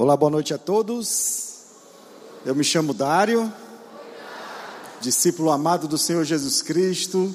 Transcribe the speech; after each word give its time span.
Olá, 0.00 0.16
boa 0.16 0.30
noite 0.30 0.54
a 0.54 0.58
todos. 0.58 1.56
Eu 2.46 2.54
me 2.54 2.62
chamo 2.62 2.94
Dário, 2.94 3.52
discípulo 5.00 5.50
amado 5.50 5.88
do 5.88 5.98
Senhor 5.98 6.22
Jesus 6.22 6.62
Cristo, 6.62 7.34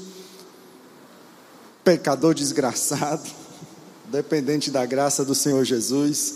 pecador 1.84 2.34
desgraçado, 2.34 3.30
dependente 4.10 4.72
da 4.72 4.86
graça 4.86 5.26
do 5.26 5.36
Senhor 5.36 5.66
Jesus. 5.66 6.36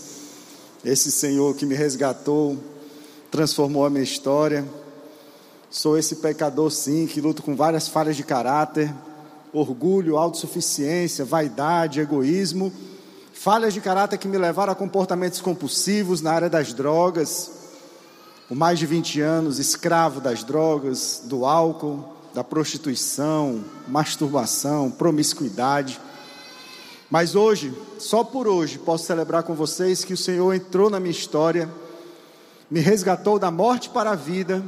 Esse 0.83 1.13
Senhor 1.13 1.55
que 1.55 1.65
me 1.65 1.75
resgatou, 1.75 2.57
transformou 3.31 3.85
a 3.85 3.89
minha 3.89 4.03
história. 4.03 4.67
Sou 5.69 5.97
esse 5.97 6.17
pecador, 6.17 6.69
sim, 6.71 7.07
que 7.07 7.21
luto 7.21 7.41
com 7.41 7.55
várias 7.55 7.87
falhas 7.87 8.17
de 8.17 8.23
caráter, 8.25 8.93
orgulho, 9.53 10.17
autossuficiência, 10.17 11.23
vaidade, 11.23 12.01
egoísmo 12.01 12.73
falhas 13.38 13.71
de 13.71 13.79
caráter 13.79 14.17
que 14.17 14.27
me 14.27 14.37
levaram 14.37 14.73
a 14.73 14.75
comportamentos 14.75 15.39
compulsivos 15.39 16.21
na 16.21 16.33
área 16.33 16.50
das 16.50 16.73
drogas, 16.73 17.51
por 18.47 18.57
mais 18.57 18.79
de 18.79 18.86
20 18.87 19.21
anos, 19.21 19.60
escravo 19.60 20.19
das 20.19 20.43
drogas, 20.43 21.21
do 21.23 21.46
álcool, 21.46 22.04
da 22.33 22.43
prostituição, 22.43 23.63
masturbação, 23.87 24.89
promiscuidade. 24.89 26.01
Mas 27.11 27.36
hoje, 27.36 27.71
só 28.00 28.23
por 28.23 28.47
hoje, 28.47 28.79
posso 28.79 29.05
celebrar 29.05 29.43
com 29.43 29.54
vocês 29.54 30.04
que 30.04 30.13
o 30.13 30.18
Senhor 30.18 30.51
entrou 30.54 30.89
na 30.89 30.99
minha 30.99 31.11
história, 31.11 31.69
me 32.72 32.80
resgatou 32.80 33.38
da 33.38 33.52
morte 33.52 33.89
para 33.89 34.11
a 34.11 34.16
vida, 34.16 34.63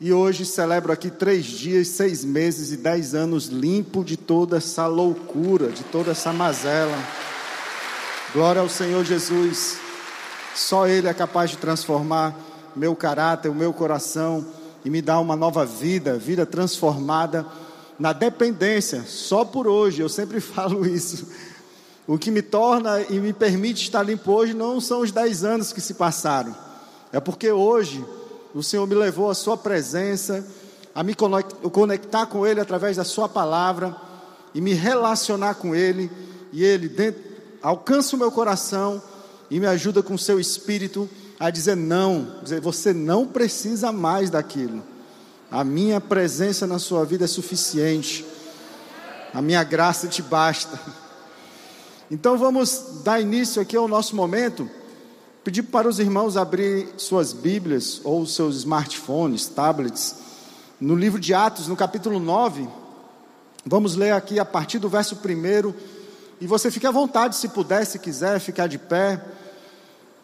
e 0.00 0.12
hoje 0.12 0.44
celebro 0.44 0.92
aqui 0.92 1.10
três 1.10 1.46
dias, 1.46 1.88
seis 1.88 2.24
meses 2.24 2.72
e 2.72 2.76
dez 2.76 3.14
anos 3.14 3.46
limpo 3.46 4.02
de 4.02 4.16
toda 4.16 4.56
essa 4.56 4.88
loucura, 4.88 5.68
de 5.68 5.84
toda 5.84 6.10
essa 6.10 6.32
mazela. 6.32 6.98
Glória 8.34 8.60
ao 8.60 8.68
Senhor 8.68 9.04
Jesus. 9.04 9.78
Só 10.56 10.88
Ele 10.88 11.06
é 11.06 11.14
capaz 11.14 11.50
de 11.50 11.56
transformar 11.56 12.36
meu 12.74 12.96
caráter, 12.96 13.48
o 13.48 13.54
meu 13.54 13.72
coração 13.72 14.44
e 14.84 14.90
me 14.90 15.00
dar 15.00 15.20
uma 15.20 15.36
nova 15.36 15.64
vida, 15.64 16.18
vida 16.18 16.44
transformada 16.44 17.46
na 17.96 18.12
dependência, 18.12 19.04
só 19.06 19.44
por 19.44 19.68
hoje. 19.68 20.02
Eu 20.02 20.08
sempre 20.08 20.40
falo 20.42 20.84
isso. 20.84 21.28
O 22.08 22.18
que 22.18 22.32
me 22.32 22.42
torna 22.42 23.02
e 23.02 23.20
me 23.20 23.32
permite 23.32 23.84
estar 23.84 24.02
limpo 24.02 24.32
hoje 24.32 24.52
não 24.52 24.80
são 24.80 25.02
os 25.02 25.12
dez 25.12 25.44
anos 25.44 25.72
que 25.72 25.80
se 25.80 25.94
passaram, 25.94 26.56
é 27.12 27.20
porque 27.20 27.52
hoje 27.52 28.04
o 28.52 28.64
Senhor 28.64 28.84
me 28.84 28.96
levou 28.96 29.30
à 29.30 29.34
Sua 29.34 29.56
presença, 29.56 30.44
a 30.92 31.04
me 31.04 31.14
conectar 31.14 32.26
com 32.26 32.44
Ele 32.44 32.60
através 32.60 32.96
da 32.96 33.04
Sua 33.04 33.28
palavra 33.28 33.94
e 34.52 34.60
me 34.60 34.72
relacionar 34.72 35.54
com 35.54 35.72
Ele, 35.72 36.10
e 36.52 36.64
Ele, 36.64 36.88
dentro 36.88 37.33
alcança 37.64 38.14
o 38.14 38.18
meu 38.18 38.30
coração 38.30 39.02
e 39.50 39.58
me 39.58 39.66
ajuda 39.66 40.02
com 40.02 40.14
o 40.14 40.18
seu 40.18 40.38
espírito 40.38 41.08
a 41.40 41.48
dizer 41.48 41.74
não, 41.74 42.36
dizer 42.42 42.60
você 42.60 42.92
não 42.92 43.26
precisa 43.26 43.90
mais 43.90 44.28
daquilo. 44.28 44.82
A 45.50 45.64
minha 45.64 45.98
presença 45.98 46.66
na 46.66 46.78
sua 46.78 47.06
vida 47.06 47.24
é 47.24 47.26
suficiente. 47.26 48.24
A 49.32 49.40
minha 49.40 49.64
graça 49.64 50.06
te 50.06 50.20
basta. 50.20 50.78
Então 52.10 52.36
vamos 52.36 53.00
dar 53.02 53.18
início 53.18 53.62
aqui 53.62 53.76
ao 53.76 53.88
nosso 53.88 54.14
momento. 54.14 54.68
Pedir 55.42 55.62
para 55.62 55.88
os 55.88 55.98
irmãos 55.98 56.36
abrir 56.36 56.88
suas 56.98 57.32
Bíblias 57.32 58.00
ou 58.04 58.26
seus 58.26 58.56
smartphones, 58.58 59.46
tablets, 59.46 60.16
no 60.78 60.94
livro 60.94 61.18
de 61.18 61.32
Atos, 61.32 61.66
no 61.66 61.76
capítulo 61.76 62.20
9. 62.20 62.68
Vamos 63.64 63.96
ler 63.96 64.12
aqui 64.12 64.38
a 64.38 64.44
partir 64.44 64.78
do 64.78 64.88
verso 64.88 65.16
1 65.16 65.93
e 66.44 66.46
você 66.46 66.70
fique 66.70 66.86
à 66.86 66.90
vontade, 66.90 67.36
se 67.36 67.48
puder, 67.48 67.86
se 67.86 67.98
quiser, 67.98 68.38
ficar 68.38 68.66
de 68.66 68.76
pé, 68.76 69.18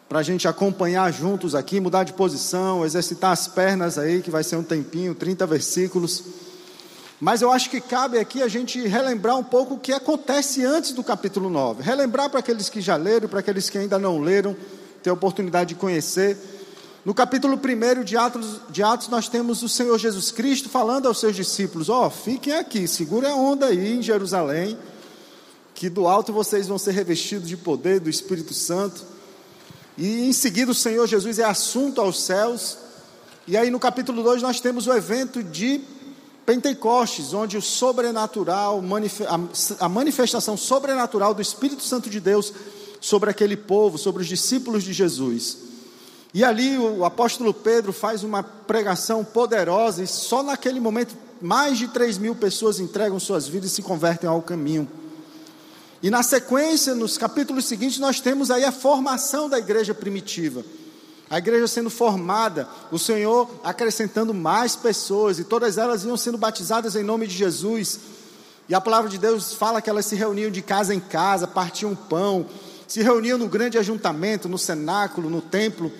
para 0.07 0.19
a 0.19 0.21
gente 0.23 0.47
acompanhar 0.47 1.11
juntos 1.11 1.55
aqui, 1.55 1.79
mudar 1.79 2.03
de 2.03 2.13
posição, 2.13 2.85
exercitar 2.85 3.31
as 3.31 3.47
pernas 3.47 3.97
aí, 3.97 4.21
que 4.21 4.29
vai 4.29 4.43
ser 4.43 4.55
um 4.55 4.61
tempinho 4.61 5.15
30 5.15 5.47
versículos. 5.47 6.23
Mas 7.19 7.41
eu 7.41 7.51
acho 7.51 7.71
que 7.71 7.81
cabe 7.81 8.19
aqui 8.19 8.43
a 8.43 8.47
gente 8.47 8.79
relembrar 8.87 9.35
um 9.35 9.43
pouco 9.43 9.73
o 9.73 9.79
que 9.79 9.91
acontece 9.91 10.63
antes 10.63 10.91
do 10.91 11.03
capítulo 11.03 11.49
9. 11.49 11.81
Relembrar 11.81 12.29
para 12.29 12.39
aqueles 12.39 12.69
que 12.69 12.81
já 12.81 12.95
leram, 12.97 13.27
para 13.27 13.39
aqueles 13.39 13.67
que 13.67 13.79
ainda 13.79 13.97
não 13.97 14.19
leram, 14.19 14.55
ter 15.01 15.09
a 15.09 15.13
oportunidade 15.13 15.69
de 15.69 15.75
conhecer. 15.75 16.37
No 17.03 17.15
capítulo 17.15 17.55
1 17.55 18.03
de 18.03 18.15
Atos, 18.15 18.61
de 18.69 18.83
Atos, 18.83 19.07
nós 19.07 19.27
temos 19.27 19.63
o 19.63 19.69
Senhor 19.69 19.97
Jesus 19.97 20.29
Cristo 20.29 20.69
falando 20.69 21.07
aos 21.07 21.19
seus 21.19 21.35
discípulos: 21.35 21.89
Ó, 21.89 22.05
oh, 22.05 22.09
fiquem 22.11 22.53
aqui, 22.53 22.87
segurem 22.87 23.31
a 23.31 23.35
onda 23.35 23.65
aí 23.65 23.95
em 23.97 24.03
Jerusalém 24.03 24.77
que 25.81 25.89
do 25.89 26.07
alto 26.07 26.31
vocês 26.31 26.67
vão 26.67 26.77
ser 26.77 26.91
revestidos 26.91 27.49
de 27.49 27.57
poder 27.57 27.99
do 27.99 28.07
Espírito 28.07 28.53
Santo. 28.53 29.01
E 29.97 30.27
em 30.27 30.31
seguida 30.31 30.71
o 30.71 30.75
Senhor 30.75 31.07
Jesus 31.07 31.39
é 31.39 31.43
assunto 31.43 31.99
aos 31.99 32.21
céus. 32.21 32.77
E 33.47 33.57
aí 33.57 33.71
no 33.71 33.79
capítulo 33.79 34.21
2 34.21 34.43
nós 34.43 34.59
temos 34.59 34.85
o 34.85 34.93
evento 34.93 35.41
de 35.41 35.81
Pentecostes, 36.45 37.33
onde 37.33 37.57
o 37.57 37.63
sobrenatural, 37.63 38.79
a 39.79 39.89
manifestação 39.89 40.55
sobrenatural 40.55 41.33
do 41.33 41.41
Espírito 41.41 41.81
Santo 41.81 42.11
de 42.11 42.19
Deus 42.19 42.53
sobre 42.99 43.31
aquele 43.31 43.57
povo, 43.57 43.97
sobre 43.97 44.21
os 44.21 44.27
discípulos 44.27 44.83
de 44.83 44.93
Jesus. 44.93 45.57
E 46.31 46.43
ali 46.43 46.77
o 46.77 47.03
apóstolo 47.03 47.55
Pedro 47.55 47.91
faz 47.91 48.23
uma 48.23 48.43
pregação 48.43 49.25
poderosa, 49.25 50.03
e 50.03 50.07
só 50.07 50.43
naquele 50.43 50.79
momento 50.79 51.17
mais 51.41 51.79
de 51.79 51.87
3 51.87 52.19
mil 52.19 52.35
pessoas 52.35 52.79
entregam 52.79 53.19
suas 53.19 53.47
vidas 53.47 53.71
e 53.71 53.73
se 53.73 53.81
convertem 53.81 54.29
ao 54.29 54.43
caminho. 54.43 54.87
E 56.03 56.09
na 56.09 56.23
sequência, 56.23 56.95
nos 56.95 57.17
capítulos 57.17 57.65
seguintes, 57.65 57.99
nós 57.99 58.19
temos 58.19 58.49
aí 58.49 58.65
a 58.65 58.71
formação 58.71 59.47
da 59.47 59.59
igreja 59.59 59.93
primitiva. 59.93 60.63
A 61.29 61.37
igreja 61.37 61.67
sendo 61.67 61.89
formada, 61.89 62.67
o 62.91 62.97
Senhor 62.97 63.49
acrescentando 63.63 64.33
mais 64.33 64.75
pessoas, 64.75 65.39
e 65.39 65.43
todas 65.43 65.77
elas 65.77 66.03
iam 66.03 66.17
sendo 66.17 66.37
batizadas 66.37 66.95
em 66.95 67.03
nome 67.03 67.27
de 67.27 67.35
Jesus. 67.35 67.99
E 68.67 68.73
a 68.73 68.81
palavra 68.81 69.09
de 69.09 69.17
Deus 69.17 69.53
fala 69.53 69.81
que 69.81 69.89
elas 69.89 70.05
se 70.05 70.15
reuniam 70.15 70.49
de 70.49 70.61
casa 70.61 70.93
em 70.93 70.99
casa, 70.99 71.47
partiam 71.47 71.95
pão, 71.95 72.47
se 72.87 73.01
reuniam 73.01 73.37
no 73.37 73.47
grande 73.47 73.77
ajuntamento, 73.77 74.49
no 74.49 74.57
cenáculo, 74.57 75.29
no 75.29 75.39
templo. 75.39 75.91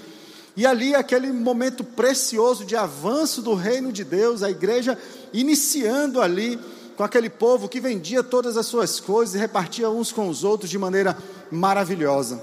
E 0.58 0.66
ali, 0.66 0.94
aquele 0.96 1.32
momento 1.32 1.84
precioso 1.84 2.66
de 2.66 2.76
avanço 2.76 3.42
do 3.42 3.54
reino 3.54 3.92
de 3.92 4.04
Deus, 4.04 4.44
a 4.44 4.50
igreja 4.50 4.98
iniciando 5.32 6.22
ali 6.22 6.60
com 6.96 7.03
aquele 7.03 7.29
povo 7.29 7.69
que 7.69 7.79
vendia 7.79 8.24
todas 8.24 8.57
as 8.57 8.66
suas 8.66 9.00
coisas 9.00 9.35
e 9.35 9.38
repartia 9.38 9.90
uns 9.90 10.12
com 10.12 10.28
os 10.28 10.44
outros 10.44 10.69
de 10.69 10.78
maneira 10.78 11.18
maravilhosa. 11.52 12.41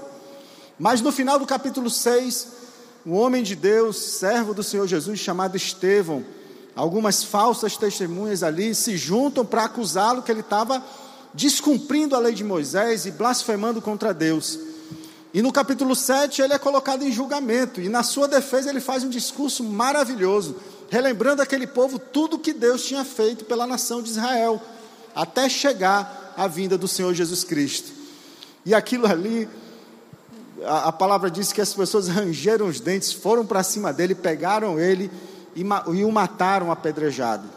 Mas 0.77 1.01
no 1.01 1.11
final 1.11 1.37
do 1.37 1.45
capítulo 1.45 1.89
6, 1.89 2.47
um 3.05 3.13
homem 3.13 3.43
de 3.43 3.55
Deus, 3.55 3.97
servo 3.97 4.53
do 4.53 4.63
Senhor 4.63 4.87
Jesus, 4.87 5.19
chamado 5.19 5.55
Estevão, 5.55 6.23
algumas 6.75 7.23
falsas 7.23 7.77
testemunhas 7.77 8.43
ali 8.43 8.73
se 8.73 8.97
juntam 8.97 9.45
para 9.45 9.65
acusá-lo 9.65 10.21
que 10.21 10.31
ele 10.31 10.41
estava 10.41 10.83
descumprindo 11.33 12.15
a 12.15 12.19
lei 12.19 12.33
de 12.33 12.43
Moisés 12.43 13.05
e 13.05 13.11
blasfemando 13.11 13.81
contra 13.81 14.13
Deus. 14.13 14.59
E 15.33 15.41
no 15.41 15.51
capítulo 15.51 15.95
7 15.95 16.41
ele 16.41 16.53
é 16.53 16.57
colocado 16.57 17.03
em 17.03 17.11
julgamento, 17.11 17.79
e 17.79 17.87
na 17.87 18.01
sua 18.01 18.27
defesa 18.27 18.69
ele 18.69 18.79
faz 18.79 19.03
um 19.03 19.09
discurso 19.09 19.63
maravilhoso 19.63 20.55
relembrando 20.89 21.41
aquele 21.41 21.67
povo 21.67 21.99
tudo 21.99 22.39
que 22.39 22.53
Deus 22.53 22.83
tinha 22.83 23.05
feito 23.05 23.45
pela 23.45 23.67
nação 23.67 24.01
de 24.01 24.09
Israel, 24.09 24.61
até 25.15 25.47
chegar 25.47 26.33
à 26.35 26.47
vinda 26.47 26.77
do 26.77 26.87
Senhor 26.87 27.13
Jesus 27.13 27.43
Cristo. 27.43 27.91
E 28.65 28.73
aquilo 28.73 29.05
ali, 29.07 29.47
a, 30.63 30.87
a 30.87 30.91
palavra 30.91 31.29
diz 31.29 31.53
que 31.53 31.61
as 31.61 31.73
pessoas 31.73 32.07
rangeram 32.07 32.67
os 32.67 32.79
dentes, 32.79 33.13
foram 33.13 33.45
para 33.45 33.63
cima 33.63 33.93
dele, 33.93 34.15
pegaram 34.15 34.79
ele 34.79 35.11
e, 35.55 35.61
e 35.61 36.03
o 36.03 36.11
mataram 36.11 36.71
apedrejado. 36.71 37.47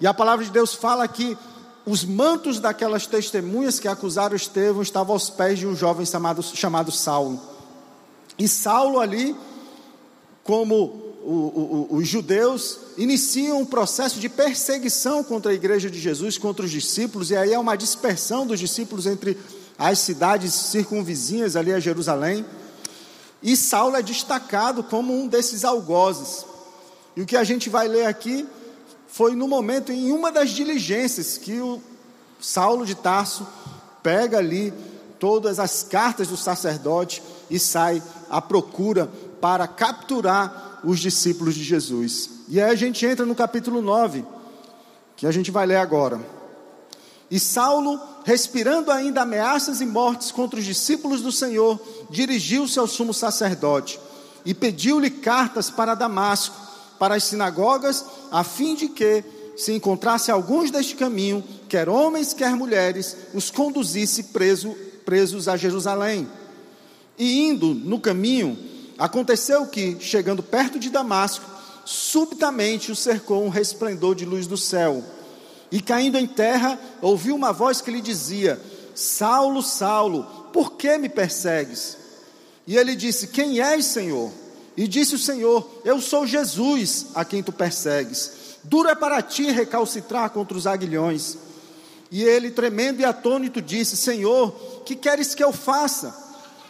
E 0.00 0.06
a 0.06 0.14
palavra 0.14 0.44
de 0.44 0.50
Deus 0.50 0.74
fala 0.74 1.08
que 1.08 1.36
os 1.86 2.04
mantos 2.04 2.58
daquelas 2.58 3.06
testemunhas 3.06 3.78
que 3.78 3.88
acusaram 3.88 4.34
Estevão 4.34 4.82
estavam 4.82 5.14
aos 5.14 5.30
pés 5.30 5.58
de 5.58 5.66
um 5.66 5.74
jovem 5.74 6.04
chamado, 6.04 6.42
chamado 6.42 6.90
Saulo. 6.90 7.40
E 8.38 8.46
Saulo 8.48 8.98
ali, 8.98 9.34
como 10.42 11.05
o, 11.28 11.88
o, 11.90 11.96
os 11.96 12.06
judeus 12.06 12.78
iniciam 12.96 13.60
um 13.60 13.66
processo 13.66 14.20
de 14.20 14.28
perseguição 14.28 15.24
contra 15.24 15.50
a 15.50 15.54
igreja 15.54 15.90
de 15.90 15.98
Jesus, 15.98 16.38
contra 16.38 16.64
os 16.64 16.70
discípulos, 16.70 17.32
e 17.32 17.36
aí 17.36 17.52
é 17.52 17.58
uma 17.58 17.76
dispersão 17.76 18.46
dos 18.46 18.60
discípulos 18.60 19.06
entre 19.06 19.36
as 19.76 19.98
cidades 19.98 20.54
circunvizinhas 20.54 21.56
ali 21.56 21.72
a 21.72 21.80
Jerusalém. 21.80 22.46
E 23.42 23.56
Saulo 23.56 23.96
é 23.96 24.02
destacado 24.02 24.84
como 24.84 25.12
um 25.12 25.26
desses 25.26 25.64
algozes. 25.64 26.46
E 27.16 27.22
o 27.22 27.26
que 27.26 27.36
a 27.36 27.42
gente 27.42 27.68
vai 27.68 27.88
ler 27.88 28.06
aqui 28.06 28.46
foi 29.08 29.34
no 29.34 29.48
momento, 29.48 29.90
em 29.90 30.12
uma 30.12 30.30
das 30.30 30.50
diligências, 30.50 31.36
que 31.36 31.58
o 31.60 31.82
Saulo 32.40 32.86
de 32.86 32.94
Tarso 32.94 33.44
pega 34.00 34.38
ali 34.38 34.72
todas 35.18 35.58
as 35.58 35.82
cartas 35.82 36.28
do 36.28 36.36
sacerdote 36.36 37.20
e 37.50 37.58
sai 37.58 38.00
à 38.30 38.40
procura 38.40 39.10
para 39.40 39.66
capturar 39.66 40.65
os 40.84 41.00
discípulos 41.00 41.54
de 41.54 41.62
Jesus. 41.62 42.30
E 42.48 42.60
aí 42.60 42.70
a 42.70 42.74
gente 42.74 43.04
entra 43.04 43.26
no 43.26 43.34
capítulo 43.34 43.82
9, 43.82 44.24
que 45.16 45.26
a 45.26 45.32
gente 45.32 45.50
vai 45.50 45.66
ler 45.66 45.76
agora. 45.76 46.20
E 47.30 47.40
Saulo, 47.40 48.00
respirando 48.24 48.90
ainda 48.90 49.22
ameaças 49.22 49.80
e 49.80 49.86
mortes 49.86 50.30
contra 50.30 50.58
os 50.58 50.64
discípulos 50.64 51.22
do 51.22 51.32
Senhor, 51.32 51.80
dirigiu-se 52.08 52.78
ao 52.78 52.86
sumo 52.86 53.12
sacerdote 53.12 53.98
e 54.44 54.54
pediu-lhe 54.54 55.10
cartas 55.10 55.70
para 55.70 55.94
Damasco, 55.94 56.54
para 56.98 57.16
as 57.16 57.24
sinagogas, 57.24 58.04
a 58.30 58.44
fim 58.44 58.74
de 58.74 58.88
que, 58.88 59.24
se 59.56 59.72
encontrasse 59.72 60.30
alguns 60.30 60.70
deste 60.70 60.94
caminho, 60.94 61.42
quer 61.68 61.88
homens, 61.88 62.32
quer 62.32 62.54
mulheres, 62.54 63.16
os 63.34 63.50
conduzisse 63.50 64.24
preso, 64.24 64.76
presos 65.04 65.48
a 65.48 65.56
Jerusalém. 65.56 66.28
E 67.18 67.48
indo 67.48 67.74
no 67.74 67.98
caminho, 67.98 68.56
aconteceu 68.98 69.66
que, 69.66 69.98
chegando 70.00 70.42
perto 70.42 70.78
de 70.78 70.90
Damasco, 70.90 71.44
subitamente 71.84 72.90
o 72.90 72.96
cercou 72.96 73.44
um 73.44 73.48
resplendor 73.48 74.14
de 74.14 74.24
luz 74.24 74.46
do 74.46 74.56
céu. 74.56 75.02
E 75.70 75.80
caindo 75.80 76.18
em 76.18 76.26
terra, 76.26 76.78
ouviu 77.00 77.34
uma 77.34 77.52
voz 77.52 77.80
que 77.80 77.90
lhe 77.90 78.00
dizia: 78.00 78.60
Saulo, 78.94 79.62
Saulo, 79.62 80.24
por 80.52 80.72
que 80.72 80.96
me 80.98 81.08
persegues? 81.08 81.96
E 82.66 82.76
ele 82.76 82.96
disse: 82.96 83.28
Quem 83.28 83.60
és, 83.60 83.84
Senhor? 83.86 84.32
E 84.76 84.86
disse 84.86 85.14
o 85.14 85.18
Senhor: 85.18 85.80
Eu 85.84 86.00
sou 86.00 86.26
Jesus, 86.26 87.06
a 87.14 87.24
quem 87.24 87.42
tu 87.42 87.52
persegues. 87.52 88.32
Duro 88.64 88.88
é 88.88 88.94
para 88.94 89.22
ti 89.22 89.50
recalcitrar 89.50 90.30
contra 90.30 90.56
os 90.56 90.66
aguilhões. 90.66 91.38
E 92.10 92.22
ele, 92.22 92.50
tremendo 92.50 93.00
e 93.00 93.04
atônito, 93.04 93.62
disse: 93.62 93.96
Senhor, 93.96 94.50
que 94.84 94.94
queres 94.94 95.34
que 95.34 95.42
eu 95.42 95.52
faça? 95.52 96.25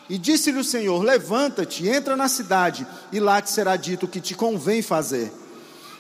E 0.09 0.19
disse-lhe 0.19 0.59
o 0.59 0.65
Senhor: 0.65 1.03
Levanta-te, 1.03 1.89
entra 1.89 2.17
na 2.17 2.29
cidade, 2.29 2.87
e 3.13 3.19
lá 3.19 3.41
te 3.41 3.51
será 3.51 3.77
dito 3.77 4.07
o 4.07 4.09
que 4.09 4.21
te 4.21 4.35
convém 4.35 4.83
fazer. 4.83 5.33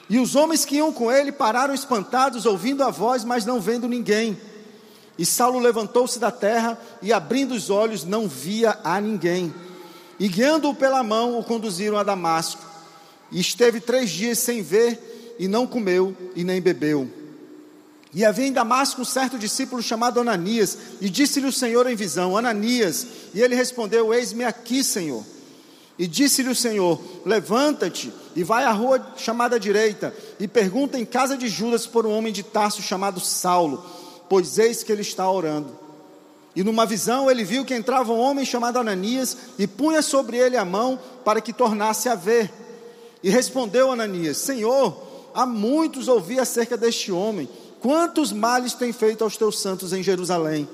E 0.09 0.19
os 0.19 0.37
homens 0.37 0.65
que 0.65 0.77
iam 0.77 0.93
com 0.93 1.11
ele 1.11 1.33
pararam 1.33 1.75
espantados, 1.75 2.47
ouvindo 2.47 2.85
a 2.85 2.91
voz, 2.91 3.25
mas 3.25 3.45
não 3.45 3.61
vendo 3.61 3.89
ninguém. 3.89 4.39
E 5.19 5.27
Saulo 5.27 5.59
levantou-se 5.59 6.19
da 6.19 6.31
terra 6.31 6.79
e, 7.03 7.13
abrindo 7.13 7.53
os 7.53 7.71
olhos, 7.71 8.05
não 8.05 8.29
via 8.29 8.79
a 8.85 9.01
ninguém. 9.01 9.53
E 10.21 10.29
guiando-o 10.29 10.75
pela 10.75 11.03
mão, 11.03 11.39
o 11.39 11.45
conduziram 11.45 11.99
a 11.99 12.03
Damasco. 12.03 12.63
E 13.33 13.41
esteve 13.41 13.81
três 13.81 14.11
dias 14.11 14.39
sem 14.39 14.63
ver, 14.63 15.35
e 15.39 15.49
não 15.49 15.67
comeu 15.67 16.15
e 16.35 16.45
nem 16.45 16.61
bebeu. 16.61 17.11
E 18.15 18.25
havia 18.25 18.47
em 18.47 18.53
Damasco 18.53 19.03
um 19.03 19.05
certo 19.05 19.39
discípulo 19.39 19.83
chamado 19.83 20.21
Ananias, 20.21 20.79
e 21.01 21.09
disse-lhe 21.09 21.47
o 21.47 21.53
Senhor 21.53 21.87
em 21.87 21.97
visão: 21.97 22.37
Ananias. 22.37 23.07
E 23.35 23.41
ele 23.41 23.55
respondeu: 23.55 24.13
Eis-me 24.15 24.45
aqui, 24.45 24.83
Senhor. 24.83 25.25
E 25.99 26.07
disse-lhe 26.07 26.49
o 26.49 26.55
Senhor: 26.55 27.01
Levanta-te 27.25 28.13
e 28.35 28.45
vai 28.45 28.65
à 28.65 28.73
rua 28.73 29.15
chamada 29.17 29.59
direita, 29.59 30.15
e 30.39 30.47
pergunta 30.47 30.99
em 30.99 31.05
casa 31.05 31.37
de 31.37 31.49
Judas 31.49 31.87
por 31.87 32.07
um 32.07 32.11
homem 32.11 32.33
de 32.33 32.43
Tarso 32.43 32.83
chamado 32.83 33.19
Saulo, 33.19 33.85
pois 34.29 34.59
eis 34.59 34.83
que 34.83 34.93
ele 34.93 35.03
está 35.03 35.31
orando. 35.31 35.87
E 36.55 36.63
numa 36.65 36.87
visão 36.87 37.31
ele 37.31 37.45
viu 37.45 37.67
que 37.67 37.75
entrava 37.75 38.13
um 38.13 38.19
homem 38.19 38.45
chamado 38.45 38.79
Ananias 38.79 39.37
e 39.59 39.67
punha 39.67 40.01
sobre 40.01 40.39
ele 40.39 40.57
a 40.57 40.65
mão 40.65 40.99
para 41.23 41.41
que 41.41 41.53
tornasse 41.53 42.09
a 42.09 42.15
ver. 42.15 42.51
E 43.23 43.29
respondeu 43.29 43.93
Ananias: 43.93 44.39
Senhor, 44.39 45.31
há 45.35 45.45
muitos 45.45 46.09
ouvi 46.09 46.39
acerca 46.41 46.77
deste 46.77 47.13
homem, 47.13 47.49
quantos 47.81 48.33
males 48.33 48.75
tem 48.75 48.93
feito 48.93 49.25
aos 49.25 49.37
teus 49.37 49.59
santos 49.61 49.93
em 49.93 50.03
Jerusalém. 50.03 50.69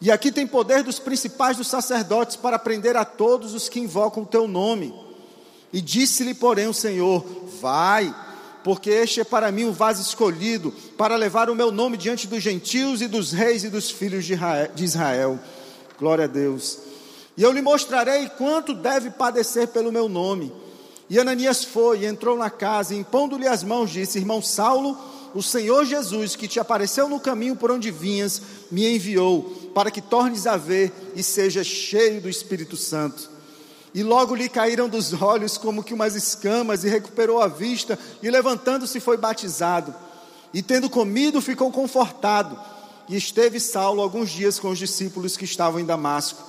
E 0.00 0.10
aqui 0.10 0.30
tem 0.30 0.46
poder 0.46 0.82
dos 0.82 0.98
principais 0.98 1.56
dos 1.56 1.68
sacerdotes 1.68 2.36
para 2.36 2.58
prender 2.58 2.96
a 2.96 3.04
todos 3.04 3.54
os 3.54 3.68
que 3.68 3.80
invocam 3.80 4.22
o 4.22 4.26
teu 4.26 4.46
nome. 4.46 4.94
E 5.72 5.80
disse-lhe, 5.80 6.34
porém, 6.34 6.66
o 6.66 6.74
Senhor: 6.74 7.24
Vai, 7.60 8.14
porque 8.62 8.90
este 8.90 9.20
é 9.20 9.24
para 9.24 9.50
mim 9.50 9.64
um 9.64 9.72
vaso 9.72 10.02
escolhido, 10.02 10.72
para 10.98 11.16
levar 11.16 11.48
o 11.48 11.54
meu 11.54 11.70
nome 11.70 11.96
diante 11.96 12.26
dos 12.26 12.42
gentios 12.42 13.00
e 13.00 13.08
dos 13.08 13.32
reis 13.32 13.64
e 13.64 13.70
dos 13.70 13.90
filhos 13.90 14.24
de 14.24 14.84
Israel. 14.84 15.38
Glória 15.98 16.24
a 16.24 16.28
Deus. 16.28 16.78
E 17.36 17.42
eu 17.42 17.52
lhe 17.52 17.62
mostrarei 17.62 18.28
quanto 18.30 18.74
deve 18.74 19.10
padecer 19.10 19.68
pelo 19.68 19.92
meu 19.92 20.08
nome. 20.08 20.52
E 21.08 21.18
Ananias 21.18 21.64
foi 21.64 22.00
e 22.00 22.06
entrou 22.06 22.36
na 22.36 22.50
casa, 22.50 22.94
e 22.94 22.98
impondo-lhe 22.98 23.46
as 23.46 23.62
mãos, 23.62 23.90
disse: 23.90 24.18
Irmão 24.18 24.42
Saulo, 24.42 24.98
o 25.36 25.42
Senhor 25.42 25.84
Jesus, 25.84 26.34
que 26.34 26.48
te 26.48 26.58
apareceu 26.58 27.10
no 27.10 27.20
caminho 27.20 27.54
por 27.54 27.70
onde 27.70 27.90
vinhas, 27.90 28.40
me 28.70 28.96
enviou, 28.96 29.42
para 29.74 29.90
que 29.90 30.00
tornes 30.00 30.46
a 30.46 30.56
ver 30.56 30.90
e 31.14 31.22
seja 31.22 31.62
cheio 31.62 32.22
do 32.22 32.28
Espírito 32.30 32.74
Santo. 32.74 33.28
E 33.94 34.02
logo 34.02 34.34
lhe 34.34 34.48
caíram 34.48 34.88
dos 34.88 35.12
olhos 35.12 35.58
como 35.58 35.84
que 35.84 35.92
umas 35.92 36.14
escamas, 36.14 36.84
e 36.84 36.88
recuperou 36.88 37.42
a 37.42 37.48
vista, 37.48 37.98
e 38.22 38.30
levantando-se 38.30 38.98
foi 38.98 39.18
batizado. 39.18 39.94
E 40.54 40.62
tendo 40.62 40.88
comido, 40.88 41.42
ficou 41.42 41.70
confortado. 41.70 42.58
E 43.06 43.14
esteve 43.14 43.60
Saulo 43.60 44.00
alguns 44.00 44.30
dias 44.30 44.58
com 44.58 44.70
os 44.70 44.78
discípulos 44.78 45.36
que 45.36 45.44
estavam 45.44 45.78
em 45.78 45.84
Damasco. 45.84 46.42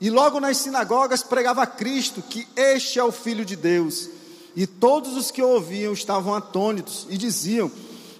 E 0.00 0.08
logo 0.08 0.40
nas 0.40 0.56
sinagogas 0.56 1.22
pregava 1.22 1.64
a 1.64 1.66
Cristo, 1.66 2.22
que 2.22 2.48
este 2.56 2.98
é 2.98 3.04
o 3.04 3.12
Filho 3.12 3.44
de 3.44 3.56
Deus. 3.56 4.08
E 4.56 4.66
todos 4.66 5.14
os 5.18 5.30
que 5.30 5.42
o 5.42 5.48
ouviam 5.48 5.92
estavam 5.92 6.34
atônitos 6.34 7.06
e 7.10 7.18
diziam: 7.18 7.70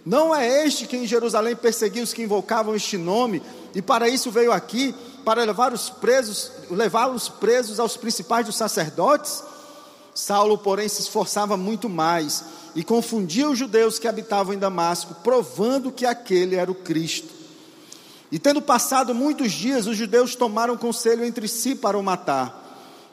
não 0.07 0.33
é 0.33 0.65
este 0.65 0.87
que 0.87 0.97
em 0.97 1.05
Jerusalém 1.05 1.57
perseguiu 1.57 2.05
os 2.05 2.13
que 2.13 2.23
invocavam 2.23 2.77
este 2.77 2.97
nome, 2.97 3.43
e 3.75 3.83
para 3.83 4.09
isso 4.09 4.31
veio 4.31 4.53
aqui, 4.53 4.95
para 5.25 5.43
levar 5.43 5.73
os 5.73 5.91
presos, 5.91 6.53
levá-los 6.71 7.29
presos 7.29 7.81
aos 7.81 7.97
principais 7.97 8.47
dos 8.47 8.55
sacerdotes? 8.55 9.43
Saulo, 10.15 10.57
porém, 10.57 10.89
se 10.89 11.01
esforçava 11.01 11.57
muito 11.57 11.89
mais 11.89 12.45
e 12.77 12.85
confundia 12.85 13.51
os 13.51 13.59
judeus 13.59 13.99
que 13.99 14.07
habitavam 14.07 14.55
em 14.55 14.59
Damasco, 14.59 15.13
provando 15.25 15.91
que 15.91 16.07
aquele 16.07 16.55
era 16.55 16.71
o 16.71 16.75
Cristo. 16.75 17.35
E 18.31 18.39
tendo 18.39 18.63
passado 18.63 19.13
muitos 19.13 19.51
dias, 19.51 19.89
os 19.89 19.97
judeus 19.97 20.37
tomaram 20.37 20.77
conselho 20.77 21.25
entre 21.25 21.49
si 21.49 21.75
para 21.75 21.99
o 21.99 22.03
matar. 22.03 22.65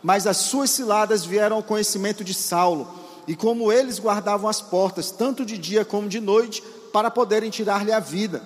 Mas 0.03 0.27
as 0.27 0.37
suas 0.37 0.69
ciladas 0.69 1.25
vieram 1.25 1.55
ao 1.55 1.63
conhecimento 1.63 2.23
de 2.23 2.35
Saulo, 2.35 2.87
e 3.27 3.35
como 3.35 3.71
eles 3.71 3.97
guardavam 3.97 4.47
as 4.47 4.61
portas, 4.61 5.09
tanto 5.09 5.43
de 5.43 5.57
dia 5.57 5.83
como 5.83 6.07
de 6.07 6.19
noite, 6.19 6.61
para 6.93 7.09
poderem 7.09 7.49
tirar-lhe 7.49 7.91
a 7.91 7.99
vida. 7.99 8.43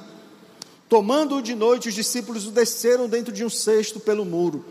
Tomando-o 0.87 1.41
de 1.41 1.53
noite, 1.53 1.89
os 1.89 1.93
discípulos 1.93 2.47
o 2.47 2.51
desceram 2.51 3.09
dentro 3.09 3.33
de 3.33 3.43
um 3.43 3.49
cesto 3.49 3.99
pelo 3.99 4.23
muro. 4.23 4.63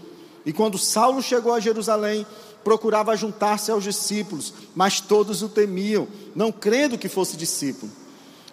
E 0.46 0.52
quando 0.52 0.78
Saulo 0.78 1.22
chegou 1.22 1.52
a 1.52 1.60
Jerusalém, 1.60 2.26
procurava 2.64 3.14
juntar-se 3.16 3.70
aos 3.70 3.84
discípulos, 3.84 4.54
mas 4.74 4.98
todos 4.98 5.42
o 5.42 5.48
temiam, 5.48 6.08
não 6.34 6.50
crendo 6.50 6.96
que 6.96 7.08
fosse 7.08 7.36
discípulo. 7.36 7.92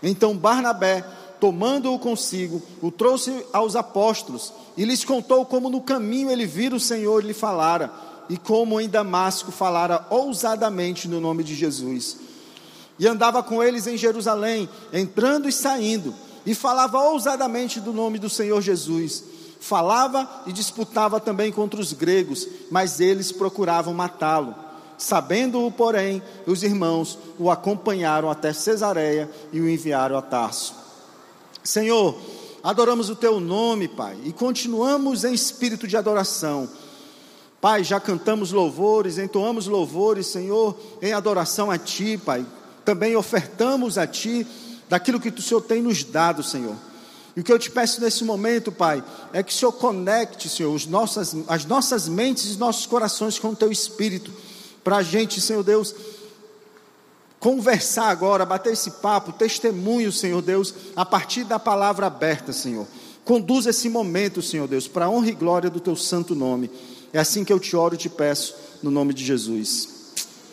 Então 0.01 0.37
Barnabé, 0.37 1.05
tomando-o 1.39 1.97
consigo, 1.97 2.61
o 2.81 2.91
trouxe 2.91 3.45
aos 3.53 3.77
apóstolos 3.77 4.51
e 4.75 4.83
lhes 4.83 5.05
contou 5.05 5.45
como 5.45 5.69
no 5.69 5.81
caminho 5.81 6.29
ele 6.29 6.45
vira 6.45 6.75
o 6.75 6.79
Senhor 6.79 7.23
e 7.23 7.27
lhe 7.27 7.33
falara, 7.33 7.89
e 8.29 8.35
como 8.35 8.81
em 8.81 8.89
Damasco 8.89 9.51
falara 9.51 10.05
ousadamente 10.09 11.07
no 11.07 11.21
nome 11.21 11.43
de 11.43 11.55
Jesus 11.55 12.22
e 12.97 13.07
andava 13.07 13.41
com 13.41 13.63
eles 13.63 13.87
em 13.87 13.97
Jerusalém, 13.97 14.69
entrando 14.91 15.49
e 15.49 15.51
saindo, 15.51 16.13
e 16.45 16.53
falava 16.53 16.99
ousadamente 16.99 17.79
do 17.79 17.93
nome 17.93 18.19
do 18.19 18.29
Senhor 18.29 18.61
Jesus. 18.61 19.23
Falava 19.59 20.29
e 20.45 20.51
disputava 20.51 21.19
também 21.19 21.51
contra 21.51 21.79
os 21.79 21.93
gregos, 21.93 22.47
mas 22.69 22.99
eles 22.99 23.31
procuravam 23.31 23.93
matá-lo. 23.93 24.53
Sabendo-o, 24.97 25.71
porém, 25.71 26.21
os 26.45 26.63
irmãos 26.63 27.17
o 27.39 27.49
acompanharam 27.49 28.29
até 28.29 28.53
Cesareia 28.53 29.29
e 29.51 29.59
o 29.59 29.69
enviaram 29.69 30.17
a 30.17 30.21
Tarso. 30.21 30.75
Senhor, 31.63 32.15
adoramos 32.61 33.09
o 33.09 33.15
teu 33.15 33.39
nome, 33.39 33.87
Pai, 33.87 34.17
e 34.25 34.33
continuamos 34.33 35.23
em 35.23 35.33
espírito 35.33 35.87
de 35.87 35.97
adoração. 35.97 36.69
Pai, 37.61 37.85
já 37.85 37.99
cantamos 38.01 38.51
louvores, 38.51 39.17
entoamos 39.17 39.67
louvores, 39.67 40.27
Senhor, 40.27 40.77
em 41.01 41.13
adoração 41.13 41.71
a 41.71 41.77
Ti, 41.77 42.17
Pai 42.17 42.45
também 42.85 43.15
ofertamos 43.15 43.97
a 43.97 44.05
Ti 44.05 44.45
daquilo 44.89 45.19
que 45.19 45.29
o 45.29 45.41
Senhor 45.41 45.61
tem 45.61 45.81
nos 45.81 46.03
dado, 46.03 46.43
Senhor. 46.43 46.75
E 47.35 47.39
o 47.39 47.43
que 47.43 47.51
eu 47.51 47.57
te 47.57 47.71
peço 47.71 47.99
nesse 47.99 48.23
momento, 48.23 48.71
Pai, 48.71 49.03
é 49.31 49.41
que 49.41 49.51
o 49.51 49.55
Senhor 49.55 49.71
conecte, 49.71 50.47
Senhor, 50.47 50.73
os 50.73 50.85
nossas, 50.85 51.35
as 51.47 51.65
nossas 51.65 52.07
mentes 52.07 52.45
e 52.45 52.49
os 52.49 52.57
nossos 52.57 52.85
corações 52.85 53.39
com 53.39 53.49
o 53.49 53.55
Teu 53.55 53.71
Espírito, 53.71 54.31
para 54.83 54.97
a 54.97 55.03
gente, 55.03 55.41
Senhor 55.41 55.63
Deus, 55.63 55.95
conversar 57.39 58.09
agora, 58.09 58.45
bater 58.45 58.73
esse 58.73 58.91
papo, 58.91 59.33
testemunho, 59.33 60.11
Senhor 60.11 60.41
Deus, 60.41 60.73
a 60.95 61.03
partir 61.03 61.43
da 61.43 61.57
palavra 61.57 62.05
aberta, 62.05 62.53
Senhor. 62.53 62.85
Conduza 63.25 63.71
esse 63.71 63.89
momento, 63.89 64.41
Senhor 64.41 64.67
Deus, 64.67 64.87
para 64.87 65.05
a 65.05 65.09
honra 65.09 65.29
e 65.29 65.35
glória 65.35 65.69
do 65.69 65.79
Teu 65.79 65.95
santo 65.95 66.35
nome. 66.35 66.69
É 67.11 67.19
assim 67.19 67.43
que 67.43 67.51
eu 67.51 67.59
te 67.59 67.75
oro 67.75 67.95
e 67.95 67.97
te 67.97 68.09
peço, 68.09 68.55
no 68.83 68.91
nome 68.91 69.13
de 69.13 69.25
Jesus. 69.25 69.89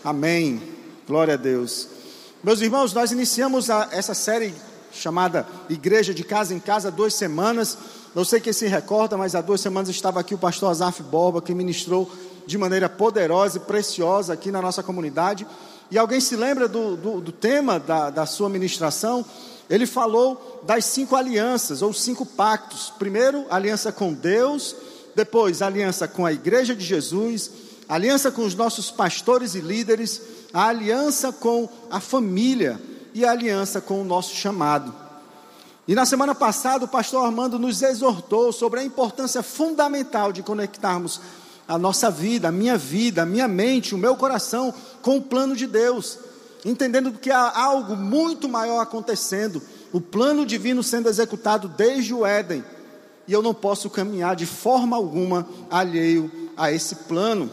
Amém. 0.02 0.62
Glória 1.06 1.34
a 1.34 1.36
Deus. 1.36 1.99
Meus 2.42 2.62
irmãos, 2.62 2.94
nós 2.94 3.12
iniciamos 3.12 3.68
a, 3.68 3.88
essa 3.92 4.14
série 4.14 4.54
chamada 4.92 5.46
Igreja 5.68 6.14
de 6.14 6.24
Casa 6.24 6.54
em 6.54 6.58
Casa 6.58 6.88
há 6.88 6.90
duas 6.90 7.12
semanas. 7.12 7.76
Não 8.14 8.24
sei 8.24 8.40
quem 8.40 8.52
se 8.52 8.66
recorda, 8.66 9.16
mas 9.16 9.34
há 9.34 9.42
duas 9.42 9.60
semanas 9.60 9.90
estava 9.90 10.20
aqui 10.20 10.34
o 10.34 10.38
pastor 10.38 10.70
Azaf 10.70 11.02
Borba, 11.02 11.42
que 11.42 11.54
ministrou 11.54 12.10
de 12.46 12.56
maneira 12.56 12.88
poderosa 12.88 13.58
e 13.58 13.60
preciosa 13.60 14.32
aqui 14.32 14.50
na 14.50 14.62
nossa 14.62 14.82
comunidade. 14.82 15.46
E 15.90 15.98
alguém 15.98 16.20
se 16.20 16.34
lembra 16.34 16.66
do, 16.66 16.96
do, 16.96 17.20
do 17.20 17.30
tema 17.30 17.78
da, 17.78 18.08
da 18.08 18.24
sua 18.24 18.48
ministração? 18.48 19.24
ele 19.70 19.86
falou 19.86 20.60
das 20.64 20.84
cinco 20.86 21.14
alianças 21.14 21.80
ou 21.80 21.92
cinco 21.92 22.26
pactos. 22.26 22.92
Primeiro, 22.98 23.46
aliança 23.48 23.92
com 23.92 24.12
Deus, 24.12 24.74
depois, 25.14 25.62
aliança 25.62 26.08
com 26.08 26.26
a 26.26 26.32
igreja 26.32 26.74
de 26.74 26.84
Jesus, 26.84 27.50
aliança 27.88 28.32
com 28.32 28.44
os 28.44 28.56
nossos 28.56 28.90
pastores 28.90 29.54
e 29.54 29.60
líderes, 29.60 30.20
a 30.52 30.66
aliança 30.68 31.32
com 31.32 31.68
a 31.90 32.00
família 32.00 32.80
e 33.14 33.24
a 33.24 33.30
aliança 33.30 33.80
com 33.80 34.00
o 34.00 34.04
nosso 34.04 34.34
chamado. 34.34 34.94
E 35.86 35.94
na 35.94 36.06
semana 36.06 36.34
passada, 36.34 36.84
o 36.84 36.88
pastor 36.88 37.24
Armando 37.24 37.58
nos 37.58 37.82
exortou 37.82 38.52
sobre 38.52 38.80
a 38.80 38.84
importância 38.84 39.42
fundamental 39.42 40.32
de 40.32 40.42
conectarmos 40.42 41.20
a 41.66 41.78
nossa 41.78 42.10
vida, 42.10 42.48
a 42.48 42.52
minha 42.52 42.76
vida, 42.76 43.22
a 43.22 43.26
minha 43.26 43.48
mente, 43.48 43.94
o 43.94 43.98
meu 43.98 44.16
coração 44.16 44.74
com 45.02 45.16
o 45.16 45.22
plano 45.22 45.54
de 45.54 45.66
Deus, 45.66 46.18
entendendo 46.64 47.12
que 47.12 47.30
há 47.30 47.56
algo 47.56 47.96
muito 47.96 48.48
maior 48.48 48.80
acontecendo, 48.80 49.62
o 49.92 50.00
plano 50.00 50.44
divino 50.44 50.82
sendo 50.82 51.08
executado 51.08 51.68
desde 51.68 52.12
o 52.12 52.26
Éden, 52.26 52.64
e 53.26 53.32
eu 53.32 53.42
não 53.42 53.54
posso 53.54 53.88
caminhar 53.88 54.34
de 54.34 54.46
forma 54.46 54.96
alguma 54.96 55.48
alheio 55.70 56.50
a 56.56 56.72
esse 56.72 56.94
plano. 56.94 57.50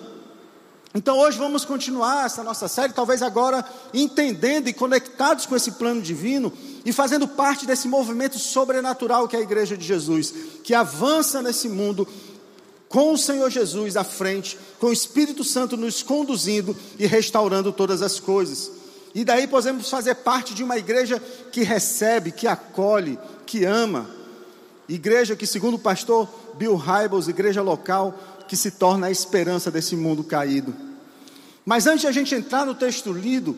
Então 0.98 1.20
hoje 1.20 1.38
vamos 1.38 1.64
continuar 1.64 2.26
essa 2.26 2.42
nossa 2.42 2.68
série, 2.68 2.92
talvez 2.92 3.22
agora 3.22 3.64
entendendo 3.94 4.68
e 4.68 4.74
conectados 4.74 5.46
com 5.46 5.56
esse 5.56 5.74
plano 5.74 6.02
divino 6.02 6.52
e 6.84 6.92
fazendo 6.92 7.28
parte 7.28 7.68
desse 7.68 7.88
movimento 7.88 8.40
sobrenatural 8.40 9.28
que 9.28 9.36
é 9.36 9.40
a 9.40 9.44
Igreja 9.44 9.78
de 9.78 9.86
Jesus, 9.86 10.34
que 10.64 10.74
avança 10.74 11.40
nesse 11.40 11.70
mundo 11.70 12.08
com 12.90 13.14
o 13.14 13.18
Senhor 13.18 13.48
Jesus 13.52 13.96
à 13.96 14.04
frente, 14.04 14.58
com 14.80 14.88
o 14.88 14.92
Espírito 14.92 15.44
Santo 15.44 15.78
nos 15.78 16.02
conduzindo 16.02 16.76
e 16.98 17.06
restaurando 17.06 17.72
todas 17.72 18.02
as 18.02 18.20
coisas. 18.20 18.72
E 19.14 19.24
daí 19.24 19.46
podemos 19.46 19.92
fazer 19.92 20.16
parte 20.16 20.56
de 20.56 20.64
uma 20.64 20.80
igreja 20.80 21.22
que 21.52 21.62
recebe, 21.62 22.32
que 22.32 22.48
acolhe, 22.48 23.20
que 23.46 23.66
ama. 23.66 24.10
Igreja 24.90 25.36
que, 25.36 25.46
segundo 25.46 25.76
o 25.76 25.80
pastor 25.80 26.28
Bill 26.56 26.76
Hybels, 26.76 27.28
igreja 27.28 27.62
local, 27.62 28.18
que 28.48 28.56
se 28.56 28.72
torna 28.72 29.08
a 29.08 29.12
esperança 29.12 29.70
desse 29.70 29.96
mundo 29.96 30.24
caído. 30.24 30.87
Mas 31.68 31.86
antes 31.86 32.00
de 32.00 32.08
a 32.08 32.14
gente 32.14 32.34
entrar 32.34 32.66
no 32.66 32.74
texto 32.74 33.12
lido, 33.12 33.58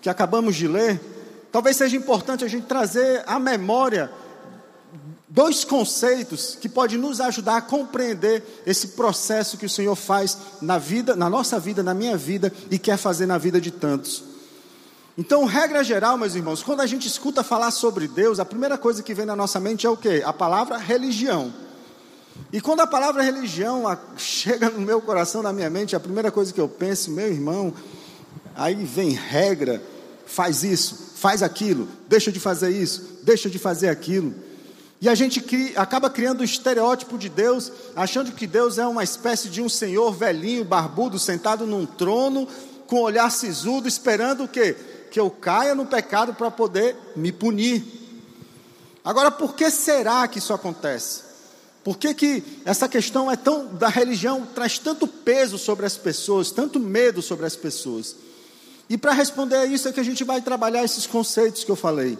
que 0.00 0.08
acabamos 0.08 0.56
de 0.56 0.66
ler, 0.66 0.98
talvez 1.52 1.76
seja 1.76 1.94
importante 1.94 2.42
a 2.42 2.48
gente 2.48 2.64
trazer 2.64 3.22
à 3.26 3.38
memória 3.38 4.10
dois 5.28 5.62
conceitos 5.62 6.56
que 6.58 6.70
podem 6.70 6.96
nos 6.96 7.20
ajudar 7.20 7.58
a 7.58 7.60
compreender 7.60 8.62
esse 8.64 8.88
processo 8.88 9.58
que 9.58 9.66
o 9.66 9.68
Senhor 9.68 9.94
faz 9.94 10.38
na 10.62 10.78
vida, 10.78 11.14
na 11.14 11.28
nossa 11.28 11.60
vida, 11.60 11.82
na 11.82 11.92
minha 11.92 12.16
vida 12.16 12.50
e 12.70 12.78
quer 12.78 12.96
fazer 12.96 13.26
na 13.26 13.36
vida 13.36 13.60
de 13.60 13.70
tantos. 13.70 14.24
Então, 15.18 15.44
regra 15.44 15.84
geral, 15.84 16.16
meus 16.16 16.34
irmãos, 16.34 16.62
quando 16.62 16.80
a 16.80 16.86
gente 16.86 17.06
escuta 17.06 17.42
falar 17.42 17.72
sobre 17.72 18.08
Deus, 18.08 18.40
a 18.40 18.46
primeira 18.46 18.78
coisa 18.78 19.02
que 19.02 19.12
vem 19.12 19.26
na 19.26 19.36
nossa 19.36 19.60
mente 19.60 19.86
é 19.86 19.90
o 19.90 19.98
quê? 19.98 20.22
A 20.24 20.32
palavra 20.32 20.78
religião. 20.78 21.52
E 22.52 22.60
quando 22.60 22.80
a 22.80 22.86
palavra 22.86 23.22
religião 23.22 23.84
chega 24.16 24.70
no 24.70 24.80
meu 24.80 25.00
coração, 25.00 25.42
na 25.42 25.52
minha 25.52 25.70
mente, 25.70 25.96
a 25.96 26.00
primeira 26.00 26.30
coisa 26.30 26.52
que 26.52 26.60
eu 26.60 26.68
penso, 26.68 27.10
meu 27.10 27.28
irmão, 27.28 27.72
aí 28.54 28.74
vem 28.74 29.10
regra, 29.10 29.82
faz 30.26 30.62
isso, 30.62 31.12
faz 31.16 31.42
aquilo, 31.42 31.88
deixa 32.08 32.30
de 32.30 32.40
fazer 32.40 32.70
isso, 32.70 33.20
deixa 33.22 33.50
de 33.50 33.58
fazer 33.58 33.88
aquilo. 33.88 34.34
E 35.00 35.08
a 35.08 35.14
gente 35.14 35.40
cria, 35.40 35.78
acaba 35.78 36.08
criando 36.08 36.40
um 36.40 36.44
estereótipo 36.44 37.18
de 37.18 37.28
Deus, 37.28 37.70
achando 37.94 38.32
que 38.32 38.46
Deus 38.46 38.78
é 38.78 38.86
uma 38.86 39.04
espécie 39.04 39.48
de 39.48 39.60
um 39.60 39.68
senhor 39.68 40.12
velhinho, 40.12 40.64
barbudo, 40.64 41.18
sentado 41.18 41.66
num 41.66 41.84
trono, 41.84 42.48
com 42.86 43.00
olhar 43.00 43.30
sisudo, 43.30 43.88
esperando 43.88 44.44
o 44.44 44.48
quê? 44.48 44.76
Que 45.10 45.20
eu 45.20 45.30
caia 45.30 45.74
no 45.74 45.86
pecado 45.86 46.34
para 46.34 46.50
poder 46.50 46.96
me 47.16 47.32
punir. 47.32 47.84
Agora, 49.04 49.30
por 49.30 49.54
que 49.54 49.70
será 49.70 50.26
que 50.26 50.38
isso 50.38 50.54
acontece? 50.54 51.23
Por 51.84 51.98
que, 51.98 52.14
que 52.14 52.42
essa 52.64 52.88
questão 52.88 53.30
é 53.30 53.36
tão 53.36 53.66
da 53.74 53.88
religião 53.88 54.46
traz 54.54 54.78
tanto 54.78 55.06
peso 55.06 55.58
sobre 55.58 55.84
as 55.84 55.98
pessoas, 55.98 56.50
tanto 56.50 56.80
medo 56.80 57.20
sobre 57.20 57.44
as 57.44 57.54
pessoas? 57.54 58.16
E 58.88 58.96
para 58.96 59.12
responder 59.12 59.56
a 59.56 59.66
isso 59.66 59.86
é 59.86 59.92
que 59.92 60.00
a 60.00 60.04
gente 60.04 60.24
vai 60.24 60.40
trabalhar 60.40 60.82
esses 60.82 61.06
conceitos 61.06 61.62
que 61.62 61.70
eu 61.70 61.76
falei. 61.76 62.18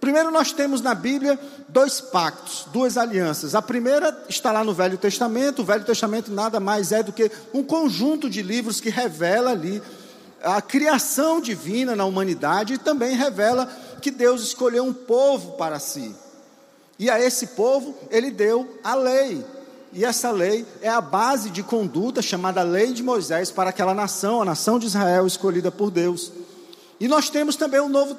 Primeiro, 0.00 0.30
nós 0.30 0.52
temos 0.52 0.80
na 0.80 0.94
Bíblia 0.94 1.38
dois 1.68 2.00
pactos, 2.00 2.66
duas 2.72 2.96
alianças. 2.96 3.54
A 3.54 3.62
primeira 3.62 4.24
está 4.28 4.50
lá 4.52 4.62
no 4.62 4.74
Velho 4.74 4.98
Testamento. 4.98 5.62
O 5.62 5.64
Velho 5.64 5.84
Testamento 5.84 6.30
nada 6.30 6.60
mais 6.60 6.90
é 6.92 7.02
do 7.02 7.12
que 7.12 7.30
um 7.54 7.62
conjunto 7.62 8.28
de 8.28 8.42
livros 8.42 8.80
que 8.80 8.90
revela 8.90 9.52
ali 9.52 9.80
a 10.42 10.60
criação 10.60 11.40
divina 11.40 11.96
na 11.96 12.04
humanidade 12.04 12.74
e 12.74 12.78
também 12.78 13.16
revela 13.16 13.66
que 14.02 14.10
Deus 14.10 14.42
escolheu 14.42 14.84
um 14.84 14.92
povo 14.92 15.52
para 15.52 15.78
si. 15.78 16.14
E 16.98 17.10
a 17.10 17.20
esse 17.20 17.48
povo 17.48 17.94
ele 18.10 18.30
deu 18.30 18.78
a 18.82 18.94
lei. 18.94 19.44
E 19.92 20.04
essa 20.04 20.30
lei 20.30 20.66
é 20.82 20.88
a 20.88 21.00
base 21.00 21.50
de 21.50 21.62
conduta 21.62 22.20
chamada 22.20 22.62
Lei 22.62 22.92
de 22.92 23.02
Moisés 23.02 23.50
para 23.50 23.70
aquela 23.70 23.94
nação, 23.94 24.42
a 24.42 24.44
nação 24.44 24.78
de 24.78 24.86
Israel 24.86 25.26
escolhida 25.26 25.70
por 25.70 25.90
Deus. 25.90 26.32
E 26.98 27.08
nós 27.08 27.30
temos 27.30 27.56
também 27.56 27.80
o 27.80 27.88
Novo 27.88 28.14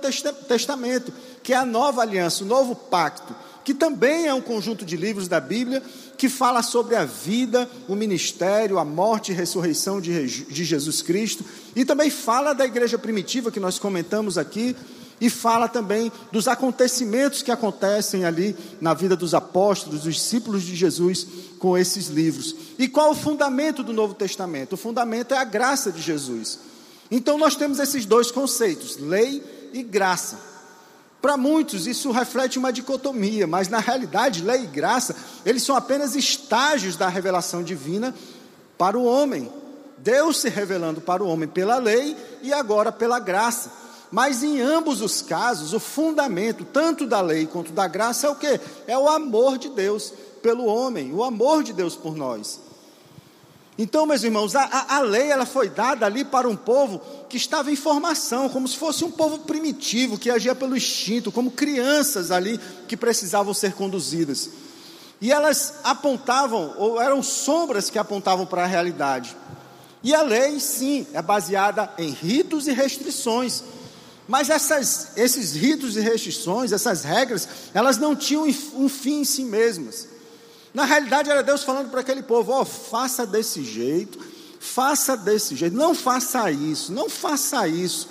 Testamento, 0.48 1.12
que 1.44 1.54
é 1.54 1.56
a 1.56 1.66
nova 1.66 2.02
aliança, 2.02 2.44
o 2.44 2.48
novo 2.48 2.76
pacto, 2.76 3.36
que 3.64 3.74
também 3.74 4.28
é 4.28 4.34
um 4.34 4.42
conjunto 4.42 4.86
de 4.86 4.96
livros 4.96 5.28
da 5.28 5.40
Bíblia 5.40 5.84
que 6.18 6.30
fala 6.30 6.64
sobre 6.64 6.96
a 6.96 7.04
vida, 7.04 7.70
o 7.88 7.96
ministério, 7.96 8.80
a 8.80 8.86
morte 8.86 9.32
e 9.32 9.36
ressurreição 9.36 10.00
de 10.00 10.28
Jesus 10.64 11.02
Cristo, 11.02 11.44
e 11.76 11.84
também 11.84 12.10
fala 12.10 12.54
da 12.54 12.66
igreja 12.66 12.98
primitiva 12.98 13.52
que 13.52 13.60
nós 13.60 13.78
comentamos 13.78 14.38
aqui, 14.38 14.76
e 15.20 15.30
fala 15.30 15.68
também 15.68 16.12
dos 16.32 16.48
acontecimentos 16.48 17.42
que 17.42 17.52
acontecem 17.52 18.24
ali 18.26 18.56
na 18.80 18.94
vida 18.94 19.16
dos 19.16 19.34
apóstolos, 19.34 20.04
dos 20.04 20.16
discípulos 20.16 20.64
de 20.64 20.76
Jesus 20.76 21.28
com 21.58 21.78
esses 21.78 22.08
livros. 22.08 22.56
E 22.78 22.88
qual 22.88 23.12
o 23.12 23.16
fundamento 23.16 23.84
do 23.84 23.94
Novo 23.94 24.14
Testamento? 24.14 24.74
O 24.74 24.78
fundamento 24.78 25.34
é 25.34 25.38
a 25.38 25.44
graça 25.44 25.92
de 25.92 26.02
Jesus. 26.02 26.60
Então 27.10 27.38
nós 27.38 27.56
temos 27.56 27.80
esses 27.80 28.06
dois 28.06 28.32
conceitos, 28.32 28.98
lei 28.98 29.44
e 29.74 29.82
graça. 29.82 30.40
Para 31.22 31.36
muitos 31.36 31.88
isso 31.88 32.12
reflete 32.12 32.60
uma 32.60 32.72
dicotomia, 32.72 33.48
mas 33.48 33.68
na 33.70 33.80
realidade, 33.80 34.44
lei 34.44 34.64
e 34.64 34.68
graça, 34.68 35.16
eles 35.46 35.64
são 35.64 35.76
apenas 35.76 36.16
estágios 36.16 36.96
da 36.96 37.10
revelação 37.10 37.64
divina 37.64 38.14
para 38.78 38.98
o 38.98 39.04
homem. 39.04 39.52
Deus 39.98 40.40
se 40.40 40.50
revelando 40.50 41.02
para 41.02 41.24
o 41.24 41.28
homem 41.28 41.50
pela 41.50 41.78
lei 41.78 42.16
e 42.44 42.54
agora 42.54 42.92
pela 42.92 43.20
graça. 43.20 43.87
Mas 44.12 44.44
em 44.44 44.62
ambos 44.62 45.02
os 45.02 45.22
casos, 45.22 45.74
o 45.74 45.80
fundamento, 45.80 46.64
tanto 46.64 47.06
da 47.06 47.20
lei 47.20 47.46
quanto 47.46 47.72
da 47.72 47.88
graça, 47.88 48.28
é 48.28 48.30
o 48.30 48.36
que? 48.36 48.60
É 48.88 48.98
o 48.98 49.10
amor 49.10 49.58
de 49.58 49.70
Deus 49.70 50.14
pelo 50.42 50.66
homem, 50.66 51.14
o 51.14 51.24
amor 51.24 51.64
de 51.64 51.74
Deus 51.74 51.96
por 51.96 52.16
nós. 52.16 52.68
Então, 53.78 54.08
meus 54.08 54.24
irmãos, 54.24 54.56
a, 54.56 54.96
a, 54.96 55.02
lei 55.02 55.30
ela 55.30 55.46
foi 55.46 55.70
dada 55.70 56.06
ali 56.06 56.26
para 56.26 56.50
um 56.50 56.56
povo 56.56 57.00
que 57.30 57.38
estava 57.38 57.72
em 57.72 57.76
formação, 57.76 58.50
como 58.50 58.68
se 58.68 58.76
fosse 58.76 59.06
um 59.06 59.12
povo 59.12 59.40
primitivo, 59.40 60.18
que 60.18 60.32
agia 60.32 60.56
pelo 60.56 60.76
instinto, 60.76 61.32
como 61.32 61.52
crianças 61.52 62.32
ali 62.32 62.60
que 62.88 62.98
precisavam 62.98 63.54
ser 63.54 63.74
conduzidas. 63.74 64.50
E 65.22 65.32
elas 65.32 65.76
apontavam, 65.84 66.74
ou 66.78 67.00
eram 67.00 67.22
sombras 67.22 67.90
que 67.90 68.00
apontavam 68.00 68.48
para 68.48 68.64
a 68.64 68.68
realidade. 68.68 69.38
E 70.04 70.16
a 70.16 70.24
lei, 70.24 70.60
sim, 70.60 71.06
é 71.14 71.22
baseada 71.22 71.92
em 72.00 72.10
ritos 72.10 72.68
e 72.68 72.72
restrições. 72.72 73.64
Mas 74.28 74.50
essas, 74.50 75.10
esses 75.16 75.54
ritos 75.54 75.96
e 75.96 76.02
restrições, 76.02 76.72
essas 76.72 77.04
regras, 77.04 77.48
elas 77.74 77.98
não 77.98 78.16
tinham 78.16 78.44
um 78.74 78.90
fim 78.90 79.22
em 79.22 79.26
si 79.26 79.44
mesmas. 79.44 80.08
Na 80.74 80.84
realidade, 80.84 81.30
era 81.30 81.42
Deus 81.42 81.64
falando 81.64 81.90
para 81.90 82.02
aquele 82.02 82.22
povo: 82.22 82.52
ó, 82.52 82.62
oh, 82.62 82.66
faça 82.66 83.26
desse 83.26 83.64
jeito, 83.64 84.20
faça 84.60 85.16
desse 85.16 85.56
jeito, 85.56 85.76
não 85.76 85.96
faça 85.96 86.52
isso, 86.52 86.92
não 86.92 87.10
faça 87.10 87.68
isso. 87.68 88.10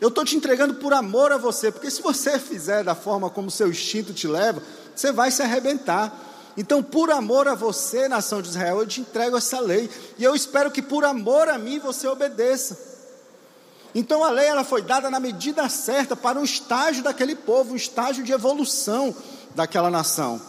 Eu 0.00 0.08
estou 0.08 0.24
te 0.24 0.34
entregando 0.34 0.74
por 0.74 0.92
amor 0.92 1.30
a 1.30 1.36
você, 1.36 1.70
porque 1.70 1.90
se 1.90 2.02
você 2.02 2.38
fizer 2.38 2.82
da 2.82 2.94
forma 2.94 3.30
como 3.30 3.50
seu 3.50 3.68
instinto 3.68 4.12
te 4.12 4.26
leva, 4.26 4.62
você 4.96 5.12
vai 5.12 5.30
se 5.30 5.42
arrebentar. 5.42 6.30
Então, 6.56 6.82
por 6.82 7.10
amor 7.10 7.46
a 7.46 7.54
você, 7.54 8.08
nação 8.08 8.42
de 8.42 8.48
Israel, 8.48 8.80
eu 8.80 8.86
te 8.86 9.00
entrego 9.00 9.36
essa 9.36 9.60
lei, 9.60 9.88
e 10.18 10.24
eu 10.24 10.34
espero 10.34 10.70
que 10.70 10.82
por 10.82 11.04
amor 11.04 11.48
a 11.48 11.56
mim 11.56 11.78
você 11.78 12.08
obedeça. 12.08 12.91
Então 13.94 14.24
a 14.24 14.30
lei 14.30 14.46
ela 14.46 14.64
foi 14.64 14.82
dada 14.82 15.10
na 15.10 15.20
medida 15.20 15.68
certa 15.68 16.16
para 16.16 16.38
um 16.38 16.44
estágio 16.44 17.02
daquele 17.02 17.34
povo, 17.34 17.74
um 17.74 17.76
estágio 17.76 18.24
de 18.24 18.32
evolução 18.32 19.14
daquela 19.54 19.90
nação. 19.90 20.40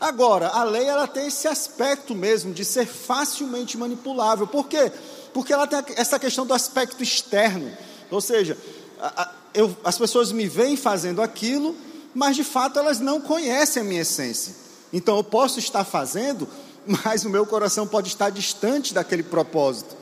Agora, 0.00 0.48
a 0.48 0.64
lei 0.64 0.86
ela 0.86 1.06
tem 1.06 1.26
esse 1.26 1.46
aspecto 1.46 2.14
mesmo 2.14 2.54
de 2.54 2.64
ser 2.64 2.86
facilmente 2.86 3.76
manipulável. 3.76 4.46
Por 4.46 4.66
quê? 4.66 4.90
Porque 5.34 5.52
ela 5.52 5.66
tem 5.66 5.94
essa 5.94 6.18
questão 6.18 6.46
do 6.46 6.54
aspecto 6.54 7.02
externo. 7.02 7.70
Ou 8.10 8.20
seja, 8.22 8.56
a, 8.98 9.22
a, 9.22 9.32
eu, 9.52 9.76
as 9.84 9.98
pessoas 9.98 10.32
me 10.32 10.48
veem 10.48 10.74
fazendo 10.74 11.20
aquilo, 11.20 11.76
mas 12.14 12.34
de 12.34 12.44
fato 12.44 12.78
elas 12.78 12.98
não 12.98 13.20
conhecem 13.20 13.82
a 13.82 13.84
minha 13.84 14.00
essência. 14.00 14.54
Então 14.90 15.18
eu 15.18 15.24
posso 15.24 15.58
estar 15.58 15.84
fazendo, 15.84 16.48
mas 17.04 17.26
o 17.26 17.30
meu 17.30 17.44
coração 17.44 17.86
pode 17.86 18.08
estar 18.08 18.30
distante 18.30 18.94
daquele 18.94 19.22
propósito. 19.22 19.99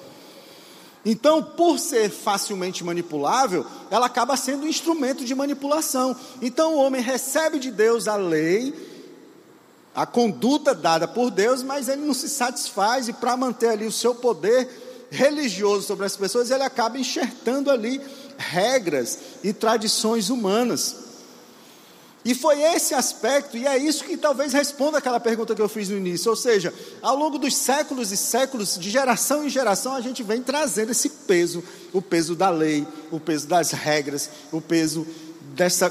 Então, 1.04 1.42
por 1.42 1.78
ser 1.78 2.10
facilmente 2.10 2.82
manipulável, 2.84 3.64
ela 3.90 4.06
acaba 4.06 4.36
sendo 4.36 4.64
um 4.64 4.68
instrumento 4.68 5.24
de 5.24 5.34
manipulação. 5.34 6.14
Então, 6.42 6.74
o 6.74 6.78
homem 6.78 7.00
recebe 7.00 7.58
de 7.58 7.70
Deus 7.70 8.08
a 8.08 8.16
lei, 8.16 8.74
a 9.94 10.04
conduta 10.04 10.74
dada 10.74 11.08
por 11.08 11.30
Deus, 11.30 11.62
mas 11.62 11.88
ele 11.88 12.04
não 12.04 12.14
se 12.14 12.28
satisfaz 12.28 13.08
e 13.08 13.12
para 13.12 13.36
manter 13.36 13.68
ali 13.68 13.86
o 13.86 13.92
seu 13.92 14.14
poder 14.14 14.68
religioso 15.10 15.86
sobre 15.86 16.06
as 16.06 16.16
pessoas, 16.16 16.50
ele 16.50 16.62
acaba 16.62 16.98
enxertando 16.98 17.70
ali 17.70 18.00
regras 18.36 19.18
e 19.42 19.52
tradições 19.52 20.30
humanas. 20.30 21.07
E 22.24 22.34
foi 22.34 22.60
esse 22.60 22.94
aspecto, 22.94 23.56
e 23.56 23.66
é 23.66 23.78
isso 23.78 24.04
que 24.04 24.16
talvez 24.16 24.52
responda 24.52 24.98
aquela 24.98 25.20
pergunta 25.20 25.54
que 25.54 25.62
eu 25.62 25.68
fiz 25.68 25.88
no 25.88 25.96
início. 25.96 26.30
Ou 26.30 26.36
seja, 26.36 26.74
ao 27.00 27.16
longo 27.16 27.38
dos 27.38 27.56
séculos 27.56 28.10
e 28.10 28.16
séculos, 28.16 28.76
de 28.78 28.90
geração 28.90 29.44
em 29.44 29.48
geração, 29.48 29.94
a 29.94 30.00
gente 30.00 30.22
vem 30.22 30.42
trazendo 30.42 30.90
esse 30.90 31.08
peso, 31.08 31.62
o 31.92 32.02
peso 32.02 32.34
da 32.34 32.50
lei, 32.50 32.86
o 33.10 33.20
peso 33.20 33.46
das 33.46 33.70
regras, 33.70 34.28
o 34.52 34.60
peso 34.60 35.06
dessa 35.54 35.90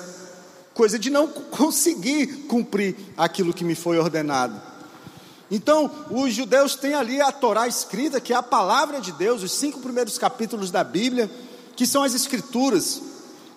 coisa 0.74 1.00
de 1.00 1.10
não 1.10 1.28
conseguir 1.28 2.28
cumprir 2.48 2.96
aquilo 3.18 3.54
que 3.54 3.64
me 3.64 3.74
foi 3.74 3.98
ordenado. 3.98 4.62
Então, 5.50 5.90
os 6.12 6.34
judeus 6.34 6.76
têm 6.76 6.94
ali 6.94 7.22
a 7.22 7.32
Torá 7.32 7.68
escrita, 7.68 8.20
que 8.20 8.34
é 8.34 8.36
a 8.36 8.44
palavra 8.44 9.00
de 9.00 9.12
Deus, 9.14 9.42
os 9.42 9.54
cinco 9.54 9.80
primeiros 9.80 10.18
capítulos 10.18 10.70
da 10.70 10.84
Bíblia, 10.84 11.32
que 11.76 11.88
são 11.88 12.04
as 12.04 12.14
Escrituras. 12.14 13.02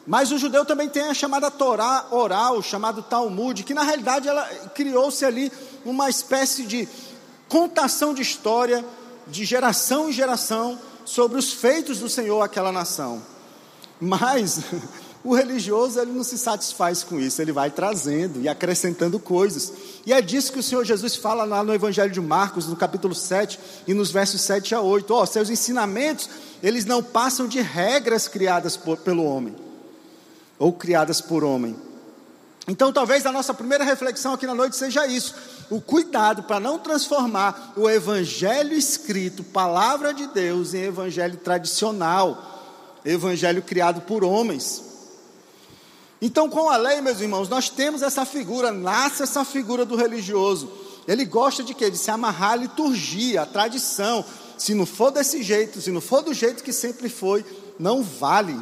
Mas 0.07 0.33
o 0.33 0.39
judeu 0.39 0.65
também 0.65 0.89
tem 0.89 1.03
a 1.03 1.15
chamada 1.15 1.51
Torá 1.51 2.07
oral, 2.11 2.63
chamado 2.63 3.03
Talmud, 3.03 3.63
que 3.63 3.75
na 3.75 3.83
realidade 3.83 4.29
ela 4.29 4.45
criou-se 4.75 5.25
ali 5.25 5.53
uma 5.85 6.09
espécie 6.09 6.65
de 6.65 6.89
contação 7.49 8.15
de 8.15 8.23
história 8.23 8.85
de 9.27 9.45
geração 9.45 10.09
em 10.09 10.13
geração 10.13 10.79
sobre 11.05 11.39
os 11.39 11.53
feitos 11.53 11.99
do 11.99 12.09
Senhor 12.09 12.41
àquela 12.41 12.73
nação. 12.73 13.23
Mas 14.01 14.61
o 15.23 15.35
religioso 15.35 16.01
ele 16.01 16.13
não 16.13 16.25
se 16.25 16.39
satisfaz 16.39 17.05
com 17.05 17.21
isso, 17.21 17.43
ele 17.43 17.53
vai 17.53 17.71
trazendo 17.71 18.41
e 18.41 18.49
acrescentando 18.49 19.19
coisas. 19.19 19.73
E 20.07 20.15
é 20.15 20.23
disso 20.23 20.53
que 20.53 20.59
o 20.61 20.63
Senhor 20.63 20.85
Jesus 20.85 21.15
fala 21.15 21.45
lá 21.45 21.63
no 21.63 21.75
Evangelho 21.75 22.11
de 22.11 22.21
Marcos, 22.21 22.67
no 22.67 22.75
capítulo 22.75 23.15
7 23.15 23.61
e 23.87 23.93
nos 23.93 24.11
versos 24.11 24.41
7 24.41 24.75
a 24.75 24.81
8. 24.81 25.13
Ó, 25.13 25.23
oh, 25.23 25.27
seus 25.27 25.51
ensinamentos, 25.51 26.31
eles 26.63 26.87
não 26.87 27.03
passam 27.03 27.47
de 27.47 27.61
regras 27.61 28.27
criadas 28.27 28.79
por, 28.79 28.97
pelo 28.97 29.25
homem 29.25 29.70
ou 30.61 30.73
criadas 30.75 31.23
por 31.23 31.43
homem. 31.43 31.75
Então, 32.69 32.93
talvez 32.93 33.25
a 33.25 33.33
nossa 33.33 33.55
primeira 33.55 33.83
reflexão 33.83 34.35
aqui 34.35 34.47
na 34.47 34.55
noite 34.55 34.77
seja 34.77 35.07
isso: 35.07 35.35
o 35.71 35.81
cuidado 35.81 36.43
para 36.43 36.61
não 36.61 36.79
transformar 36.79 37.73
o 37.77 37.89
evangelho 37.89 38.75
escrito, 38.75 39.43
palavra 39.43 40.13
de 40.13 40.27
Deus, 40.29 40.75
em 40.75 40.83
evangelho 40.83 41.39
tradicional, 41.39 43.01
evangelho 43.05 43.63
criado 43.63 44.03
por 44.03 44.23
homens. 44.23 44.85
Então, 46.23 46.51
com 46.51 46.69
a 46.69 46.77
lei, 46.77 47.01
meus 47.01 47.21
irmãos, 47.21 47.49
nós 47.49 47.71
temos 47.71 48.03
essa 48.03 48.27
figura, 48.27 48.71
nasce 48.71 49.23
essa 49.23 49.43
figura 49.43 49.87
do 49.87 49.97
religioso. 49.97 50.71
Ele 51.09 51.25
gosta 51.25 51.65
de 51.65 51.73
quê? 51.73 51.91
De 51.91 51.97
se 51.97 52.11
amarrar 52.11 52.53
à 52.53 52.57
liturgia, 52.57 53.43
à 53.43 53.47
tradição. 53.47 54.23
Se 54.59 54.75
não 54.75 54.85
for 54.85 55.11
desse 55.11 55.43
jeito, 55.43 55.81
se 55.81 55.91
não 55.91 56.03
for 56.03 56.23
do 56.23 56.35
jeito 56.35 56.63
que 56.63 56.75
sempre 56.75 57.09
foi, 57.09 57.43
não 57.79 58.03
vale. 58.03 58.61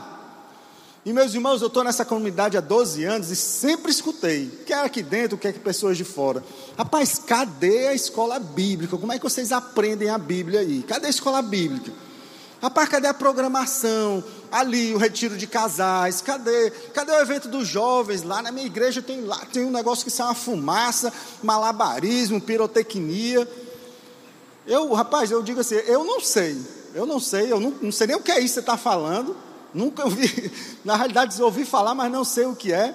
E 1.09 1.13
meus 1.15 1.33
irmãos, 1.33 1.63
eu 1.63 1.69
estou 1.69 1.83
nessa 1.83 2.05
comunidade 2.05 2.59
há 2.59 2.61
12 2.61 3.03
anos 3.03 3.31
e 3.31 3.37
sempre 3.37 3.91
escutei, 3.91 4.51
quer 4.67 4.85
aqui 4.85 5.03
dentro, 5.03 5.39
quer 5.39 5.55
que 5.55 5.59
pessoas 5.59 5.97
de 5.97 6.05
fora. 6.05 6.45
Rapaz, 6.77 7.19
cadê 7.19 7.89
a 7.89 7.95
escola 7.95 8.39
bíblica? 8.39 8.95
Como 8.99 9.11
é 9.11 9.17
que 9.17 9.25
vocês 9.25 9.51
aprendem 9.51 10.11
a 10.11 10.19
Bíblia 10.19 10.61
aí? 10.61 10.83
Cadê 10.83 11.07
a 11.07 11.09
escola 11.09 11.41
bíblica? 11.41 11.91
Rapaz, 12.61 12.91
cadê 12.91 13.07
a 13.07 13.15
programação? 13.15 14.23
Ali, 14.53 14.95
o 14.95 14.99
retiro 14.99 15.39
de 15.39 15.47
casais, 15.47 16.21
cadê? 16.21 16.71
Cadê 16.93 17.13
o 17.13 17.21
evento 17.23 17.49
dos 17.49 17.67
jovens? 17.67 18.23
Lá 18.23 18.43
na 18.43 18.53
minha 18.53 18.67
igreja 18.67 19.01
tem, 19.01 19.23
lá, 19.23 19.39
tem 19.51 19.65
um 19.65 19.71
negócio 19.71 20.05
que 20.05 20.11
sai 20.11 20.27
uma 20.27 20.35
fumaça, 20.35 21.11
malabarismo, 21.43 22.39
pirotecnia. 22.39 23.49
Eu, 24.67 24.93
rapaz, 24.93 25.31
eu 25.31 25.43
digo 25.43 25.61
assim, 25.61 25.77
eu 25.77 26.05
não 26.05 26.21
sei, 26.21 26.61
eu 26.95 27.07
não 27.07 27.19
sei, 27.19 27.51
eu 27.51 27.59
não, 27.59 27.71
não 27.81 27.93
sei 27.93 28.09
nem 28.09 28.17
o 28.17 28.21
que 28.21 28.31
é 28.31 28.41
isso 28.41 28.49
que 28.49 28.55
você 28.55 28.61
está 28.61 28.77
falando. 28.77 29.48
Nunca 29.73 30.05
ouvi, 30.05 30.53
na 30.85 30.97
realidade 30.97 31.41
ouvi 31.43 31.65
falar, 31.65 31.95
mas 31.95 32.11
não 32.11 32.25
sei 32.25 32.47
o 32.47 32.57
que 32.57 32.73
é. 32.73 32.95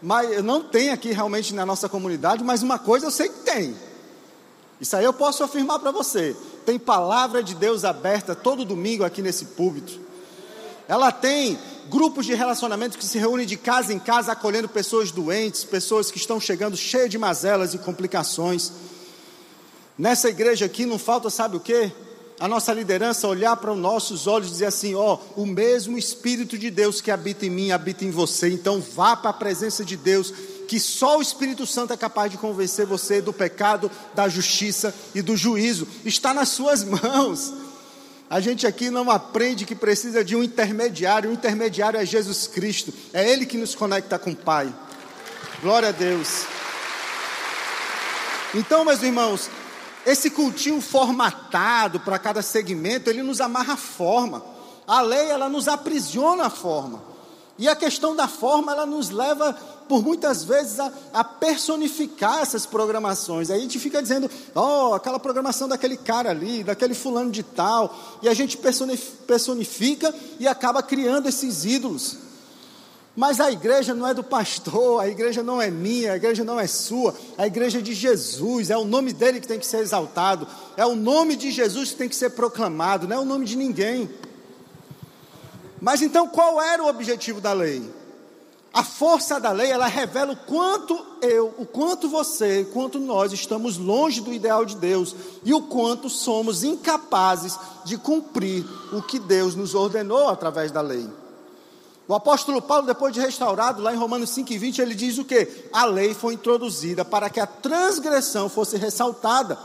Mas 0.00 0.44
não 0.44 0.62
tem 0.62 0.90
aqui 0.90 1.12
realmente 1.12 1.52
na 1.52 1.66
nossa 1.66 1.88
comunidade, 1.88 2.44
mas 2.44 2.62
uma 2.62 2.78
coisa 2.78 3.06
eu 3.06 3.10
sei 3.10 3.28
que 3.28 3.40
tem. 3.40 3.74
Isso 4.80 4.96
aí 4.96 5.04
eu 5.04 5.12
posso 5.12 5.42
afirmar 5.42 5.80
para 5.80 5.90
você. 5.90 6.36
Tem 6.64 6.78
palavra 6.78 7.42
de 7.42 7.54
Deus 7.54 7.84
aberta 7.84 8.34
todo 8.34 8.64
domingo 8.64 9.04
aqui 9.04 9.20
nesse 9.20 9.46
púlpito. 9.46 9.98
Ela 10.86 11.10
tem 11.10 11.58
grupos 11.88 12.26
de 12.26 12.34
relacionamento 12.34 12.96
que 12.96 13.04
se 13.04 13.18
reúnem 13.18 13.46
de 13.46 13.56
casa 13.56 13.92
em 13.92 13.98
casa 13.98 14.32
acolhendo 14.32 14.68
pessoas 14.68 15.10
doentes, 15.10 15.64
pessoas 15.64 16.10
que 16.10 16.18
estão 16.18 16.40
chegando 16.40 16.76
cheias 16.76 17.10
de 17.10 17.18
mazelas 17.18 17.74
e 17.74 17.78
complicações. 17.78 18.72
Nessa 19.98 20.28
igreja 20.28 20.66
aqui 20.66 20.86
não 20.86 20.98
falta, 20.98 21.28
sabe 21.28 21.56
o 21.56 21.60
que? 21.60 21.90
A 22.40 22.46
nossa 22.46 22.72
liderança 22.72 23.26
olhar 23.26 23.56
para 23.56 23.72
os 23.72 23.78
nossos 23.78 24.26
olhos 24.26 24.48
e 24.48 24.52
dizer 24.52 24.66
assim: 24.66 24.94
ó, 24.94 25.18
o 25.34 25.44
mesmo 25.44 25.98
Espírito 25.98 26.56
de 26.56 26.70
Deus 26.70 27.00
que 27.00 27.10
habita 27.10 27.46
em 27.46 27.50
mim, 27.50 27.72
habita 27.72 28.04
em 28.04 28.10
você. 28.10 28.48
Então 28.48 28.80
vá 28.80 29.16
para 29.16 29.30
a 29.30 29.34
presença 29.34 29.84
de 29.84 29.96
Deus, 29.96 30.32
que 30.68 30.78
só 30.78 31.18
o 31.18 31.22
Espírito 31.22 31.66
Santo 31.66 31.92
é 31.92 31.96
capaz 31.96 32.30
de 32.30 32.38
convencer 32.38 32.86
você 32.86 33.20
do 33.20 33.32
pecado, 33.32 33.90
da 34.14 34.28
justiça 34.28 34.94
e 35.14 35.20
do 35.20 35.36
juízo. 35.36 35.88
Está 36.04 36.32
nas 36.32 36.50
suas 36.50 36.84
mãos. 36.84 37.52
A 38.30 38.40
gente 38.40 38.66
aqui 38.66 38.90
não 38.90 39.10
aprende 39.10 39.64
que 39.64 39.74
precisa 39.74 40.22
de 40.22 40.36
um 40.36 40.44
intermediário, 40.44 41.30
o 41.30 41.32
intermediário 41.32 41.98
é 41.98 42.04
Jesus 42.04 42.46
Cristo, 42.46 42.92
é 43.12 43.28
Ele 43.28 43.46
que 43.46 43.56
nos 43.56 43.74
conecta 43.74 44.18
com 44.18 44.32
o 44.32 44.36
Pai. 44.36 44.72
Glória 45.62 45.88
a 45.88 45.92
Deus. 45.92 46.44
Então, 48.54 48.84
meus 48.84 49.02
irmãos, 49.02 49.50
esse 50.08 50.30
cultinho 50.30 50.80
formatado 50.80 52.00
para 52.00 52.18
cada 52.18 52.40
segmento, 52.40 53.10
ele 53.10 53.22
nos 53.22 53.40
amarra 53.40 53.74
a 53.74 53.76
forma. 53.76 54.42
A 54.86 55.02
lei, 55.02 55.30
ela 55.30 55.48
nos 55.50 55.68
aprisiona 55.68 56.46
a 56.46 56.50
forma. 56.50 57.02
E 57.58 57.68
a 57.68 57.76
questão 57.76 58.16
da 58.16 58.26
forma, 58.26 58.72
ela 58.72 58.86
nos 58.86 59.10
leva, 59.10 59.52
por 59.86 60.02
muitas 60.02 60.44
vezes, 60.44 60.80
a, 60.80 60.90
a 61.12 61.24
personificar 61.24 62.38
essas 62.38 62.64
programações. 62.64 63.50
Aí 63.50 63.58
a 63.58 63.60
gente 63.60 63.78
fica 63.78 64.00
dizendo, 64.00 64.30
ó, 64.54 64.90
oh, 64.90 64.94
aquela 64.94 65.18
programação 65.18 65.68
daquele 65.68 65.96
cara 65.96 66.30
ali, 66.30 66.64
daquele 66.64 66.94
fulano 66.94 67.30
de 67.30 67.42
tal. 67.42 67.94
E 68.22 68.28
a 68.28 68.34
gente 68.34 68.56
personifica 69.26 70.14
e 70.38 70.48
acaba 70.48 70.82
criando 70.82 71.28
esses 71.28 71.64
ídolos. 71.64 72.27
Mas 73.18 73.40
a 73.40 73.50
igreja 73.50 73.96
não 73.96 74.06
é 74.06 74.14
do 74.14 74.22
pastor, 74.22 75.00
a 75.00 75.08
igreja 75.08 75.42
não 75.42 75.60
é 75.60 75.72
minha, 75.72 76.12
a 76.12 76.16
igreja 76.16 76.44
não 76.44 76.60
é 76.60 76.68
sua, 76.68 77.12
a 77.36 77.48
igreja 77.48 77.80
é 77.80 77.82
de 77.82 77.92
Jesus, 77.92 78.70
é 78.70 78.76
o 78.76 78.84
nome 78.84 79.12
dele 79.12 79.40
que 79.40 79.48
tem 79.48 79.58
que 79.58 79.66
ser 79.66 79.78
exaltado, 79.78 80.46
é 80.76 80.86
o 80.86 80.94
nome 80.94 81.34
de 81.34 81.50
Jesus 81.50 81.90
que 81.90 81.96
tem 81.96 82.08
que 82.08 82.14
ser 82.14 82.30
proclamado, 82.30 83.08
não 83.08 83.16
é 83.16 83.18
o 83.18 83.24
nome 83.24 83.44
de 83.44 83.56
ninguém. 83.56 84.08
Mas 85.80 86.00
então 86.00 86.28
qual 86.28 86.62
era 86.62 86.80
o 86.80 86.86
objetivo 86.86 87.40
da 87.40 87.52
lei? 87.52 87.82
A 88.72 88.84
força 88.84 89.40
da 89.40 89.50
lei, 89.50 89.72
ela 89.72 89.88
revela 89.88 90.34
o 90.34 90.36
quanto 90.36 91.04
eu, 91.20 91.52
o 91.58 91.66
quanto 91.66 92.08
você, 92.08 92.60
o 92.60 92.66
quanto 92.66 93.00
nós 93.00 93.32
estamos 93.32 93.78
longe 93.78 94.20
do 94.20 94.32
ideal 94.32 94.64
de 94.64 94.76
Deus 94.76 95.16
e 95.44 95.52
o 95.52 95.62
quanto 95.62 96.08
somos 96.08 96.62
incapazes 96.62 97.58
de 97.84 97.98
cumprir 97.98 98.64
o 98.92 99.02
que 99.02 99.18
Deus 99.18 99.56
nos 99.56 99.74
ordenou 99.74 100.28
através 100.28 100.70
da 100.70 100.80
lei. 100.80 101.10
O 102.08 102.14
apóstolo 102.14 102.62
Paulo, 102.62 102.86
depois 102.86 103.12
de 103.12 103.20
restaurado, 103.20 103.82
lá 103.82 103.92
em 103.92 103.98
Romanos 103.98 104.30
5,20, 104.30 104.78
ele 104.78 104.94
diz 104.94 105.18
o 105.18 105.26
que? 105.26 105.68
A 105.70 105.84
lei 105.84 106.14
foi 106.14 106.32
introduzida 106.32 107.04
para 107.04 107.28
que 107.28 107.38
a 107.38 107.46
transgressão 107.46 108.48
fosse 108.48 108.78
ressaltada. 108.78 109.58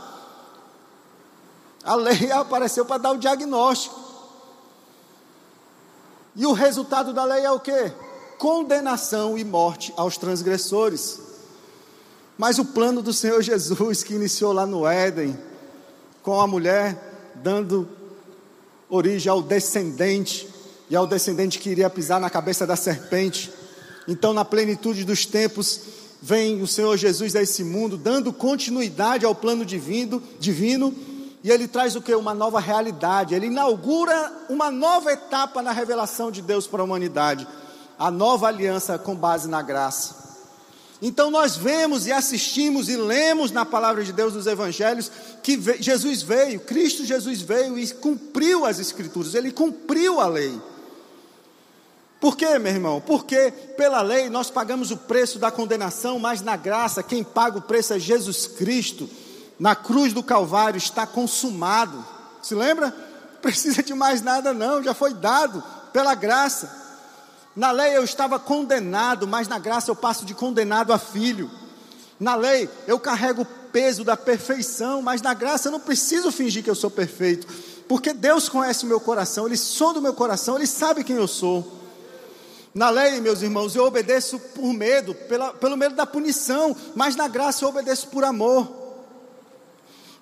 A 1.82 1.94
lei 1.94 2.30
apareceu 2.32 2.84
para 2.84 2.98
dar 2.98 3.12
o 3.12 3.18
diagnóstico. 3.18 3.98
E 6.36 6.44
o 6.44 6.52
resultado 6.52 7.14
da 7.14 7.24
lei 7.24 7.46
é 7.46 7.50
o 7.50 7.58
que? 7.58 7.92
Condenação 8.36 9.38
e 9.38 9.44
morte 9.44 9.94
aos 9.96 10.18
transgressores. 10.18 11.18
Mas 12.36 12.58
o 12.58 12.64
plano 12.66 13.00
do 13.00 13.14
Senhor 13.14 13.40
Jesus, 13.42 14.04
que 14.04 14.12
iniciou 14.12 14.52
lá 14.52 14.66
no 14.66 14.86
Éden, 14.86 15.38
com 16.22 16.38
a 16.38 16.46
mulher 16.46 17.32
dando 17.36 17.88
origem 18.90 19.30
ao 19.30 19.40
descendente, 19.40 20.53
e 20.88 20.96
ao 20.96 21.06
descendente 21.06 21.58
que 21.58 21.70
iria 21.70 21.88
pisar 21.90 22.20
na 22.20 22.30
cabeça 22.30 22.66
da 22.66 22.76
serpente. 22.76 23.52
Então, 24.06 24.32
na 24.32 24.44
plenitude 24.44 25.04
dos 25.04 25.24
tempos, 25.24 25.80
vem 26.20 26.62
o 26.62 26.66
Senhor 26.66 26.96
Jesus 26.96 27.34
a 27.34 27.42
esse 27.42 27.64
mundo, 27.64 27.96
dando 27.96 28.32
continuidade 28.32 29.24
ao 29.24 29.34
plano 29.34 29.64
divino, 29.64 30.22
divino 30.38 30.94
e 31.44 31.50
ele 31.50 31.68
traz 31.68 31.94
o 31.94 32.00
que? 32.00 32.14
Uma 32.14 32.32
nova 32.32 32.58
realidade. 32.58 33.34
Ele 33.34 33.48
inaugura 33.48 34.32
uma 34.48 34.70
nova 34.70 35.12
etapa 35.12 35.60
na 35.60 35.72
revelação 35.72 36.30
de 36.30 36.40
Deus 36.40 36.66
para 36.66 36.80
a 36.80 36.84
humanidade, 36.84 37.46
a 37.98 38.10
nova 38.10 38.48
aliança 38.48 38.98
com 38.98 39.14
base 39.14 39.46
na 39.46 39.60
graça. 39.60 40.24
Então 41.02 41.30
nós 41.30 41.54
vemos 41.54 42.06
e 42.06 42.12
assistimos 42.12 42.88
e 42.88 42.96
lemos 42.96 43.50
na 43.50 43.66
palavra 43.66 44.02
de 44.02 44.10
Deus 44.10 44.32
nos 44.32 44.46
evangelhos 44.46 45.10
que 45.42 45.60
Jesus 45.78 46.22
veio, 46.22 46.60
Cristo 46.60 47.04
Jesus 47.04 47.42
veio 47.42 47.78
e 47.78 47.86
cumpriu 47.90 48.64
as 48.64 48.78
escrituras, 48.78 49.34
ele 49.34 49.52
cumpriu 49.52 50.20
a 50.20 50.26
lei. 50.26 50.58
Por 52.24 52.38
quê, 52.38 52.58
meu 52.58 52.72
irmão? 52.72 53.02
Porque 53.02 53.52
pela 53.76 54.00
lei 54.00 54.30
nós 54.30 54.48
pagamos 54.48 54.90
o 54.90 54.96
preço 54.96 55.38
da 55.38 55.50
condenação, 55.50 56.18
mas 56.18 56.40
na 56.40 56.56
graça 56.56 57.02
quem 57.02 57.22
paga 57.22 57.58
o 57.58 57.60
preço 57.60 57.92
é 57.92 57.98
Jesus 57.98 58.46
Cristo. 58.46 59.06
Na 59.60 59.76
cruz 59.76 60.14
do 60.14 60.22
Calvário 60.22 60.78
está 60.78 61.06
consumado. 61.06 62.02
Se 62.40 62.54
lembra? 62.54 62.90
Precisa 63.42 63.82
de 63.82 63.92
mais 63.92 64.22
nada 64.22 64.54
não, 64.54 64.82
já 64.82 64.94
foi 64.94 65.12
dado 65.12 65.62
pela 65.92 66.14
graça. 66.14 66.74
Na 67.54 67.70
lei 67.70 67.94
eu 67.94 68.02
estava 68.02 68.38
condenado, 68.38 69.28
mas 69.28 69.46
na 69.46 69.58
graça 69.58 69.90
eu 69.90 69.94
passo 69.94 70.24
de 70.24 70.32
condenado 70.32 70.94
a 70.94 70.98
filho. 70.98 71.50
Na 72.18 72.36
lei 72.36 72.70
eu 72.86 72.98
carrego 72.98 73.42
o 73.42 73.46
peso 73.70 74.02
da 74.02 74.16
perfeição, 74.16 75.02
mas 75.02 75.20
na 75.20 75.34
graça 75.34 75.68
eu 75.68 75.72
não 75.72 75.80
preciso 75.80 76.32
fingir 76.32 76.64
que 76.64 76.70
eu 76.70 76.74
sou 76.74 76.90
perfeito, 76.90 77.46
porque 77.86 78.14
Deus 78.14 78.48
conhece 78.48 78.86
o 78.86 78.88
meu 78.88 78.98
coração, 78.98 79.44
Ele 79.44 79.58
sonda 79.58 79.98
o 79.98 80.02
meu 80.02 80.14
coração, 80.14 80.56
Ele 80.56 80.66
sabe 80.66 81.04
quem 81.04 81.16
eu 81.16 81.28
sou. 81.28 81.83
Na 82.74 82.90
lei, 82.90 83.20
meus 83.20 83.40
irmãos, 83.40 83.76
eu 83.76 83.84
obedeço 83.84 84.38
por 84.38 84.72
medo, 84.72 85.14
pela, 85.14 85.52
pelo 85.52 85.76
medo 85.76 85.94
da 85.94 86.04
punição, 86.04 86.76
mas 86.94 87.14
na 87.14 87.28
graça 87.28 87.64
eu 87.64 87.68
obedeço 87.68 88.08
por 88.08 88.24
amor. 88.24 88.68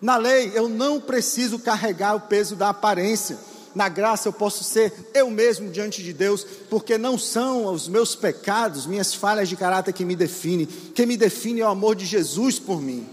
Na 0.01 0.17
lei 0.17 0.53
eu 0.55 0.69
não 0.69 1.01
preciso 1.01 1.59
carregar 1.59 2.15
o 2.15 2.21
peso 2.21 2.55
da 2.55 2.69
aparência 2.69 3.39
na 3.75 3.89
graça 3.89 4.29
eu 4.29 4.33
posso 4.33 4.65
ser 4.65 4.93
eu 5.15 5.31
mesmo 5.31 5.71
diante 5.71 6.03
de 6.03 6.13
Deus, 6.13 6.47
porque 6.69 6.99
não 6.99 7.17
são 7.19 7.67
os 7.67 7.89
meus 7.89 8.15
pecados, 8.15 8.87
minhas 8.87 9.15
falhas 9.15 9.49
de 9.49 9.57
caráter 9.57 9.93
que 9.93 10.05
me 10.05 10.15
definem, 10.15 10.67
quem 10.67 11.07
me 11.07 11.17
define 11.17 11.61
é 11.61 11.65
o 11.65 11.71
amor 11.71 11.97
de 11.97 12.05
Jesus 12.05 12.59
por 12.59 12.81
mim. 12.81 13.07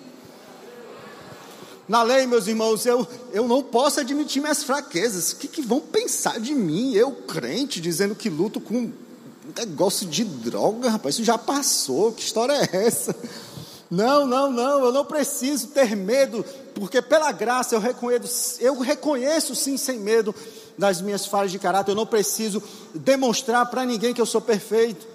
Na 1.88 2.04
lei, 2.04 2.28
meus 2.28 2.46
irmãos, 2.46 2.86
eu, 2.86 3.08
eu 3.34 3.48
não 3.48 3.64
posso 3.64 4.00
admitir 4.00 4.40
minhas 4.40 4.64
fraquezas. 4.64 5.32
O 5.32 5.38
que, 5.38 5.48
que 5.48 5.62
vão 5.62 5.80
pensar 5.80 6.40
de 6.40 6.54
mim? 6.54 6.94
Eu, 6.94 7.12
crente, 7.12 7.82
dizendo 7.82 8.14
que 8.14 8.30
luto 8.30 8.62
com 8.62 8.92
negócio 9.56 10.08
de 10.08 10.24
droga, 10.24 10.90
rapaz, 10.90 11.16
isso 11.16 11.24
já 11.24 11.38
passou, 11.38 12.12
que 12.12 12.22
história 12.22 12.54
é 12.54 12.86
essa? 12.88 13.16
Não, 13.90 14.28
não, 14.28 14.52
não, 14.52 14.86
eu 14.86 14.92
não 14.92 15.04
preciso 15.04 15.68
ter 15.68 15.96
medo, 15.96 16.46
porque 16.76 17.02
pela 17.02 17.32
graça 17.32 17.74
eu 17.74 17.80
reconheço, 17.80 18.62
eu 18.62 18.80
reconheço 18.80 19.56
sim 19.56 19.78
sem 19.78 19.98
medo 19.98 20.34
das 20.78 21.02
minhas 21.02 21.26
falhas 21.26 21.52
de 21.52 21.58
caráter, 21.58 21.92
eu 21.92 21.96
não 21.96 22.06
preciso 22.06 22.62
demonstrar 22.94 23.66
para 23.66 23.86
ninguém 23.86 24.14
que 24.14 24.22
eu 24.22 24.26
sou 24.28 24.42
perfeito. 24.42 25.08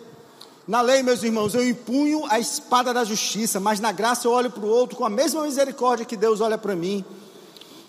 Na 0.66 0.80
lei, 0.80 1.02
meus 1.02 1.22
irmãos, 1.22 1.54
eu 1.54 1.66
empunho 1.66 2.24
a 2.28 2.40
espada 2.40 2.92
da 2.92 3.04
justiça, 3.04 3.60
mas 3.60 3.80
na 3.80 3.92
graça 3.92 4.26
eu 4.26 4.32
olho 4.32 4.50
para 4.50 4.64
o 4.64 4.68
outro 4.68 4.96
com 4.96 5.04
a 5.04 5.10
mesma 5.10 5.42
misericórdia 5.42 6.06
que 6.06 6.16
Deus 6.16 6.40
olha 6.40 6.58
para 6.58 6.74
mim. 6.74 7.04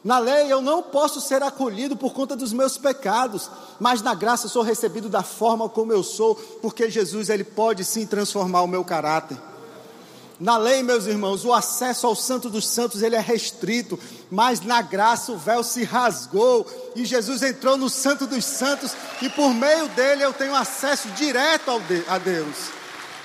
Na 0.06 0.20
lei 0.20 0.54
eu 0.54 0.62
não 0.62 0.84
posso 0.84 1.20
ser 1.20 1.42
acolhido 1.42 1.98
por 1.98 2.14
conta 2.14 2.36
dos 2.36 2.54
meus 2.54 2.78
pecados, 2.78 3.50
mas 3.80 4.04
na 4.04 4.14
graça 4.14 4.48
sou 4.48 4.62
recebido 4.62 5.10
da 5.10 5.24
forma 5.24 5.68
como 5.68 5.92
eu 5.92 6.04
sou, 6.04 6.36
porque 6.62 6.92
Jesus 6.92 7.28
ele 7.28 7.44
pode 7.44 7.84
sim 7.84 8.06
transformar 8.06 8.62
o 8.62 8.68
meu 8.68 8.86
caráter. 8.86 9.36
Na 10.40 10.58
lei, 10.58 10.84
meus 10.84 11.08
irmãos, 11.08 11.44
o 11.44 11.52
acesso 11.52 12.06
ao 12.06 12.16
Santo 12.16 12.52
dos 12.52 12.68
Santos 12.68 13.02
ele 13.02 13.16
é 13.16 13.20
restrito, 13.20 13.98
mas 14.30 14.62
na 14.62 14.80
graça 14.80 15.32
o 15.32 15.40
véu 15.40 15.64
se 15.64 15.84
rasgou 15.84 16.68
e 16.96 17.04
Jesus 17.04 17.42
entrou 17.42 17.76
no 17.76 17.90
Santo 17.90 18.28
dos 18.28 18.46
Santos 18.46 18.92
e 19.24 19.30
por 19.30 19.56
meio 19.56 19.88
dele 19.90 20.24
eu 20.24 20.34
tenho 20.34 20.54
acesso 20.54 21.08
direto 21.10 21.72
a 22.08 22.20
Deus. 22.20 22.56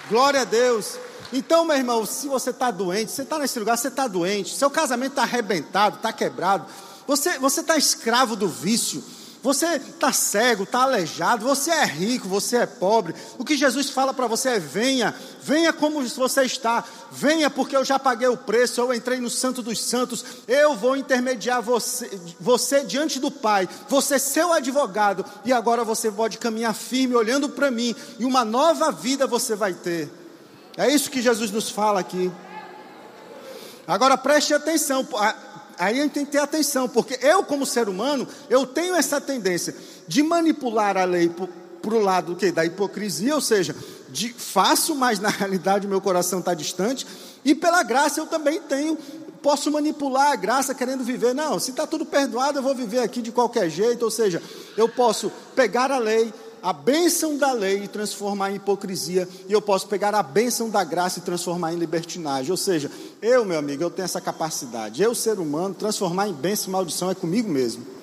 Glória 0.09 0.41
a 0.41 0.45
Deus. 0.45 0.97
Então, 1.33 1.65
meu 1.65 1.77
irmão, 1.77 2.05
se 2.05 2.29
você 2.29 2.51
está 2.51 2.71
doente, 2.71 3.13
você 3.13 3.23
está 3.23 3.39
nesse 3.39 3.59
lugar, 3.59 3.77
você 3.77 3.89
está 3.89 4.07
doente, 4.09 4.55
seu 4.55 4.71
casamento 4.71 5.13
está 5.13 5.23
arrebentado, 5.23 5.97
está 5.97 6.13
quebrado, 6.13 6.67
você 7.07 7.61
está 7.61 7.77
escravo 7.77 8.35
do 8.35 8.49
vício 8.49 9.03
você 9.43 9.77
está 9.77 10.13
cego, 10.13 10.65
está 10.65 10.83
aleijado, 10.83 11.47
você 11.47 11.71
é 11.71 11.85
rico, 11.85 12.29
você 12.29 12.59
é 12.59 12.67
pobre. 12.67 13.15
O 13.39 13.45
que 13.45 13.57
Jesus 13.57 13.89
fala 13.89 14.13
para 14.13 14.27
você 14.27 14.51
é: 14.51 14.59
venha, 14.59 15.15
venha 15.43 15.73
como 15.73 16.03
você 16.07 16.43
está, 16.43 16.85
venha 17.11 17.49
porque 17.49 17.75
eu 17.75 17.85
já 17.85 17.99
paguei 17.99 18.29
o 18.29 18.37
preço, 18.37 18.81
eu 18.81 18.93
entrei 18.93 19.19
no 19.19 19.31
Santo 19.31 19.63
dos 19.63 19.83
Santos, 19.83 20.25
eu 20.47 20.77
vou 20.77 20.95
intermediar 20.95 21.63
você, 21.63 22.11
você 22.39 22.85
diante 22.85 23.19
do 23.19 23.31
Pai, 23.31 23.67
você 23.89 24.17
é 24.17 24.19
seu 24.19 24.53
advogado, 24.53 25.25
e 25.45 25.53
agora 25.53 25.85
você 25.85 26.11
pode 26.11 26.37
caminhar 26.37 26.75
firme 26.75 27.15
olhando 27.15 27.49
para 27.49 27.71
mim, 27.71 27.97
e 28.19 28.27
uma 28.27 28.45
nova 28.45 28.93
vida 28.93 29.27
você 29.27 29.57
vai 29.57 29.73
ter. 29.73 30.20
É 30.77 30.89
isso 30.93 31.11
que 31.11 31.21
Jesus 31.21 31.51
nos 31.51 31.71
fala 31.71 32.01
aqui. 32.01 32.31
Agora 33.87 34.17
preste 34.17 34.55
atenção, 34.55 35.07
aí 35.79 35.99
a 35.99 36.03
gente 36.03 36.13
tem 36.13 36.25
que 36.25 36.33
ter 36.33 36.39
atenção, 36.39 36.89
porque 36.89 37.19
eu, 37.21 37.43
como 37.43 37.67
ser 37.67 37.89
humano, 37.89 38.27
eu 38.49 38.67
tenho 38.67 38.95
essa 38.95 39.21
tendência 39.21 39.75
de 40.07 40.23
manipular 40.23 40.97
a 40.97 41.05
lei 41.05 41.29
para 41.29 41.95
o 41.95 42.01
lado 42.01 42.35
do 42.35 42.53
da 42.53 42.65
hipocrisia, 42.65 43.35
ou 43.35 43.41
seja, 43.41 43.75
de 44.09 44.33
faço, 44.33 44.95
mas 44.95 45.19
na 45.19 45.29
realidade 45.31 45.89
meu 45.89 46.01
coração 46.01 46.39
está 46.39 46.55
distante, 46.55 47.07
e 47.45 47.55
pela 47.55 47.83
graça 47.83 48.21
eu 48.21 48.27
também 48.27 48.61
tenho, 48.61 48.97
posso 49.43 49.71
manipular 49.71 50.33
a 50.33 50.37
graça 50.37 50.75
querendo 50.75 51.03
viver, 51.03 51.35
não, 51.35 51.59
se 51.59 51.71
está 51.71 51.87
tudo 51.87 52.05
perdoado, 52.07 52.59
eu 52.59 52.63
vou 52.63 52.75
viver 52.75 53.01
aqui 53.01 53.21
de 53.23 53.33
qualquer 53.33 53.69
jeito, 53.71 54.05
ou 54.05 54.11
seja, 54.11 54.43
eu 54.77 54.89
posso 54.89 55.33
pegar 55.57 55.91
a 55.91 55.99
lei, 55.99 56.33
a 56.63 56.73
bênção 56.73 57.37
da 57.37 57.53
lei 57.53 57.85
e 57.85 57.89
transformar 57.89 58.51
em 58.51 58.57
hipocrisia, 58.57 59.29
e 59.49 59.53
eu 59.53 59.63
posso 59.63 59.87
pegar 59.87 60.15
a 60.15 60.23
bênção 60.23 60.69
da 60.69 60.85
graça 60.85 61.19
e 61.19 61.23
transformar 61.23 61.73
em 61.73 61.79
libertinagem. 61.79 62.51
Ou 62.51 62.57
seja, 62.57 62.91
eu, 63.23 63.45
meu 63.45 63.59
amigo, 63.59 63.83
eu 63.83 63.91
tenho 63.91 64.05
essa 64.05 64.21
capacidade. 64.21 65.03
Eu, 65.03 65.15
ser 65.15 65.39
humano, 65.39 65.75
transformar 65.75 66.29
em 66.29 66.33
bênção 66.33 66.69
e 66.69 66.73
maldição 66.73 67.11
é 67.11 67.15
comigo 67.15 67.49
mesmo. 67.49 68.00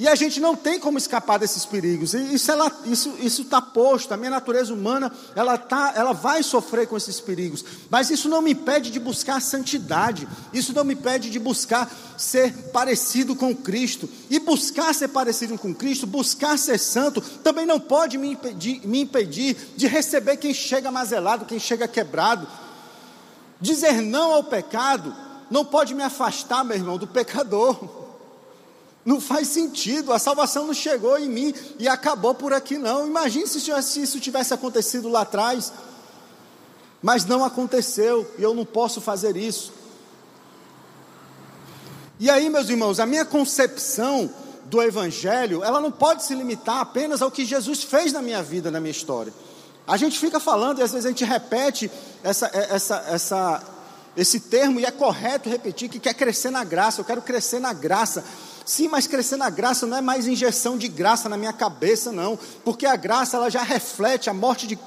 E 0.00 0.08
a 0.08 0.14
gente 0.14 0.40
não 0.40 0.56
tem 0.56 0.80
como 0.80 0.96
escapar 0.96 1.38
desses 1.38 1.66
perigos. 1.66 2.14
Isso 2.14 2.50
está 2.50 2.72
isso, 2.86 3.14
isso 3.20 3.44
tá 3.44 3.60
posto. 3.60 4.14
A 4.14 4.16
minha 4.16 4.30
natureza 4.30 4.72
humana, 4.72 5.12
ela, 5.36 5.58
tá, 5.58 5.92
ela 5.94 6.14
vai 6.14 6.42
sofrer 6.42 6.88
com 6.88 6.96
esses 6.96 7.20
perigos. 7.20 7.62
Mas 7.90 8.08
isso 8.08 8.26
não 8.26 8.40
me 8.40 8.52
impede 8.52 8.90
de 8.90 8.98
buscar 8.98 9.42
santidade. 9.42 10.26
Isso 10.54 10.72
não 10.72 10.84
me 10.84 10.94
impede 10.94 11.28
de 11.28 11.38
buscar 11.38 11.86
ser 12.16 12.50
parecido 12.72 13.36
com 13.36 13.54
Cristo. 13.54 14.08
E 14.30 14.38
buscar 14.38 14.94
ser 14.94 15.08
parecido 15.08 15.58
com 15.58 15.74
Cristo, 15.74 16.06
buscar 16.06 16.58
ser 16.58 16.78
santo, 16.78 17.20
também 17.20 17.66
não 17.66 17.78
pode 17.78 18.16
me 18.16 18.28
impedir, 18.28 18.80
me 18.86 19.02
impedir 19.02 19.54
de 19.76 19.86
receber 19.86 20.38
quem 20.38 20.54
chega 20.54 20.90
mazelado, 20.90 21.44
quem 21.44 21.58
chega 21.58 21.86
quebrado. 21.86 22.48
Dizer 23.60 24.00
não 24.00 24.32
ao 24.32 24.44
pecado 24.44 25.14
não 25.50 25.62
pode 25.62 25.94
me 25.94 26.02
afastar, 26.02 26.64
meu 26.64 26.78
irmão, 26.78 26.96
do 26.96 27.06
pecador. 27.06 27.99
Não 29.04 29.20
faz 29.20 29.48
sentido, 29.48 30.12
a 30.12 30.18
salvação 30.18 30.66
não 30.66 30.74
chegou 30.74 31.18
em 31.18 31.28
mim 31.28 31.54
e 31.78 31.88
acabou 31.88 32.34
por 32.34 32.52
aqui, 32.52 32.76
não. 32.76 33.06
Imagine 33.06 33.46
se 33.46 34.02
isso 34.02 34.20
tivesse 34.20 34.52
acontecido 34.52 35.08
lá 35.08 35.22
atrás, 35.22 35.72
mas 37.00 37.24
não 37.24 37.44
aconteceu 37.44 38.30
e 38.38 38.42
eu 38.42 38.54
não 38.54 38.64
posso 38.64 39.00
fazer 39.00 39.36
isso. 39.36 39.72
E 42.18 42.28
aí, 42.28 42.50
meus 42.50 42.68
irmãos, 42.68 43.00
a 43.00 43.06
minha 43.06 43.24
concepção 43.24 44.30
do 44.66 44.82
Evangelho, 44.82 45.64
ela 45.64 45.80
não 45.80 45.90
pode 45.90 46.22
se 46.22 46.34
limitar 46.34 46.80
apenas 46.80 47.22
ao 47.22 47.30
que 47.30 47.46
Jesus 47.46 47.82
fez 47.82 48.12
na 48.12 48.20
minha 48.20 48.42
vida, 48.42 48.70
na 48.70 48.78
minha 48.78 48.90
história. 48.90 49.32
A 49.86 49.96
gente 49.96 50.18
fica 50.18 50.38
falando 50.38 50.78
e 50.78 50.82
às 50.82 50.92
vezes 50.92 51.06
a 51.06 51.08
gente 51.08 51.24
repete 51.24 51.90
essa, 52.22 52.50
essa, 52.52 53.04
essa, 53.08 53.62
esse 54.16 54.40
termo, 54.40 54.78
e 54.78 54.84
é 54.84 54.90
correto 54.90 55.48
repetir 55.48 55.88
que 55.88 55.98
quer 55.98 56.12
crescer 56.12 56.50
na 56.50 56.62
graça, 56.62 57.00
eu 57.00 57.04
quero 57.04 57.22
crescer 57.22 57.58
na 57.58 57.72
graça. 57.72 58.22
Sim, 58.70 58.86
mas 58.86 59.08
crescer 59.08 59.36
na 59.36 59.50
graça 59.50 59.84
não 59.84 59.96
é 59.96 60.00
mais 60.00 60.28
injeção 60.28 60.78
de 60.78 60.86
graça 60.86 61.28
na 61.28 61.36
minha 61.36 61.52
cabeça, 61.52 62.12
não, 62.12 62.38
porque 62.64 62.86
a 62.86 62.94
graça 62.94 63.36
ela 63.36 63.50
já 63.50 63.64
reflete 63.64 64.30
a 64.30 64.32
morte 64.32 64.64
de 64.64 64.78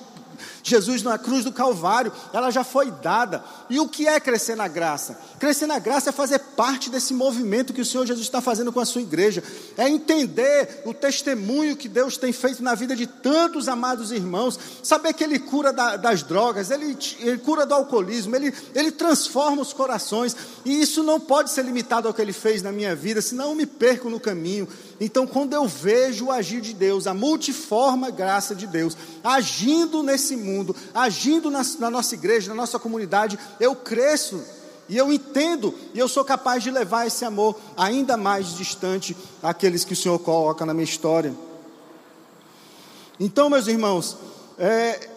Jesus 0.63 1.03
na 1.03 1.17
cruz 1.17 1.43
do 1.43 1.51
Calvário, 1.51 2.11
ela 2.31 2.49
já 2.49 2.63
foi 2.63 2.89
dada. 2.89 3.43
E 3.69 3.79
o 3.79 3.87
que 3.87 4.07
é 4.07 4.19
crescer 4.19 4.55
na 4.55 4.67
graça? 4.67 5.19
Crescer 5.37 5.67
na 5.67 5.77
graça 5.77 6.09
é 6.09 6.13
fazer 6.13 6.39
parte 6.39 6.89
desse 6.89 7.13
movimento 7.13 7.73
que 7.73 7.81
o 7.81 7.85
Senhor 7.85 8.05
Jesus 8.05 8.25
está 8.25 8.41
fazendo 8.41 8.71
com 8.71 8.79
a 8.79 8.85
sua 8.85 9.01
igreja, 9.01 9.43
é 9.77 9.89
entender 9.89 10.83
o 10.85 10.93
testemunho 10.93 11.75
que 11.75 11.89
Deus 11.89 12.17
tem 12.17 12.31
feito 12.31 12.63
na 12.63 12.75
vida 12.75 12.95
de 12.95 13.05
tantos 13.05 13.67
amados 13.67 14.11
irmãos, 14.11 14.57
saber 14.81 15.13
que 15.13 15.23
Ele 15.23 15.39
cura 15.39 15.73
da, 15.73 15.97
das 15.97 16.23
drogas, 16.23 16.71
ele, 16.71 16.97
ele, 17.19 17.37
cura 17.39 17.65
do 17.65 17.73
alcoolismo, 17.73 18.35
ele, 18.35 18.53
ele 18.73 18.91
transforma 18.91 19.61
os 19.61 19.73
corações, 19.73 20.35
e 20.63 20.81
isso 20.81 21.03
não 21.03 21.19
pode 21.19 21.49
ser 21.49 21.65
limitado 21.65 22.07
ao 22.07 22.13
que 22.13 22.21
Ele 22.21 22.33
fez 22.33 22.61
na 22.61 22.71
minha 22.71 22.95
vida, 22.95 23.21
senão 23.21 23.49
eu 23.49 23.55
me 23.55 23.65
perco 23.65 24.09
no 24.09 24.19
caminho. 24.19 24.67
Então, 24.99 25.27
quando 25.27 25.53
eu 25.53 25.67
vejo 25.67 26.25
o 26.25 26.31
agir 26.31 26.61
de 26.61 26.73
Deus, 26.73 27.07
a 27.07 27.13
multiforme 27.13 28.13
graça 28.13 28.55
de 28.55 28.67
Deus, 28.67 28.95
agindo 29.23 30.03
nesse 30.03 30.35
mundo, 30.35 30.52
agindo 30.93 31.49
na, 31.49 31.61
na 31.79 31.89
nossa 31.89 32.13
igreja, 32.13 32.49
na 32.49 32.55
nossa 32.55 32.79
comunidade, 32.79 33.39
eu 33.59 33.75
cresço 33.75 34.41
e 34.89 34.97
eu 34.97 35.11
entendo, 35.11 35.73
e 35.93 35.99
eu 35.99 36.07
sou 36.07 36.25
capaz 36.25 36.61
de 36.61 36.69
levar 36.69 37.07
esse 37.07 37.23
amor 37.23 37.59
ainda 37.77 38.17
mais 38.17 38.53
distante 38.53 39.15
àqueles 39.41 39.85
que 39.85 39.93
o 39.93 39.95
Senhor 39.95 40.19
coloca 40.19 40.65
na 40.65 40.73
minha 40.73 40.83
história. 40.83 41.33
Então, 43.19 43.49
meus 43.49 43.67
irmãos, 43.67 44.17
é, 44.59 45.09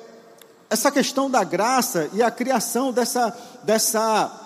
essa 0.71 0.91
questão 0.91 1.31
da 1.31 1.43
graça 1.43 2.09
e 2.13 2.23
a 2.23 2.31
criação 2.31 2.93
dessa, 2.93 3.37
dessa 3.65 4.45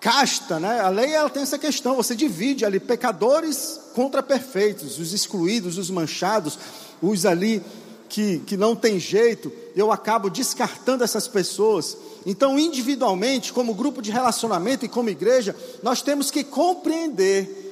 casta, 0.00 0.60
né? 0.60 0.80
A 0.80 0.88
lei 0.88 1.12
ela 1.12 1.30
tem 1.30 1.42
essa 1.42 1.58
questão, 1.58 1.96
você 1.96 2.14
divide 2.14 2.64
ali 2.64 2.78
pecadores 2.78 3.80
contra 3.94 4.22
perfeitos, 4.22 4.98
os 4.98 5.12
excluídos, 5.12 5.78
os 5.78 5.90
manchados, 5.90 6.58
os 7.02 7.26
ali 7.26 7.62
que, 8.08 8.38
que 8.40 8.56
não 8.56 8.74
tem 8.74 8.98
jeito, 8.98 9.52
eu 9.74 9.90
acabo 9.92 10.30
descartando 10.30 11.04
essas 11.04 11.28
pessoas. 11.28 11.96
Então, 12.24 12.58
individualmente, 12.58 13.52
como 13.52 13.74
grupo 13.74 14.00
de 14.02 14.10
relacionamento 14.10 14.84
e 14.84 14.88
como 14.88 15.10
igreja, 15.10 15.54
nós 15.82 16.02
temos 16.02 16.30
que 16.30 16.44
compreender 16.44 17.64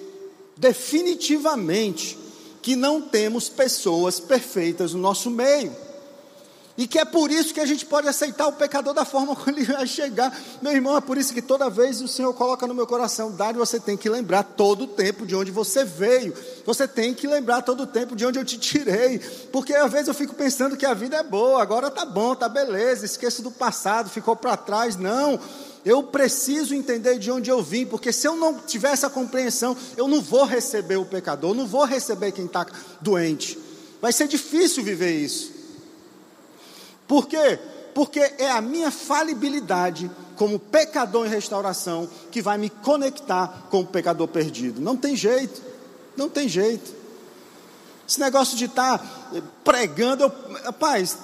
definitivamente 0.56 2.18
que 2.62 2.76
não 2.76 3.00
temos 3.00 3.48
pessoas 3.48 4.18
perfeitas 4.18 4.94
no 4.94 5.00
nosso 5.00 5.30
meio. 5.30 5.83
E 6.76 6.88
que 6.88 6.98
é 6.98 7.04
por 7.04 7.30
isso 7.30 7.54
que 7.54 7.60
a 7.60 7.66
gente 7.66 7.86
pode 7.86 8.08
aceitar 8.08 8.48
o 8.48 8.52
pecador 8.52 8.92
da 8.92 9.04
forma 9.04 9.34
como 9.36 9.50
ele 9.50 9.64
vai 9.64 9.86
chegar. 9.86 10.36
Meu 10.60 10.72
irmão, 10.72 10.96
é 10.96 11.00
por 11.00 11.16
isso 11.16 11.32
que 11.32 11.40
toda 11.40 11.70
vez 11.70 12.00
o 12.00 12.08
Senhor 12.08 12.34
coloca 12.34 12.66
no 12.66 12.74
meu 12.74 12.86
coração, 12.86 13.30
Dário, 13.30 13.58
você 13.58 13.78
tem 13.78 13.96
que 13.96 14.08
lembrar 14.08 14.42
todo 14.42 14.84
o 14.84 14.86
tempo 14.88 15.24
de 15.24 15.36
onde 15.36 15.52
você 15.52 15.84
veio. 15.84 16.34
Você 16.66 16.88
tem 16.88 17.14
que 17.14 17.26
lembrar 17.26 17.62
todo 17.62 17.84
o 17.84 17.86
tempo 17.86 18.16
de 18.16 18.26
onde 18.26 18.38
eu 18.38 18.44
te 18.44 18.58
tirei. 18.58 19.20
Porque 19.52 19.72
às 19.72 19.90
vezes 19.90 20.08
eu 20.08 20.14
fico 20.14 20.34
pensando 20.34 20.76
que 20.76 20.84
a 20.84 20.94
vida 20.94 21.16
é 21.16 21.22
boa, 21.22 21.62
agora 21.62 21.90
tá 21.90 22.04
bom, 22.04 22.34
tá 22.34 22.48
beleza, 22.48 23.06
esqueço 23.06 23.40
do 23.40 23.52
passado, 23.52 24.10
ficou 24.10 24.34
para 24.34 24.56
trás. 24.56 24.96
Não. 24.96 25.38
Eu 25.84 26.02
preciso 26.02 26.74
entender 26.74 27.18
de 27.18 27.30
onde 27.30 27.50
eu 27.50 27.62
vim, 27.62 27.84
porque 27.84 28.10
se 28.10 28.26
eu 28.26 28.34
não 28.36 28.58
tiver 28.58 28.90
essa 28.90 29.10
compreensão, 29.10 29.76
eu 29.98 30.08
não 30.08 30.20
vou 30.20 30.44
receber 30.44 30.96
o 30.96 31.04
pecador, 31.04 31.50
eu 31.50 31.54
não 31.54 31.66
vou 31.66 31.84
receber 31.84 32.32
quem 32.32 32.46
está 32.46 32.66
doente. 33.02 33.58
Vai 34.00 34.10
ser 34.10 34.26
difícil 34.26 34.82
viver 34.82 35.12
isso. 35.12 35.53
Por 37.06 37.26
quê? 37.26 37.58
Porque 37.94 38.20
é 38.20 38.50
a 38.50 38.60
minha 38.60 38.90
falibilidade 38.90 40.10
como 40.36 40.58
pecador 40.58 41.26
em 41.26 41.30
restauração 41.30 42.08
que 42.30 42.42
vai 42.42 42.58
me 42.58 42.68
conectar 42.68 43.66
com 43.70 43.80
o 43.80 43.86
pecador 43.86 44.28
perdido. 44.28 44.80
Não 44.80 44.96
tem 44.96 45.16
jeito, 45.16 45.62
não 46.16 46.28
tem 46.28 46.48
jeito. 46.48 46.92
Esse 48.06 48.20
negócio 48.20 48.56
de 48.56 48.66
estar 48.66 48.98
tá 48.98 49.42
pregando, 49.62 50.24
eu, 50.24 50.32
rapaz, 50.64 51.16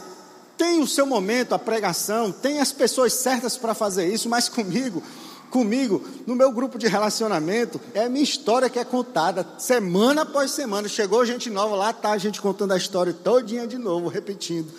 tem 0.57 0.81
o 0.81 0.87
seu 0.87 1.07
momento, 1.07 1.55
a 1.55 1.59
pregação, 1.59 2.31
tem 2.31 2.61
as 2.61 2.73
pessoas 2.73 3.13
certas 3.13 3.57
para 3.57 3.75
fazer 3.75 4.13
isso, 4.13 4.29
mas 4.29 4.49
comigo, 4.49 5.03
comigo, 5.51 6.03
no 6.27 6.35
meu 6.35 6.53
grupo 6.53 6.79
de 6.79 6.87
relacionamento, 6.87 7.81
é 7.93 8.05
a 8.05 8.09
minha 8.09 8.23
história 8.23 8.71
que 8.71 8.79
é 8.79 8.85
contada, 8.85 9.47
semana 9.59 10.23
após 10.23 10.53
semana. 10.53 10.89
Chegou 10.89 11.25
gente 11.25 11.51
nova, 11.51 11.75
lá 11.77 11.91
está 11.91 12.13
a 12.13 12.19
gente 12.19 12.41
contando 12.41 12.73
a 12.73 12.77
história 12.77 13.13
todinha 13.13 13.67
de 13.67 13.77
novo, 13.77 14.09
repetindo. 14.09 14.71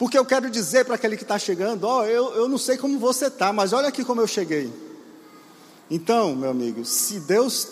Porque 0.00 0.16
eu 0.16 0.24
quero 0.24 0.48
dizer 0.48 0.86
para 0.86 0.94
aquele 0.94 1.14
que 1.14 1.24
está 1.24 1.38
chegando: 1.38 1.84
ó, 1.84 2.00
oh, 2.00 2.04
eu, 2.06 2.34
eu 2.34 2.48
não 2.48 2.56
sei 2.56 2.78
como 2.78 2.98
você 2.98 3.26
está, 3.26 3.52
mas 3.52 3.74
olha 3.74 3.88
aqui 3.88 4.02
como 4.02 4.22
eu 4.22 4.26
cheguei. 4.26 4.72
Então, 5.90 6.34
meu 6.34 6.48
amigo, 6.48 6.86
se 6.86 7.20
Deus 7.20 7.68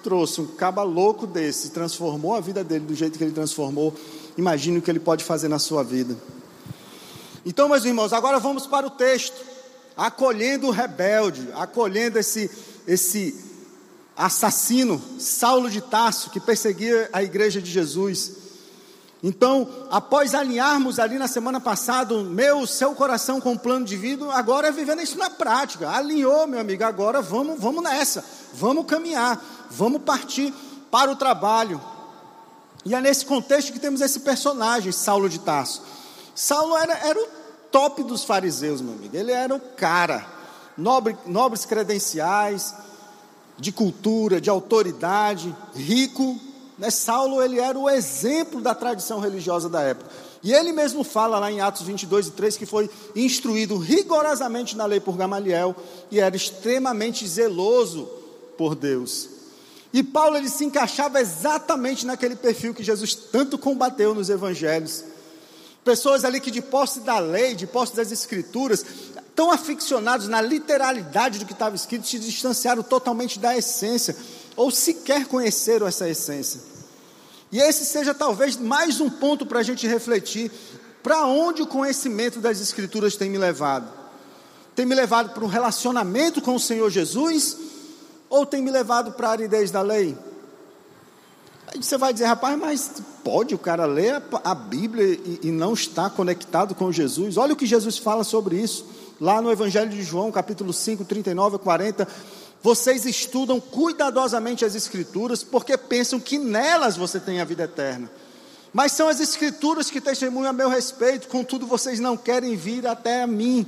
trouxe 0.00 0.40
um 0.40 0.46
caba 0.46 0.84
louco 0.84 1.26
desse, 1.26 1.70
transformou 1.70 2.36
a 2.36 2.40
vida 2.40 2.62
dele 2.62 2.86
do 2.86 2.94
jeito 2.94 3.18
que 3.18 3.24
ele 3.24 3.32
transformou, 3.32 3.92
imagine 4.38 4.78
o 4.78 4.82
que 4.82 4.92
ele 4.92 5.00
pode 5.00 5.24
fazer 5.24 5.48
na 5.48 5.58
sua 5.58 5.82
vida. 5.82 6.16
Então, 7.44 7.68
meus 7.68 7.84
irmãos, 7.84 8.12
agora 8.12 8.38
vamos 8.38 8.64
para 8.64 8.86
o 8.86 8.90
texto. 8.90 9.50
Acolhendo 9.96 10.68
o 10.68 10.70
rebelde, 10.70 11.48
acolhendo 11.52 12.16
esse, 12.16 12.48
esse 12.86 13.34
assassino, 14.16 15.02
Saulo 15.18 15.68
de 15.68 15.80
Tarso, 15.80 16.30
que 16.30 16.38
perseguia 16.38 17.10
a 17.12 17.24
igreja 17.24 17.60
de 17.60 17.68
Jesus. 17.68 18.41
Então, 19.22 19.68
após 19.88 20.34
alinharmos 20.34 20.98
ali 20.98 21.16
na 21.16 21.28
semana 21.28 21.60
passada 21.60 22.12
meu, 22.24 22.66
seu 22.66 22.92
coração 22.92 23.40
com 23.40 23.52
o 23.52 23.58
plano 23.58 23.84
de 23.84 23.96
vida, 23.96 24.32
agora 24.32 24.68
é 24.68 24.72
vivendo 24.72 25.00
isso 25.00 25.16
na 25.16 25.30
prática. 25.30 25.88
Alinhou, 25.88 26.46
meu 26.48 26.58
amigo, 26.58 26.82
agora 26.82 27.22
vamos, 27.22 27.60
vamos 27.60 27.84
nessa. 27.84 28.24
Vamos 28.52 28.84
caminhar, 28.84 29.40
vamos 29.70 30.02
partir 30.02 30.52
para 30.90 31.10
o 31.10 31.16
trabalho. 31.16 31.80
E 32.84 32.96
é 32.96 33.00
nesse 33.00 33.24
contexto 33.24 33.72
que 33.72 33.78
temos 33.78 34.00
esse 34.00 34.20
personagem, 34.20 34.90
Saulo 34.90 35.28
de 35.28 35.38
Tarso. 35.38 35.82
Saulo 36.34 36.76
era, 36.76 36.94
era 37.06 37.18
o 37.18 37.28
top 37.70 38.02
dos 38.02 38.24
fariseus, 38.24 38.80
meu 38.80 38.94
amigo. 38.94 39.16
Ele 39.16 39.30
era 39.30 39.54
o 39.54 39.60
cara. 39.60 40.26
Nobre, 40.76 41.16
nobres 41.26 41.64
credenciais, 41.64 42.74
de 43.56 43.70
cultura, 43.70 44.40
de 44.40 44.50
autoridade, 44.50 45.54
rico, 45.74 46.36
né? 46.78 46.90
Saulo 46.90 47.42
ele 47.42 47.58
era 47.58 47.78
o 47.78 47.88
exemplo 47.88 48.60
da 48.60 48.74
tradição 48.74 49.20
religiosa 49.20 49.68
da 49.68 49.80
época. 49.82 50.10
E 50.42 50.52
ele 50.52 50.72
mesmo 50.72 51.04
fala 51.04 51.38
lá 51.38 51.52
em 51.52 51.60
Atos 51.60 51.82
22 51.82 52.28
e 52.28 52.30
3 52.32 52.56
que 52.56 52.66
foi 52.66 52.90
instruído 53.14 53.76
rigorosamente 53.78 54.76
na 54.76 54.84
lei 54.86 54.98
por 54.98 55.16
Gamaliel 55.16 55.76
e 56.10 56.18
era 56.18 56.34
extremamente 56.34 57.26
zeloso 57.26 58.08
por 58.58 58.74
Deus. 58.74 59.28
E 59.92 60.02
Paulo 60.02 60.36
ele 60.36 60.48
se 60.48 60.64
encaixava 60.64 61.20
exatamente 61.20 62.06
naquele 62.06 62.34
perfil 62.34 62.74
que 62.74 62.82
Jesus 62.82 63.14
tanto 63.14 63.58
combateu 63.58 64.14
nos 64.14 64.30
evangelhos. 64.30 65.04
Pessoas 65.84 66.24
ali 66.24 66.40
que 66.40 66.50
de 66.50 66.62
posse 66.62 67.00
da 67.00 67.18
lei, 67.18 67.54
de 67.54 67.66
posse 67.66 67.94
das 67.94 68.10
escrituras, 68.10 68.84
tão 69.34 69.50
aficionados 69.50 70.28
na 70.28 70.40
literalidade 70.40 71.38
do 71.38 71.46
que 71.46 71.52
estava 71.52 71.76
escrito, 71.76 72.06
se 72.06 72.18
distanciaram 72.18 72.82
totalmente 72.82 73.38
da 73.38 73.56
essência 73.56 74.16
ou 74.56 74.70
sequer 74.70 75.26
conheceram 75.26 75.86
essa 75.86 76.08
essência. 76.08 76.60
E 77.50 77.58
esse 77.58 77.84
seja 77.84 78.14
talvez 78.14 78.56
mais 78.56 79.00
um 79.00 79.10
ponto 79.10 79.44
para 79.44 79.60
a 79.60 79.62
gente 79.62 79.86
refletir: 79.86 80.50
para 81.02 81.26
onde 81.26 81.62
o 81.62 81.66
conhecimento 81.66 82.40
das 82.40 82.60
Escrituras 82.60 83.16
tem 83.16 83.28
me 83.28 83.38
levado? 83.38 84.02
Tem 84.74 84.86
me 84.86 84.94
levado 84.94 85.34
para 85.34 85.44
um 85.44 85.48
relacionamento 85.48 86.40
com 86.40 86.54
o 86.54 86.60
Senhor 86.60 86.90
Jesus? 86.90 87.56
Ou 88.30 88.46
tem 88.46 88.62
me 88.62 88.70
levado 88.70 89.12
para 89.12 89.28
a 89.28 89.32
aridez 89.32 89.70
da 89.70 89.82
lei? 89.82 90.16
Aí 91.66 91.82
você 91.82 91.98
vai 91.98 92.12
dizer, 92.12 92.26
rapaz, 92.26 92.58
mas 92.58 92.90
pode 93.22 93.54
o 93.54 93.58
cara 93.58 93.86
ler 93.86 94.22
a 94.44 94.54
Bíblia 94.54 95.04
e, 95.04 95.40
e 95.44 95.50
não 95.50 95.74
estar 95.74 96.10
conectado 96.10 96.74
com 96.74 96.90
Jesus? 96.90 97.36
Olha 97.36 97.52
o 97.52 97.56
que 97.56 97.66
Jesus 97.66 97.98
fala 97.98 98.24
sobre 98.24 98.56
isso, 98.56 98.86
lá 99.20 99.40
no 99.40 99.50
Evangelho 99.50 99.90
de 99.90 100.02
João, 100.02 100.30
capítulo 100.32 100.72
5, 100.72 101.04
39 101.04 101.56
a 101.56 101.58
40. 101.58 102.08
Vocês 102.62 103.04
estudam 103.04 103.60
cuidadosamente 103.60 104.64
as 104.64 104.74
Escrituras 104.74 105.42
porque 105.42 105.76
pensam 105.76 106.20
que 106.20 106.38
nelas 106.38 106.96
você 106.96 107.18
tem 107.18 107.40
a 107.40 107.44
vida 107.44 107.64
eterna. 107.64 108.10
Mas 108.72 108.92
são 108.92 109.08
as 109.08 109.20
Escrituras 109.20 109.90
que 109.90 110.00
testemunham 110.00 110.50
a 110.50 110.52
meu 110.52 110.68
respeito, 110.68 111.28
contudo 111.28 111.66
vocês 111.66 111.98
não 111.98 112.16
querem 112.16 112.54
vir 112.54 112.86
até 112.86 113.22
a 113.22 113.26
mim 113.26 113.66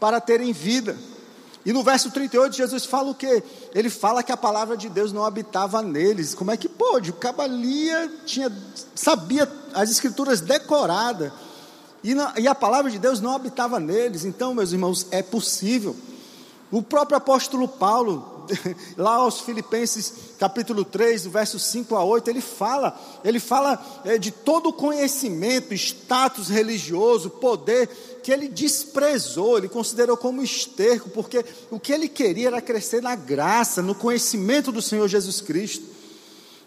para 0.00 0.20
terem 0.20 0.52
vida. 0.52 0.96
E 1.66 1.72
no 1.72 1.82
verso 1.82 2.10
38, 2.10 2.56
Jesus 2.56 2.84
fala 2.84 3.10
o 3.10 3.14
quê? 3.14 3.42
Ele 3.74 3.88
fala 3.88 4.22
que 4.22 4.32
a 4.32 4.36
palavra 4.36 4.76
de 4.76 4.88
Deus 4.88 5.12
não 5.12 5.24
habitava 5.24 5.82
neles. 5.82 6.34
Como 6.34 6.50
é 6.50 6.56
que 6.56 6.68
pôde? 6.68 7.10
O 7.10 7.14
cabalia 7.14 8.10
tinha, 8.26 8.52
sabia 8.94 9.50
as 9.72 9.90
escrituras 9.90 10.42
decoradas. 10.42 11.32
E, 12.02 12.14
e 12.38 12.46
a 12.46 12.54
palavra 12.54 12.90
de 12.90 12.98
Deus 12.98 13.18
não 13.20 13.34
habitava 13.34 13.80
neles. 13.80 14.26
Então, 14.26 14.54
meus 14.54 14.72
irmãos, 14.72 15.06
é 15.10 15.22
possível. 15.22 15.96
O 16.74 16.82
próprio 16.82 17.16
apóstolo 17.16 17.68
Paulo, 17.68 18.48
lá 18.98 19.14
aos 19.14 19.42
Filipenses 19.42 20.12
capítulo 20.40 20.84
3, 20.84 21.24
versos 21.26 21.62
5 21.66 21.94
a 21.94 22.02
8, 22.02 22.28
ele 22.28 22.40
fala, 22.40 23.00
ele 23.24 23.38
fala 23.38 23.80
é, 24.04 24.18
de 24.18 24.32
todo 24.32 24.70
o 24.70 24.72
conhecimento, 24.72 25.72
status 25.72 26.48
religioso, 26.48 27.30
poder, 27.30 28.18
que 28.24 28.32
ele 28.32 28.48
desprezou, 28.48 29.56
ele 29.56 29.68
considerou 29.68 30.16
como 30.16 30.42
esterco, 30.42 31.10
porque 31.10 31.44
o 31.70 31.78
que 31.78 31.92
ele 31.92 32.08
queria 32.08 32.48
era 32.48 32.60
crescer 32.60 33.00
na 33.00 33.14
graça, 33.14 33.80
no 33.80 33.94
conhecimento 33.94 34.72
do 34.72 34.82
Senhor 34.82 35.06
Jesus 35.06 35.40
Cristo. 35.40 35.84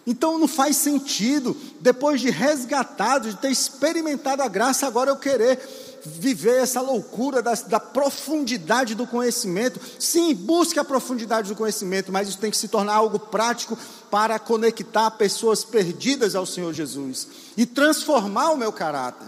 Então 0.07 0.39
não 0.39 0.47
faz 0.47 0.77
sentido, 0.77 1.53
depois 1.81 2.21
de 2.21 2.29
resgatado, 2.29 3.29
de 3.29 3.35
ter 3.35 3.51
experimentado 3.51 4.41
a 4.41 4.47
graça, 4.47 4.87
agora 4.87 5.11
eu 5.11 5.17
querer 5.17 5.59
viver 6.05 6.61
essa 6.61 6.81
loucura 6.81 7.41
da, 7.41 7.53
da, 7.53 7.79
profundidade 7.79 8.95
do 8.95 9.07
conhecimento. 9.07 9.79
Sim, 9.99 10.33
busque 10.33 10.79
a 10.79 10.83
profundidade 10.83 11.49
do 11.49 11.55
conhecimento, 11.55 12.11
mas 12.11 12.27
isso 12.29 12.37
tem 12.37 12.51
que 12.51 12.57
se 12.57 12.67
tornar 12.67 12.95
algo 12.95 13.19
prático 13.19 13.77
para 14.09 14.39
conectar 14.39 15.11
pessoas 15.11 15.63
perdidas 15.63 16.35
ao 16.35 16.45
Senhor 16.45 16.73
Jesus 16.73 17.27
e 17.55 17.65
transformar 17.65 18.51
o 18.51 18.57
meu 18.57 18.71
caráter. 18.71 19.27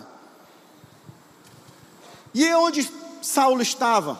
E 2.33 2.45
onde 2.53 2.89
Saulo 3.21 3.61
estava? 3.61 4.19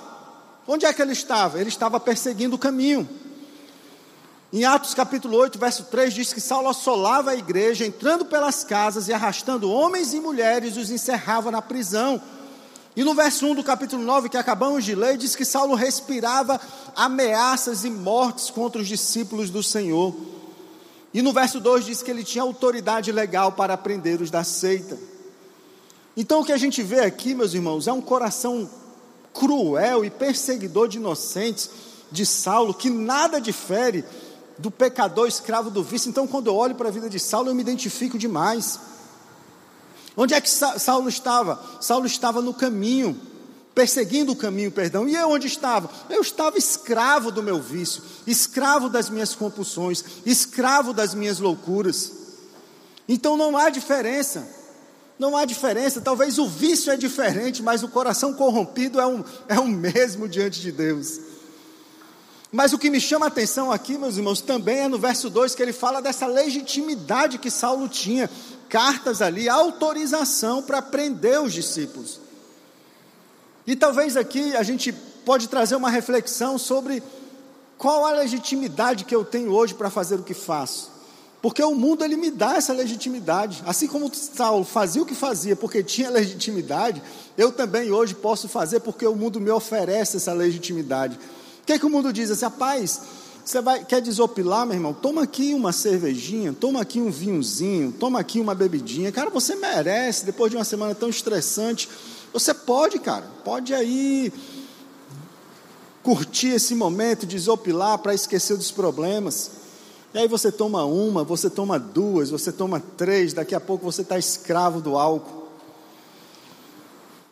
Onde 0.68 0.86
é 0.86 0.94
que 0.94 1.02
ele 1.02 1.14
estava? 1.14 1.60
Ele 1.60 1.70
estava 1.70 2.00
perseguindo 2.00 2.56
o 2.56 2.60
caminho. 2.60 3.08
Em 4.52 4.66
Atos 4.66 4.96
capítulo 4.96 5.38
8, 5.38 5.60
verso 5.60 5.84
3, 5.86 6.12
diz 6.12 6.34
que 6.34 6.42
Saulo 6.42 6.70
assolava 6.70 7.32
a 7.32 7.36
igreja, 7.36 7.86
entrando 7.86 8.26
pelas 8.26 8.64
casas 8.64 9.08
e 9.08 9.14
arrastando 9.14 9.72
homens 9.72 10.12
e 10.12 10.20
mulheres, 10.20 10.76
os 10.76 10.90
encerrava 10.90 11.52
na 11.52 11.62
prisão. 11.62 12.20
E 13.00 13.04
no 13.06 13.14
verso 13.14 13.46
1 13.46 13.56
do 13.56 13.64
capítulo 13.64 14.04
9, 14.04 14.28
que 14.28 14.36
acabamos 14.36 14.84
de 14.84 14.94
ler, 14.94 15.16
diz 15.16 15.34
que 15.34 15.46
Saulo 15.46 15.74
respirava 15.74 16.60
ameaças 16.94 17.86
e 17.86 17.90
mortes 17.90 18.50
contra 18.50 18.82
os 18.82 18.90
discípulos 18.90 19.50
do 19.50 19.64
Senhor. 19.64 20.14
E 21.14 21.22
no 21.22 21.32
verso 21.32 21.62
2 21.62 21.86
diz 21.86 22.04
que 22.04 22.12
ele 22.12 22.26
tinha 22.26 22.42
autoridade 22.42 23.10
legal 23.14 23.54
para 23.54 23.78
prender 23.78 24.22
os 24.22 24.30
da 24.30 24.44
seita. 24.44 25.00
Então 26.18 26.42
o 26.42 26.46
que 26.46 26.52
a 26.52 26.58
gente 26.58 26.84
vê 26.84 27.00
aqui, 27.00 27.34
meus 27.34 27.54
irmãos, 27.54 27.88
é 27.88 27.94
um 27.94 28.02
coração 28.02 28.70
cruel 29.34 30.04
e 30.04 30.10
perseguidor 30.10 30.90
de 30.90 30.98
inocentes 30.98 31.70
de 32.12 32.26
Saulo, 32.26 32.74
que 32.74 32.90
nada 32.90 33.40
difere 33.40 34.04
do 34.58 34.70
pecador 34.70 35.26
escravo 35.26 35.70
do 35.70 35.82
vício. 35.82 36.10
Então, 36.10 36.28
quando 36.28 36.48
eu 36.48 36.56
olho 36.58 36.76
para 36.76 36.90
a 36.90 36.92
vida 36.92 37.10
de 37.10 37.18
Saulo, 37.18 37.50
eu 37.50 37.56
me 37.56 37.62
identifico 37.62 38.18
demais. 38.18 38.78
Onde 40.16 40.34
é 40.34 40.42
que 40.42 40.50
Saulo 40.50 41.08
estava? 41.10 41.62
Saulo 41.80 42.06
estava 42.06 42.42
no 42.42 42.54
caminho, 42.54 43.20
perseguindo 43.74 44.32
o 44.32 44.36
caminho, 44.36 44.72
perdão. 44.72 45.08
E 45.08 45.16
eu 45.16 45.30
onde 45.30 45.48
estava? 45.48 45.90
Eu 46.10 46.22
estava 46.22 46.58
escravo 46.58 47.32
do 47.32 47.42
meu 47.42 47.62
vício, 47.62 48.04
escravo 48.28 48.90
das 48.90 49.10
minhas 49.10 49.34
compulsões, 49.34 50.04
escravo 50.26 50.94
das 50.94 51.14
minhas 51.14 51.40
loucuras. 51.40 52.12
Então 53.08 53.38
não 53.38 53.58
há 53.58 53.70
diferença. 53.70 54.48
Não 55.18 55.36
há 55.36 55.44
diferença. 55.44 56.00
Talvez 56.00 56.40
o 56.40 56.48
vício 56.48 56.92
é 56.92 56.98
diferente, 56.98 57.62
mas 57.62 57.84
o 57.84 57.90
coração 57.90 58.34
corrompido 58.34 59.02
é, 59.02 59.06
um, 59.06 59.24
é 59.48 59.60
o 59.60 59.68
mesmo 59.68 60.28
diante 60.28 60.62
de 60.62 60.72
Deus. 60.72 61.20
Mas 62.52 62.74
o 62.74 62.80
que 62.80 62.90
me 62.90 63.00
chama 63.00 63.26
a 63.26 63.28
atenção 63.28 63.72
aqui, 63.72 63.98
meus 63.98 64.18
irmãos, 64.18 64.42
também 64.42 64.80
é 64.80 64.88
no 64.88 64.98
verso 64.98 65.30
2 65.30 65.54
que 65.54 65.62
ele 65.62 65.74
fala 65.74 66.02
dessa 66.02 66.26
legitimidade 66.26 67.38
que 67.38 67.52
Saulo 67.52 67.88
tinha, 67.88 68.30
cartas 68.70 69.22
ali, 69.22 69.50
autorização 69.50 70.62
para 70.62 70.82
prender 70.82 71.42
os 71.42 71.52
discípulos. 71.52 72.20
E 73.66 73.76
talvez 73.76 74.16
aqui 74.16 74.56
a 74.56 74.64
gente 74.64 74.94
pode 75.26 75.48
trazer 75.48 75.76
uma 75.76 75.90
reflexão 75.90 76.58
sobre 76.58 77.04
qual 77.78 78.06
a 78.06 78.12
legitimidade 78.12 79.06
que 79.06 79.16
eu 79.16 79.26
tenho 79.26 79.52
hoje 79.52 79.74
para 79.74 79.90
fazer 79.90 80.16
o 80.16 80.24
que 80.24 80.34
faço. 80.34 80.92
Porque 81.42 81.64
o 81.64 81.74
mundo 81.74 82.04
ele 82.04 82.18
me 82.18 82.30
dá 82.30 82.56
essa 82.58 82.74
legitimidade. 82.74 83.64
Assim 83.66 83.88
como 83.88 84.14
Saulo 84.14 84.66
fazia 84.66 85.02
o 85.02 85.06
que 85.06 85.16
fazia 85.16 85.56
porque 85.56 85.82
tinha 85.82 86.10
legitimidade, 86.10 87.02
eu 87.38 87.52
também 87.52 87.92
hoje 87.92 88.14
posso 88.14 88.50
fazer 88.50 88.82
porque 88.82 89.06
o 89.08 89.16
mundo 89.16 89.40
me 89.40 89.50
oferece 89.50 90.18
essa 90.18 90.34
legitimidade. 90.34 91.18
O 91.62 91.66
que, 91.66 91.74
é 91.74 91.80
que 91.80 91.86
o 91.86 91.90
mundo 91.90 92.12
diz 92.12 92.30
assim, 92.30 92.46
rapaz, 92.46 93.02
você 93.50 93.62
vai, 93.62 93.84
quer 93.84 94.00
desopilar, 94.00 94.64
meu 94.64 94.76
irmão? 94.76 94.94
Toma 94.94 95.24
aqui 95.24 95.56
uma 95.56 95.72
cervejinha, 95.72 96.54
toma 96.54 96.82
aqui 96.82 97.02
um 97.02 97.10
vinhozinho, 97.10 97.92
toma 97.92 98.20
aqui 98.20 98.40
uma 98.40 98.54
bebidinha. 98.54 99.12
Cara, 99.12 99.32
você 99.32 99.56
merece, 99.56 100.24
depois 100.24 100.52
de 100.52 100.56
uma 100.56 100.64
semana 100.64 100.94
tão 100.94 101.10
estressante, 101.10 101.90
você 102.32 102.54
pode, 102.54 103.00
cara, 103.00 103.26
pode 103.44 103.74
aí 103.74 104.32
curtir 106.04 106.50
esse 106.50 106.76
momento, 106.76 107.26
desopilar 107.26 107.98
para 107.98 108.14
esquecer 108.14 108.56
dos 108.56 108.70
problemas. 108.70 109.50
E 110.14 110.20
aí 110.20 110.28
você 110.28 110.52
toma 110.52 110.86
uma, 110.86 111.24
você 111.24 111.50
toma 111.50 111.80
duas, 111.80 112.30
você 112.30 112.52
toma 112.52 112.80
três, 112.80 113.34
daqui 113.34 113.56
a 113.56 113.60
pouco 113.60 113.84
você 113.84 114.04
está 114.04 114.20
escravo 114.20 114.80
do 114.80 114.96
álcool. 114.96 115.50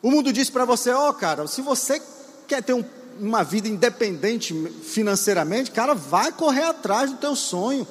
O 0.01 0.09
mundo 0.09 0.33
diz 0.33 0.49
para 0.49 0.65
você, 0.65 0.89
ó 0.89 1.09
oh, 1.09 1.13
cara, 1.13 1.45
se 1.45 1.61
você 1.61 2.01
quer 2.47 2.63
ter 2.63 2.73
um, 2.73 2.83
uma 3.19 3.43
vida 3.43 3.67
independente 3.67 4.53
financeiramente, 4.83 5.71
cara, 5.71 5.93
vai 5.93 6.31
correr 6.31 6.63
atrás 6.63 7.11
do 7.11 7.17
teu 7.17 7.35
sonho. 7.35 7.87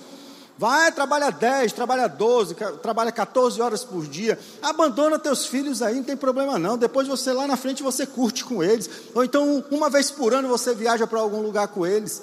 Vai, 0.58 0.90
trabalha 0.90 1.30
10, 1.30 1.72
trabalha 1.74 2.08
12, 2.08 2.54
trabalha 2.80 3.12
14 3.12 3.60
horas 3.60 3.84
por 3.84 4.06
dia. 4.06 4.38
Abandona 4.62 5.18
teus 5.18 5.44
filhos 5.44 5.82
aí, 5.82 5.96
não 5.96 6.02
tem 6.02 6.16
problema 6.16 6.58
não. 6.58 6.78
Depois 6.78 7.06
você 7.06 7.30
lá 7.30 7.46
na 7.46 7.58
frente 7.58 7.82
você 7.82 8.06
curte 8.06 8.42
com 8.42 8.62
eles. 8.62 8.88
Ou 9.14 9.22
então 9.22 9.62
uma 9.70 9.90
vez 9.90 10.10
por 10.10 10.32
ano 10.32 10.48
você 10.48 10.74
viaja 10.74 11.06
para 11.06 11.20
algum 11.20 11.42
lugar 11.42 11.68
com 11.68 11.86
eles. 11.86 12.22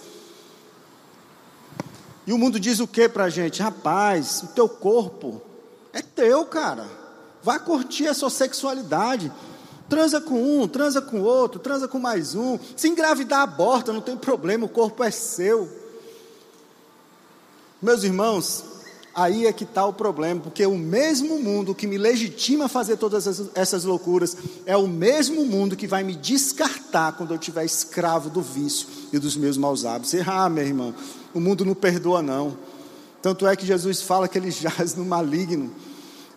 E 2.26 2.34
o 2.34 2.38
mundo 2.38 2.60
diz 2.60 2.80
o 2.80 2.88
que 2.88 3.08
para 3.08 3.26
a 3.26 3.30
gente? 3.30 3.62
Rapaz, 3.62 4.42
o 4.44 4.48
teu 4.48 4.68
corpo 4.68 5.40
é 5.92 6.02
teu, 6.02 6.44
cara. 6.46 6.88
Vai 7.44 7.60
curtir 7.60 8.08
a 8.08 8.14
sua 8.16 8.32
sexualidade. 8.32 9.32
Transa 9.90 10.22
com 10.22 10.62
um, 10.62 10.68
transa 10.68 11.02
com 11.02 11.22
outro, 11.22 11.60
transa 11.60 11.88
com 11.88 12.00
mais 12.00 12.36
um. 12.36 12.58
Se 12.76 12.88
engravidar, 12.88 13.42
aborta, 13.42 13.92
não 13.94 14.02
tem 14.02 14.16
problema, 14.16 14.66
o 14.66 14.70
corpo 14.70 15.04
é 15.04 15.12
seu. 15.12 15.70
Meus 17.82 18.04
irmãos, 18.04 18.64
aí 19.14 19.46
é 19.46 19.54
que 19.54 19.66
está 19.66 19.86
o 19.86 19.94
problema, 19.94 20.42
porque 20.42 20.66
o 20.66 20.78
mesmo 20.78 21.40
mundo 21.40 21.76
que 21.76 21.86
me 21.86 21.98
legitima 21.98 22.66
a 22.66 22.70
fazer 22.70 22.98
todas 22.98 23.52
essas 23.54 23.84
loucuras 23.84 24.38
é 24.66 24.76
o 24.76 24.88
mesmo 24.88 25.46
mundo 25.46 25.76
que 25.76 25.86
vai 25.86 26.04
me 26.04 26.16
descartar 26.16 27.12
quando 27.14 27.32
eu 27.32 27.38
estiver 27.38 27.66
escravo 27.66 28.30
do 28.30 28.42
vício 28.42 28.88
e 29.12 29.20
dos 29.20 29.36
meus 29.36 29.58
maus 29.58 29.86
hábitos. 29.86 30.16
Ah, 30.26 30.50
meu 30.50 30.66
irmão, 30.66 30.96
o 31.34 31.40
mundo 31.40 31.66
não 31.66 31.76
perdoa, 31.76 32.22
não. 32.22 32.58
Tanto 33.22 33.48
é 33.48 33.56
que 33.56 33.66
Jesus 33.66 34.02
fala 34.02 34.28
que 34.28 34.38
ele 34.38 34.50
jaz 34.52 34.96
no 34.96 35.06
maligno. 35.06 35.72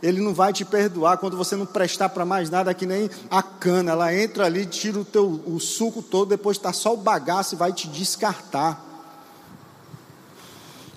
Ele 0.03 0.21
não 0.21 0.35
vai 0.35 0.53
te 0.53 0.65
perdoar 0.65 1.19
quando 1.19 1.37
você 1.37 1.57
não 1.57 1.65
prestar 1.65 2.11
para 2.11 2.25
mais 2.25 2.51
nada, 2.51 2.75
que 2.75 2.85
nem 2.85 3.09
a 3.31 3.43
cana. 3.43 3.93
Ela 3.93 4.15
entra 4.15 4.45
ali, 4.45 4.67
tira 4.67 4.99
o, 4.99 5.05
teu, 5.05 5.41
o 5.47 5.59
suco 5.59 6.03
todo, 6.03 6.29
depois 6.29 6.57
está 6.57 6.73
só 6.73 6.93
o 6.93 6.99
bagaço 6.99 7.55
e 7.55 7.59
vai 7.59 7.73
te 7.73 7.89
descartar. 7.89 8.85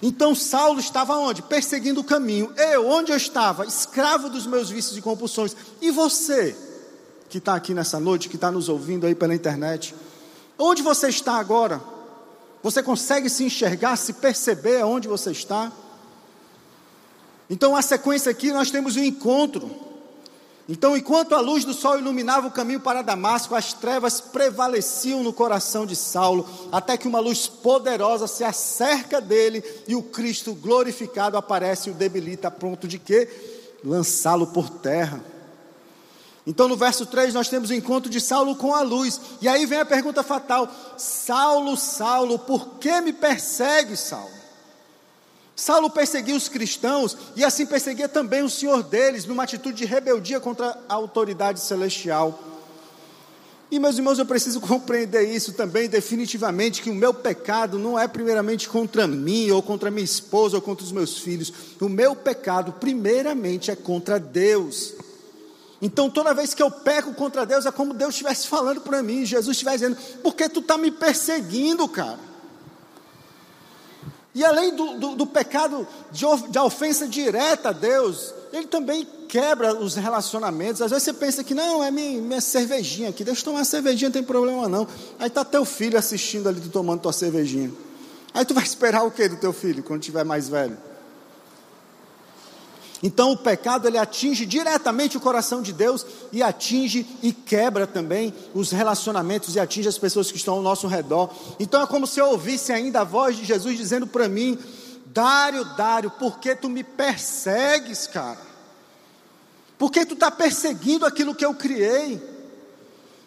Então 0.01 0.33
Saulo 0.33 0.79
estava 0.79 1.15
onde? 1.17 1.41
Perseguindo 1.41 2.01
o 2.01 2.03
caminho. 2.03 2.53
Eu, 2.55 2.87
onde 2.87 3.11
eu 3.11 3.17
estava? 3.17 3.65
Escravo 3.65 4.29
dos 4.29 4.45
meus 4.45 4.69
vícios 4.69 4.97
e 4.97 5.01
compulsões. 5.01 5.55
E 5.81 5.91
você, 5.91 6.55
que 7.29 7.37
está 7.37 7.55
aqui 7.55 7.73
nessa 7.73 7.99
noite, 7.99 8.29
que 8.29 8.35
está 8.35 8.51
nos 8.51 8.69
ouvindo 8.69 9.05
aí 9.05 9.15
pela 9.15 9.35
internet, 9.35 9.95
onde 10.57 10.81
você 10.81 11.07
está 11.07 11.33
agora? 11.33 11.81
Você 12.61 12.83
consegue 12.83 13.29
se 13.29 13.43
enxergar, 13.43 13.95
se 13.95 14.13
perceber 14.13 14.81
aonde 14.81 15.07
você 15.07 15.31
está? 15.31 15.71
Então, 17.49 17.75
a 17.75 17.81
sequência 17.81 18.31
aqui, 18.31 18.51
nós 18.51 18.69
temos 18.69 18.95
um 18.95 19.03
encontro 19.03 19.89
então, 20.71 20.95
enquanto 20.95 21.33
a 21.33 21.39
luz 21.39 21.65
do 21.65 21.73
sol 21.73 21.97
iluminava 21.97 22.45
o 22.45 22.51
caminho 22.51 22.79
para 22.79 23.01
Damasco, 23.01 23.55
as 23.55 23.73
trevas 23.73 24.21
prevaleciam 24.21 25.23
no 25.23 25.33
coração 25.33 25.83
de 25.83 25.95
Saulo, 25.95 26.47
até 26.71 26.95
que 26.95 27.07
uma 27.07 27.19
luz 27.19 27.47
poderosa 27.47 28.27
se 28.27 28.43
acerca 28.43 29.19
dele 29.19 29.63
e 29.87 29.95
o 29.95 30.03
Cristo 30.03 30.53
glorificado 30.53 31.35
aparece 31.35 31.89
e 31.89 31.91
o 31.91 31.95
debilita, 31.95 32.49
a 32.49 32.51
ponto 32.51 32.87
de 32.87 32.99
que 32.99 33.27
lançá-lo 33.83 34.45
por 34.45 34.69
terra. 34.69 35.19
Então, 36.45 36.67
no 36.67 36.77
verso 36.77 37.03
3, 37.03 37.33
nós 37.33 37.49
temos 37.49 37.71
o 37.71 37.73
encontro 37.73 38.07
de 38.07 38.21
Saulo 38.21 38.55
com 38.55 38.75
a 38.75 38.81
luz. 38.81 39.19
E 39.41 39.47
aí 39.47 39.65
vem 39.65 39.79
a 39.79 39.85
pergunta 39.85 40.21
fatal: 40.21 40.69
Saulo, 40.95 41.75
Saulo, 41.75 42.37
por 42.37 42.75
que 42.75 43.01
me 43.01 43.11
persegue, 43.11 43.97
Saulo? 43.97 44.38
Saulo 45.59 45.89
perseguia 45.89 46.37
os 46.37 46.47
cristãos 46.47 47.17
e 47.35 47.43
assim 47.43 47.65
perseguia 47.65 48.07
também 48.07 48.41
o 48.41 48.49
Senhor 48.49 48.81
deles, 48.81 49.25
numa 49.25 49.43
atitude 49.43 49.79
de 49.79 49.83
rebeldia 49.83 50.39
contra 50.39 50.77
a 50.87 50.93
autoridade 50.93 51.59
celestial. 51.59 52.39
E 53.69 53.77
meus 53.77 53.97
irmãos, 53.97 54.17
eu 54.17 54.25
preciso 54.25 54.61
compreender 54.65 55.23
isso 55.23 55.51
também 55.51 55.89
definitivamente, 55.89 56.81
que 56.81 56.89
o 56.89 56.95
meu 56.95 57.13
pecado 57.13 57.77
não 57.77 57.99
é 57.99 58.07
primeiramente 58.07 58.69
contra 58.69 59.05
mim, 59.05 59.51
ou 59.51 59.61
contra 59.61 59.91
minha 59.91 60.05
esposa, 60.05 60.55
ou 60.55 60.61
contra 60.61 60.85
os 60.85 60.93
meus 60.93 61.17
filhos. 61.17 61.51
O 61.81 61.89
meu 61.89 62.15
pecado, 62.15 62.71
primeiramente, 62.79 63.69
é 63.69 63.75
contra 63.75 64.17
Deus. 64.17 64.93
Então, 65.81 66.09
toda 66.09 66.33
vez 66.33 66.53
que 66.53 66.63
eu 66.63 66.71
peco 66.71 67.13
contra 67.13 67.45
Deus, 67.45 67.65
é 67.65 67.71
como 67.71 67.93
Deus 67.93 68.11
estivesse 68.11 68.47
falando 68.47 68.79
para 68.79 69.03
mim, 69.03 69.25
Jesus 69.25 69.57
estivesse 69.57 69.79
dizendo: 69.79 69.97
por 70.23 70.35
que 70.35 70.47
tu 70.47 70.61
está 70.61 70.77
me 70.77 70.89
perseguindo, 70.89 71.85
cara? 71.89 72.28
E 74.39 74.45
além 74.45 74.73
do, 74.73 74.97
do, 74.97 75.15
do 75.17 75.27
pecado 75.27 75.85
de, 76.13 76.25
de 76.49 76.59
ofensa 76.59 77.05
direta 77.05 77.69
a 77.69 77.71
Deus, 77.73 78.33
ele 78.53 78.67
também 78.67 79.05
quebra 79.27 79.75
os 79.75 79.95
relacionamentos. 79.95 80.81
Às 80.81 80.91
vezes 80.91 81.03
você 81.03 81.11
pensa 81.11 81.43
que 81.43 81.53
não, 81.53 81.83
é 81.83 81.91
minha, 81.91 82.21
minha 82.21 82.39
cervejinha 82.39 83.09
aqui, 83.09 83.25
deixa 83.25 83.41
eu 83.41 83.43
tomar 83.43 83.57
uma 83.57 83.65
cervejinha, 83.65 84.07
não 84.07 84.13
tem 84.13 84.23
problema 84.23 84.69
não. 84.69 84.87
Aí 85.19 85.27
está 85.27 85.43
teu 85.43 85.65
filho 85.65 85.99
assistindo 85.99 86.47
ali, 86.47 86.61
tu 86.61 86.69
tomando 86.69 87.01
tua 87.01 87.11
cervejinha. 87.11 87.69
Aí 88.33 88.45
tu 88.45 88.53
vai 88.53 88.63
esperar 88.63 89.03
o 89.03 89.11
que 89.11 89.27
do 89.27 89.35
teu 89.35 89.51
filho 89.51 89.83
quando 89.83 89.99
tiver 89.99 90.23
mais 90.23 90.47
velho? 90.47 90.77
Então 93.01 93.31
o 93.31 93.37
pecado 93.37 93.87
ele 93.87 93.97
atinge 93.97 94.45
diretamente 94.45 95.15
o 95.15 95.21
coração 95.21 95.61
de 95.61 95.71
Deus 95.71 96.05
e 96.31 96.43
atinge 96.43 97.05
e 97.23 97.31
quebra 97.31 97.87
também 97.87 98.33
os 98.53 98.71
relacionamentos 98.71 99.55
e 99.55 99.59
atinge 99.59 99.87
as 99.87 99.97
pessoas 99.97 100.29
que 100.29 100.37
estão 100.37 100.55
ao 100.55 100.61
nosso 100.61 100.87
redor. 100.87 101.29
Então 101.59 101.81
é 101.81 101.87
como 101.87 102.05
se 102.05 102.19
eu 102.19 102.27
ouvisse 102.27 102.73
ainda 102.73 103.01
a 103.01 103.05
voz 103.05 103.37
de 103.37 103.45
Jesus 103.45 103.77
dizendo 103.77 104.05
para 104.05 104.27
mim: 104.27 104.57
Dário, 105.07 105.63
Dário, 105.75 106.11
por 106.11 106.39
que 106.39 106.55
tu 106.55 106.69
me 106.69 106.83
persegues, 106.83 108.05
cara? 108.05 108.49
Por 109.77 109.89
que 109.91 110.05
tu 110.05 110.13
está 110.13 110.29
perseguindo 110.29 111.05
aquilo 111.05 111.33
que 111.33 111.45
eu 111.45 111.53
criei? 111.53 112.21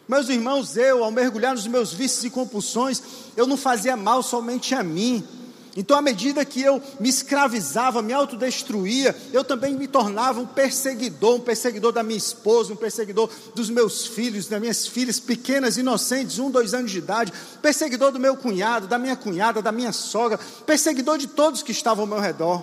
Meus 0.07 0.29
irmãos, 0.29 0.77
eu, 0.77 1.03
ao 1.03 1.11
mergulhar 1.11 1.55
nos 1.55 1.66
meus 1.66 1.95
vícios 1.95 2.25
e 2.25 2.29
compulsões, 2.31 3.03
eu 3.35 3.47
não 3.47 3.57
fazia 3.57 3.97
mal 3.97 4.23
somente 4.23 4.75
a 4.75 4.83
mim, 4.83 5.27
então, 5.75 5.97
à 5.97 6.03
medida 6.03 6.45
que 6.45 6.61
eu 6.61 6.83
me 7.01 7.09
escravizava, 7.09 8.03
me 8.03 8.12
autodestruía, 8.12 9.16
eu 9.33 9.43
também 9.43 9.75
me 9.75 9.89
tornava 9.89 10.39
um 10.39 10.47
perseguidor, 10.47 11.37
um 11.37 11.41
perseguidor 11.41 11.93
da 11.93 12.03
minha 12.03 12.18
esposa, 12.18 12.75
um 12.75 12.77
perseguidor 12.77 13.31
dos 13.55 13.70
meus 13.70 14.07
filhos, 14.07 14.47
das 14.47 14.61
minhas 14.61 14.87
filhas 14.87 15.18
pequenas, 15.18 15.79
inocentes, 15.79 16.39
um, 16.39 16.51
dois 16.51 16.75
anos 16.75 16.91
de 16.91 16.99
idade, 16.99 17.33
perseguidor 17.62 18.12
do 18.12 18.20
meu 18.20 18.37
cunhado, 18.37 18.87
da 18.87 18.99
minha 18.99 19.16
cunhada, 19.16 19.62
da 19.62 19.73
minha 19.73 19.93
sogra, 19.93 20.39
perseguidor 20.66 21.16
de 21.16 21.27
todos 21.29 21.62
que 21.62 21.73
estavam 21.73 22.03
ao 22.05 22.09
meu 22.09 22.20
redor. 22.20 22.62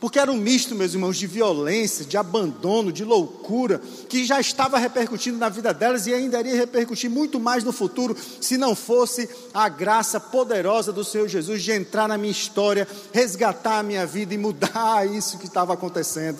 Porque 0.00 0.18
era 0.18 0.32
um 0.32 0.36
misto, 0.36 0.74
meus 0.74 0.94
irmãos, 0.94 1.18
de 1.18 1.26
violência, 1.26 2.06
de 2.06 2.16
abandono, 2.16 2.90
de 2.90 3.04
loucura, 3.04 3.78
que 4.08 4.24
já 4.24 4.40
estava 4.40 4.78
repercutindo 4.78 5.36
na 5.36 5.50
vida 5.50 5.74
delas 5.74 6.06
e 6.06 6.14
ainda 6.14 6.40
iria 6.40 6.56
repercutir 6.56 7.10
muito 7.10 7.38
mais 7.38 7.62
no 7.62 7.70
futuro, 7.70 8.16
se 8.40 8.56
não 8.56 8.74
fosse 8.74 9.28
a 9.52 9.68
graça 9.68 10.18
poderosa 10.18 10.90
do 10.90 11.04
Senhor 11.04 11.28
Jesus 11.28 11.62
de 11.62 11.72
entrar 11.72 12.08
na 12.08 12.16
minha 12.16 12.32
história, 12.32 12.88
resgatar 13.12 13.80
a 13.80 13.82
minha 13.82 14.06
vida 14.06 14.32
e 14.32 14.38
mudar 14.38 15.06
isso 15.14 15.36
que 15.36 15.46
estava 15.46 15.74
acontecendo. 15.74 16.38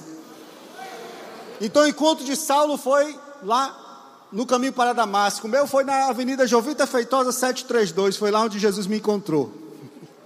Então 1.61 1.83
o 1.83 1.87
encontro 1.87 2.25
de 2.25 2.37
Saulo 2.37 2.79
foi 2.79 3.15
lá 3.43 4.27
no 4.33 4.47
caminho 4.47 4.73
para 4.73 4.95
Damasco. 4.95 5.47
O 5.47 5.51
meu 5.51 5.67
foi 5.67 5.85
na 5.85 6.07
Avenida 6.07 6.47
Jovita 6.47 6.87
Feitosa 6.87 7.31
732, 7.31 8.17
foi 8.17 8.31
lá 8.31 8.41
onde 8.41 8.59
Jesus 8.59 8.87
me 8.87 8.97
encontrou. 8.97 9.53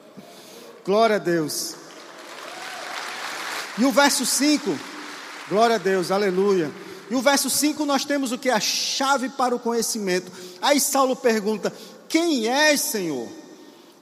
Glória 0.87 1.17
a 1.17 1.19
Deus. 1.19 1.83
E 3.77 3.85
o 3.85 3.91
verso 3.91 4.25
5, 4.25 4.79
glória 5.49 5.77
a 5.77 5.79
Deus, 5.79 6.11
aleluia. 6.11 6.71
E 7.11 7.15
o 7.15 7.21
verso 7.21 7.51
5 7.51 7.85
nós 7.85 8.05
temos 8.05 8.33
o 8.33 8.39
que? 8.39 8.49
A 8.49 8.61
chave 8.61 9.29
para 9.29 9.55
o 9.55 9.59
conhecimento. 9.59 10.31
Aí 10.63 10.81
Saulo 10.81 11.17
pergunta: 11.17 11.73
Quem 12.09 12.49
és, 12.49 12.81
Senhor? 12.81 13.29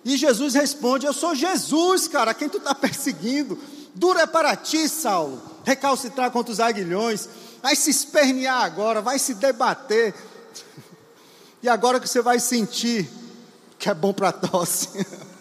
E 0.05 0.17
Jesus 0.17 0.55
responde: 0.55 1.07
Eu 1.07 1.13
sou 1.13 1.35
Jesus, 1.35 2.07
cara, 2.07 2.35
quem 2.35 2.49
tu 2.49 2.59
está 2.59 2.75
perseguindo. 2.75 3.59
Duro 3.95 4.19
é 4.19 4.27
para 4.27 4.57
ti, 4.57 4.89
Saulo, 4.89 5.43
recalcitrar 5.65 6.31
contra 6.31 6.53
os 6.53 6.61
aguilhões. 6.61 7.29
Vai 7.63 7.77
se 7.77 7.91
espernear 7.91 8.63
agora, 8.63 9.01
vai 9.01 9.19
se 9.19 9.35
debater. 9.35 10.15
E 11.65 11.69
agora 11.69 12.01
que 12.01 12.09
você 12.09 12.21
vai 12.21 12.41
sentir 12.41 13.09
que 13.79 13.89
é 13.89 13.95
bom 13.95 14.13
para 14.13 14.33
tosse. 14.33 14.89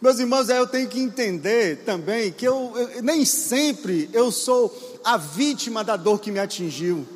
Meus 0.00 0.18
irmãos, 0.18 0.48
eu 0.48 0.66
tenho 0.66 0.88
que 0.88 1.00
entender 1.00 1.84
também 1.84 2.30
que 2.30 2.46
eu, 2.46 2.72
eu, 2.76 3.02
nem 3.02 3.24
sempre 3.24 4.10
eu 4.12 4.30
sou 4.30 5.00
a 5.02 5.16
vítima 5.16 5.82
da 5.82 5.96
dor 5.96 6.20
que 6.20 6.30
me 6.30 6.38
atingiu. 6.38 7.06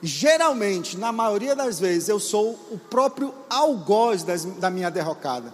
Geralmente, 0.00 0.96
na 0.96 1.12
maioria 1.12 1.54
das 1.54 1.80
vezes, 1.80 2.08
eu 2.08 2.20
sou 2.20 2.58
o 2.70 2.78
próprio 2.78 3.34
algoz 3.50 4.22
das, 4.22 4.44
da 4.44 4.70
minha 4.70 4.90
derrocada. 4.90 5.52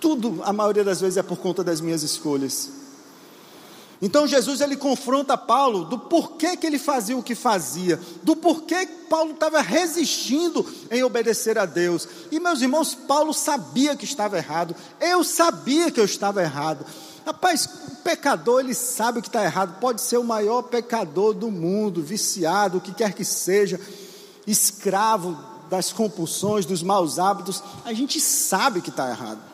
Tudo, 0.00 0.40
a 0.44 0.52
maioria 0.52 0.84
das 0.84 1.00
vezes, 1.00 1.16
é 1.16 1.22
por 1.22 1.38
conta 1.38 1.62
das 1.62 1.80
minhas 1.80 2.02
escolhas. 2.02 2.79
Então 4.02 4.26
Jesus 4.26 4.60
ele 4.62 4.76
confronta 4.76 5.36
Paulo 5.36 5.84
do 5.84 5.98
porquê 5.98 6.56
que 6.56 6.66
ele 6.66 6.78
fazia 6.78 7.16
o 7.16 7.22
que 7.22 7.34
fazia, 7.34 8.00
do 8.22 8.34
porquê 8.34 8.86
que 8.86 9.00
Paulo 9.10 9.32
estava 9.32 9.60
resistindo 9.60 10.66
em 10.90 11.02
obedecer 11.02 11.58
a 11.58 11.66
Deus. 11.66 12.08
E 12.30 12.40
meus 12.40 12.62
irmãos, 12.62 12.94
Paulo 12.94 13.34
sabia 13.34 13.94
que 13.94 14.04
estava 14.04 14.38
errado, 14.38 14.74
eu 15.00 15.22
sabia 15.22 15.90
que 15.90 16.00
eu 16.00 16.04
estava 16.04 16.40
errado. 16.42 16.86
Rapaz, 17.26 17.68
o 17.88 17.96
pecador 17.96 18.60
ele 18.60 18.74
sabe 18.74 19.20
que 19.20 19.28
está 19.28 19.44
errado, 19.44 19.78
pode 19.78 20.00
ser 20.00 20.16
o 20.16 20.24
maior 20.24 20.62
pecador 20.62 21.34
do 21.34 21.50
mundo, 21.50 22.02
viciado, 22.02 22.78
o 22.78 22.80
que 22.80 22.94
quer 22.94 23.12
que 23.12 23.24
seja, 23.24 23.78
escravo 24.46 25.36
das 25.68 25.92
compulsões, 25.92 26.64
dos 26.64 26.82
maus 26.82 27.18
hábitos, 27.18 27.62
a 27.84 27.92
gente 27.92 28.18
sabe 28.18 28.80
que 28.80 28.88
está 28.88 29.10
errado. 29.10 29.49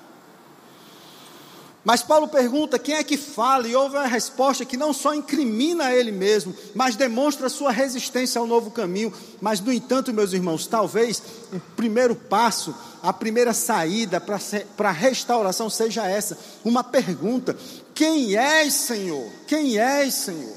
Mas 1.87 2.03
Paulo 2.03 2.26
pergunta 2.26 2.80
quem 2.80 2.97
é 2.97 3.05
que 3.05 3.16
fala, 3.16 3.68
e 3.68 3.76
houve 3.76 3.95
uma 3.95 4.09
resposta 4.09 4.64
que 4.64 4.76
não 4.76 4.93
só 4.93 5.14
incrimina 5.14 5.95
ele 5.95 6.11
mesmo, 6.11 6.53
mas 6.74 6.97
demonstra 6.97 7.49
sua 7.49 7.70
resistência 7.70 8.41
ao 8.41 8.47
novo 8.47 8.72
caminho. 8.72 9.12
Mas, 9.41 9.61
no 9.61 9.72
entanto, 9.72 10.12
meus 10.12 10.32
irmãos, 10.32 10.66
talvez 10.66 11.22
o 11.53 11.61
primeiro 11.76 12.16
passo, 12.16 12.74
a 13.01 13.12
primeira 13.12 13.55
saída 13.55 14.20
para 14.20 14.89
a 14.89 14.93
restauração 14.93 15.70
seja 15.70 16.05
essa: 16.05 16.37
uma 16.64 16.82
pergunta: 16.82 17.57
Quem 17.95 18.34
és, 18.37 18.74
Senhor? 18.74 19.30
Quem 19.47 19.78
és, 19.78 20.12
Senhor? 20.12 20.57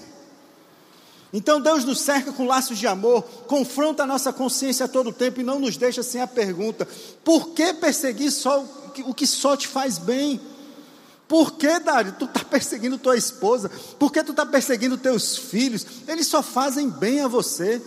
Então 1.32 1.62
Deus 1.62 1.86
nos 1.86 2.02
cerca 2.02 2.32
com 2.32 2.48
laços 2.48 2.80
de 2.80 2.88
amor, 2.88 3.22
confronta 3.46 4.02
a 4.02 4.08
nossa 4.08 4.34
consciência 4.34 4.88
a 4.88 4.90
todo 4.90 5.14
tempo 5.14 5.42
e 5.42 5.44
não 5.44 5.60
nos 5.60 5.78
deixa 5.78 6.02
sem 6.02 6.22
a 6.22 6.28
pergunta: 6.28 6.88
por 7.24 7.50
que 7.50 7.72
perseguir 7.72 8.32
só 8.32 8.66
o 9.06 9.14
que 9.14 9.28
só 9.28 9.56
te 9.56 9.68
faz 9.68 10.00
bem? 10.00 10.42
Por 11.30 11.52
que, 11.52 11.80
Dário, 11.80 12.16
tu 12.18 12.26
está 12.26 12.44
perseguindo 12.44 12.98
tua 12.98 13.16
esposa? 13.16 13.70
Por 14.00 14.12
que 14.12 14.24
tu 14.24 14.32
está 14.32 14.48
perseguindo 14.48 14.98
teus 14.98 15.38
filhos? 15.38 15.86
Eles 16.08 16.26
só 16.26 16.42
fazem 16.42 16.90
bem 16.90 17.22
a 17.22 17.28
você. 17.28 17.80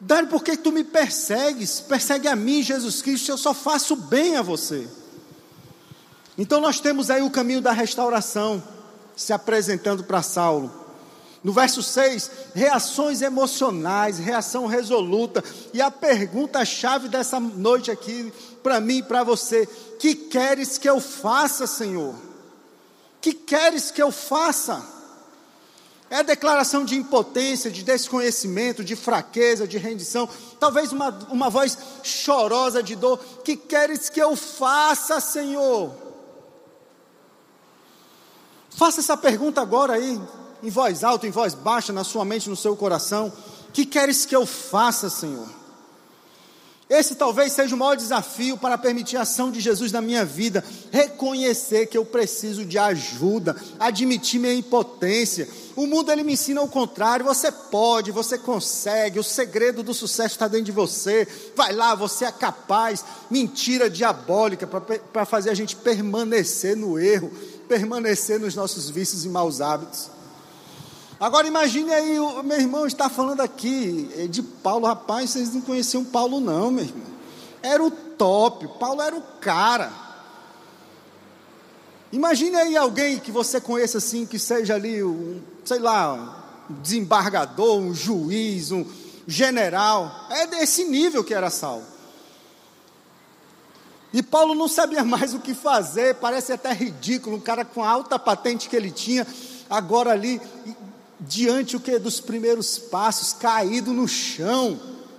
Dário, 0.00 0.28
por 0.28 0.42
que 0.42 0.56
tu 0.56 0.72
me 0.72 0.82
persegues? 0.82 1.78
Persegue 1.78 2.26
a 2.26 2.34
mim, 2.34 2.64
Jesus 2.64 3.00
Cristo, 3.00 3.30
eu 3.30 3.38
só 3.38 3.54
faço 3.54 3.94
bem 3.94 4.36
a 4.36 4.42
você. 4.42 4.88
Então 6.36 6.60
nós 6.60 6.80
temos 6.80 7.08
aí 7.08 7.22
o 7.22 7.30
caminho 7.30 7.60
da 7.60 7.70
restauração 7.70 8.60
se 9.14 9.32
apresentando 9.32 10.02
para 10.02 10.20
Saulo. 10.20 10.84
No 11.44 11.52
verso 11.52 11.84
6, 11.84 12.30
reações 12.52 13.22
emocionais, 13.22 14.18
reação 14.18 14.66
resoluta. 14.66 15.44
E 15.72 15.80
a 15.80 15.88
pergunta-chave 15.88 17.08
dessa 17.08 17.38
noite 17.38 17.92
aqui, 17.92 18.32
para 18.60 18.80
mim 18.80 18.98
e 18.98 19.02
para 19.04 19.22
você: 19.22 19.66
Que 20.00 20.16
queres 20.16 20.78
que 20.78 20.90
eu 20.90 21.00
faça, 21.00 21.64
Senhor? 21.64 22.25
Que 23.26 23.34
queres 23.34 23.90
que 23.90 24.00
eu 24.00 24.12
faça? 24.12 24.86
É 26.08 26.22
declaração 26.22 26.84
de 26.84 26.94
impotência, 26.94 27.68
de 27.72 27.82
desconhecimento, 27.82 28.84
de 28.84 28.94
fraqueza, 28.94 29.66
de 29.66 29.78
rendição, 29.78 30.28
talvez 30.60 30.92
uma, 30.92 31.08
uma 31.28 31.50
voz 31.50 31.76
chorosa 32.04 32.84
de 32.84 32.94
dor. 32.94 33.18
Que 33.42 33.56
queres 33.56 34.08
que 34.08 34.22
eu 34.22 34.36
faça, 34.36 35.18
Senhor? 35.18 35.92
Faça 38.70 39.00
essa 39.00 39.16
pergunta 39.16 39.60
agora 39.60 39.94
aí, 39.94 40.20
em 40.62 40.70
voz 40.70 41.02
alta, 41.02 41.26
em 41.26 41.32
voz 41.32 41.52
baixa, 41.52 41.92
na 41.92 42.04
sua 42.04 42.24
mente, 42.24 42.48
no 42.48 42.54
seu 42.54 42.76
coração. 42.76 43.32
Que 43.72 43.84
queres 43.84 44.24
que 44.24 44.36
eu 44.36 44.46
faça, 44.46 45.10
Senhor? 45.10 45.48
Esse 46.88 47.16
talvez 47.16 47.52
seja 47.52 47.74
o 47.74 47.78
maior 47.78 47.96
desafio 47.96 48.56
para 48.56 48.78
permitir 48.78 49.16
a 49.16 49.22
ação 49.22 49.50
de 49.50 49.58
Jesus 49.58 49.90
na 49.90 50.00
minha 50.00 50.24
vida. 50.24 50.64
Reconhecer 50.92 51.86
que 51.86 51.98
eu 51.98 52.04
preciso 52.04 52.64
de 52.64 52.78
ajuda, 52.78 53.56
admitir 53.78 54.38
minha 54.38 54.54
impotência. 54.54 55.48
O 55.74 55.84
mundo 55.84 56.12
ele 56.12 56.22
me 56.22 56.34
ensina 56.34 56.62
o 56.62 56.68
contrário. 56.68 57.26
Você 57.26 57.50
pode, 57.50 58.12
você 58.12 58.38
consegue. 58.38 59.18
O 59.18 59.24
segredo 59.24 59.82
do 59.82 59.92
sucesso 59.92 60.36
está 60.36 60.46
dentro 60.46 60.66
de 60.66 60.72
você. 60.72 61.26
Vai 61.56 61.72
lá, 61.72 61.96
você 61.96 62.24
é 62.24 62.30
capaz. 62.30 63.04
Mentira 63.28 63.90
diabólica 63.90 64.64
para 65.12 65.24
fazer 65.24 65.50
a 65.50 65.54
gente 65.54 65.74
permanecer 65.74 66.76
no 66.76 67.00
erro, 67.00 67.32
permanecer 67.68 68.38
nos 68.38 68.54
nossos 68.54 68.88
vícios 68.88 69.24
e 69.24 69.28
maus 69.28 69.60
hábitos. 69.60 70.15
Agora 71.18 71.46
imagine 71.46 71.92
aí, 71.92 72.20
o 72.20 72.42
meu 72.42 72.60
irmão 72.60 72.86
está 72.86 73.08
falando 73.08 73.40
aqui 73.40 74.10
é 74.18 74.26
de 74.26 74.42
Paulo, 74.42 74.86
rapaz, 74.86 75.30
vocês 75.30 75.54
não 75.54 75.62
conheciam 75.62 76.04
Paulo 76.04 76.40
não, 76.40 76.70
meu 76.70 76.84
irmão. 76.84 77.06
Era 77.62 77.82
o 77.82 77.90
top, 77.90 78.68
Paulo 78.78 79.00
era 79.00 79.16
o 79.16 79.22
cara. 79.40 79.90
Imagine 82.12 82.56
aí 82.56 82.76
alguém 82.76 83.18
que 83.18 83.32
você 83.32 83.60
conheça 83.60 83.98
assim, 83.98 84.26
que 84.26 84.38
seja 84.38 84.74
ali, 84.74 85.02
um, 85.02 85.40
sei 85.64 85.78
lá, 85.78 86.12
um 86.70 86.74
desembargador, 86.80 87.78
um 87.78 87.94
juiz, 87.94 88.70
um 88.70 88.84
general. 89.26 90.26
É 90.30 90.46
desse 90.46 90.84
nível 90.84 91.24
que 91.24 91.34
era 91.34 91.48
Saulo. 91.48 91.84
E 94.12 94.22
Paulo 94.22 94.54
não 94.54 94.68
sabia 94.68 95.04
mais 95.04 95.34
o 95.34 95.40
que 95.40 95.54
fazer, 95.54 96.14
parece 96.16 96.52
até 96.52 96.72
ridículo, 96.72 97.36
um 97.36 97.40
cara 97.40 97.64
com 97.64 97.82
a 97.82 97.90
alta 97.90 98.18
patente 98.18 98.68
que 98.68 98.76
ele 98.76 98.90
tinha, 98.90 99.26
agora 99.68 100.12
ali 100.12 100.40
diante 101.28 101.76
o 101.76 101.80
que 101.80 101.98
dos 101.98 102.20
primeiros 102.20 102.78
passos, 102.78 103.32
caído 103.32 103.92
no 103.92 104.06
chão, 104.06 104.78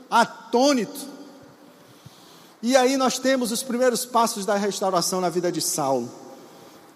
atônito. 0.10 1.18
E 2.62 2.76
aí 2.76 2.98
nós 2.98 3.20
temos 3.20 3.52
os 3.52 3.62
primeiros 3.62 4.06
passos 4.06 4.46
da 4.46 4.56
restauração 4.56 5.22
na 5.22 5.30
vida 5.30 5.52
de 5.52 5.62
Saulo. 5.62 6.10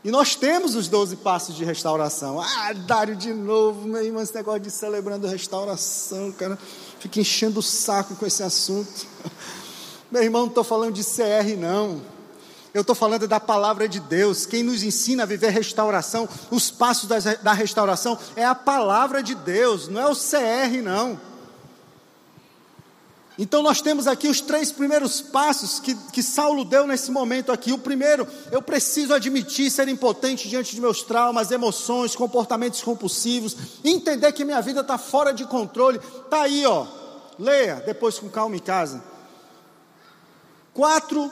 E 0.03 0.09
nós 0.09 0.35
temos 0.35 0.75
os 0.75 0.87
doze 0.87 1.15
passos 1.15 1.55
de 1.55 1.63
restauração. 1.63 2.41
Ah, 2.41 2.73
Dário 2.73 3.15
de 3.15 3.31
novo, 3.31 3.87
meu 3.87 4.03
irmão, 4.03 4.23
esse 4.23 4.33
negócio 4.33 4.61
de 4.61 4.71
celebrando 4.71 5.27
restauração, 5.27 6.31
cara. 6.31 6.57
Fica 6.99 7.19
enchendo 7.19 7.59
o 7.59 7.63
saco 7.63 8.15
com 8.15 8.25
esse 8.25 8.41
assunto. 8.41 9.07
Meu 10.11 10.21
irmão, 10.21 10.41
não 10.41 10.49
estou 10.49 10.63
falando 10.63 10.93
de 10.93 11.05
CR, 11.05 11.57
não. 11.57 12.01
Eu 12.73 12.81
estou 12.81 12.95
falando 12.95 13.27
da 13.27 13.39
palavra 13.39 13.87
de 13.87 13.99
Deus. 13.99 14.45
Quem 14.45 14.63
nos 14.63 14.81
ensina 14.81 15.23
a 15.23 15.25
viver 15.25 15.49
restauração, 15.49 16.27
os 16.49 16.71
passos 16.71 17.09
da 17.41 17.53
restauração, 17.53 18.17
é 18.35 18.45
a 18.45 18.55
palavra 18.55 19.21
de 19.21 19.35
Deus, 19.35 19.87
não 19.89 20.01
é 20.01 20.07
o 20.07 20.15
CR, 20.15 20.81
não. 20.81 21.19
Então 23.37 23.63
nós 23.63 23.81
temos 23.81 24.07
aqui 24.07 24.27
os 24.27 24.39
três 24.39 24.71
primeiros 24.71 25.19
passos 25.19 25.79
que, 25.79 25.95
que 26.13 26.21
Saulo 26.21 26.63
deu 26.63 26.85
nesse 26.85 27.11
momento 27.11 27.51
aqui. 27.51 27.73
O 27.73 27.77
primeiro, 27.77 28.27
eu 28.51 28.61
preciso 28.61 29.13
admitir 29.13 29.71
ser 29.71 29.87
impotente 29.87 30.47
diante 30.47 30.75
de 30.75 30.79
meus 30.79 31.01
traumas, 31.01 31.49
emoções, 31.49 32.15
comportamentos 32.15 32.81
compulsivos, 32.83 33.57
entender 33.83 34.31
que 34.31 34.45
minha 34.45 34.61
vida 34.61 34.81
está 34.81 34.97
fora 34.97 35.33
de 35.33 35.43
controle. 35.45 35.99
Está 36.23 36.43
aí, 36.43 36.65
ó. 36.65 36.85
Leia 37.39 37.81
depois 37.85 38.19
com 38.19 38.29
calma 38.29 38.55
em 38.55 38.59
casa. 38.59 39.03
Quatro 40.73 41.31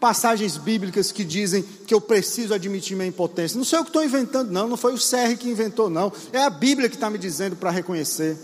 passagens 0.00 0.56
bíblicas 0.56 1.10
que 1.10 1.24
dizem 1.24 1.62
que 1.86 1.94
eu 1.94 2.00
preciso 2.00 2.52
admitir 2.52 2.96
minha 2.96 3.08
impotência. 3.08 3.56
Não 3.56 3.64
sou 3.64 3.78
eu 3.78 3.84
que 3.84 3.90
estou 3.90 4.04
inventando, 4.04 4.50
não. 4.50 4.68
Não 4.68 4.76
foi 4.76 4.92
o 4.94 4.98
CR 4.98 5.36
que 5.38 5.48
inventou, 5.48 5.88
não. 5.88 6.12
É 6.32 6.42
a 6.42 6.50
Bíblia 6.50 6.88
que 6.88 6.96
está 6.96 7.08
me 7.08 7.18
dizendo 7.18 7.56
para 7.56 7.70
reconhecer. 7.70 8.36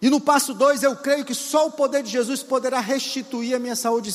E 0.00 0.10
no 0.10 0.20
passo 0.20 0.52
2, 0.52 0.82
eu 0.82 0.96
creio 0.96 1.24
que 1.24 1.34
só 1.34 1.66
o 1.66 1.72
poder 1.72 2.02
de 2.02 2.10
Jesus 2.10 2.42
poderá 2.42 2.80
restituir 2.80 3.54
a 3.54 3.58
minha 3.58 3.76
saúde 3.76 4.14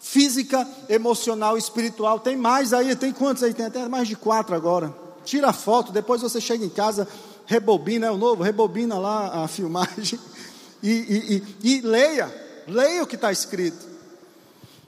física, 0.00 0.66
emocional 0.88 1.58
espiritual. 1.58 2.20
Tem 2.20 2.36
mais 2.36 2.72
aí, 2.72 2.94
tem 2.96 3.12
quantos 3.12 3.42
aí? 3.42 3.52
Tem 3.52 3.66
até 3.66 3.86
mais 3.88 4.08
de 4.08 4.16
quatro 4.16 4.54
agora. 4.54 4.94
Tira 5.24 5.48
a 5.48 5.52
foto, 5.52 5.92
depois 5.92 6.22
você 6.22 6.40
chega 6.40 6.64
em 6.64 6.70
casa, 6.70 7.06
rebobina, 7.44 8.06
é 8.06 8.10
o 8.10 8.16
novo, 8.16 8.42
rebobina 8.42 8.98
lá 8.98 9.44
a 9.44 9.48
filmagem 9.48 10.18
e, 10.82 10.90
e, 10.90 11.42
e, 11.62 11.76
e 11.76 11.80
leia, 11.82 12.32
leia 12.66 13.02
o 13.02 13.06
que 13.06 13.16
está 13.16 13.30
escrito. 13.30 13.89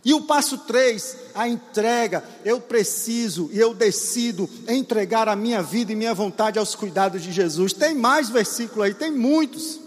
E 0.05 0.13
o 0.13 0.23
passo 0.23 0.59
3, 0.59 1.17
a 1.35 1.49
entrega. 1.49 2.25
Eu 2.45 2.61
preciso 2.61 3.49
e 3.53 3.59
eu 3.59 3.73
decido 3.73 4.49
entregar 4.69 5.29
a 5.29 5.37
minha 5.37 5.63
vida 5.63 5.93
e 5.93 5.97
minha 5.97 6.15
vontade 6.15 6.59
aos 6.59 6.75
cuidados 6.75 7.23
de 7.23 7.31
Jesus. 7.31 7.73
Tem 7.73 7.95
mais 7.95 8.29
versículo 8.29 8.83
aí, 8.83 8.95
tem 8.95 9.13
muitos. 9.13 9.79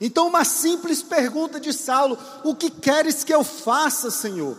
Então, 0.00 0.28
uma 0.28 0.44
simples 0.44 1.02
pergunta 1.02 1.58
de 1.58 1.72
Saulo: 1.72 2.18
O 2.44 2.54
que 2.54 2.70
queres 2.70 3.24
que 3.24 3.32
eu 3.32 3.44
faça, 3.44 4.10
Senhor? 4.10 4.56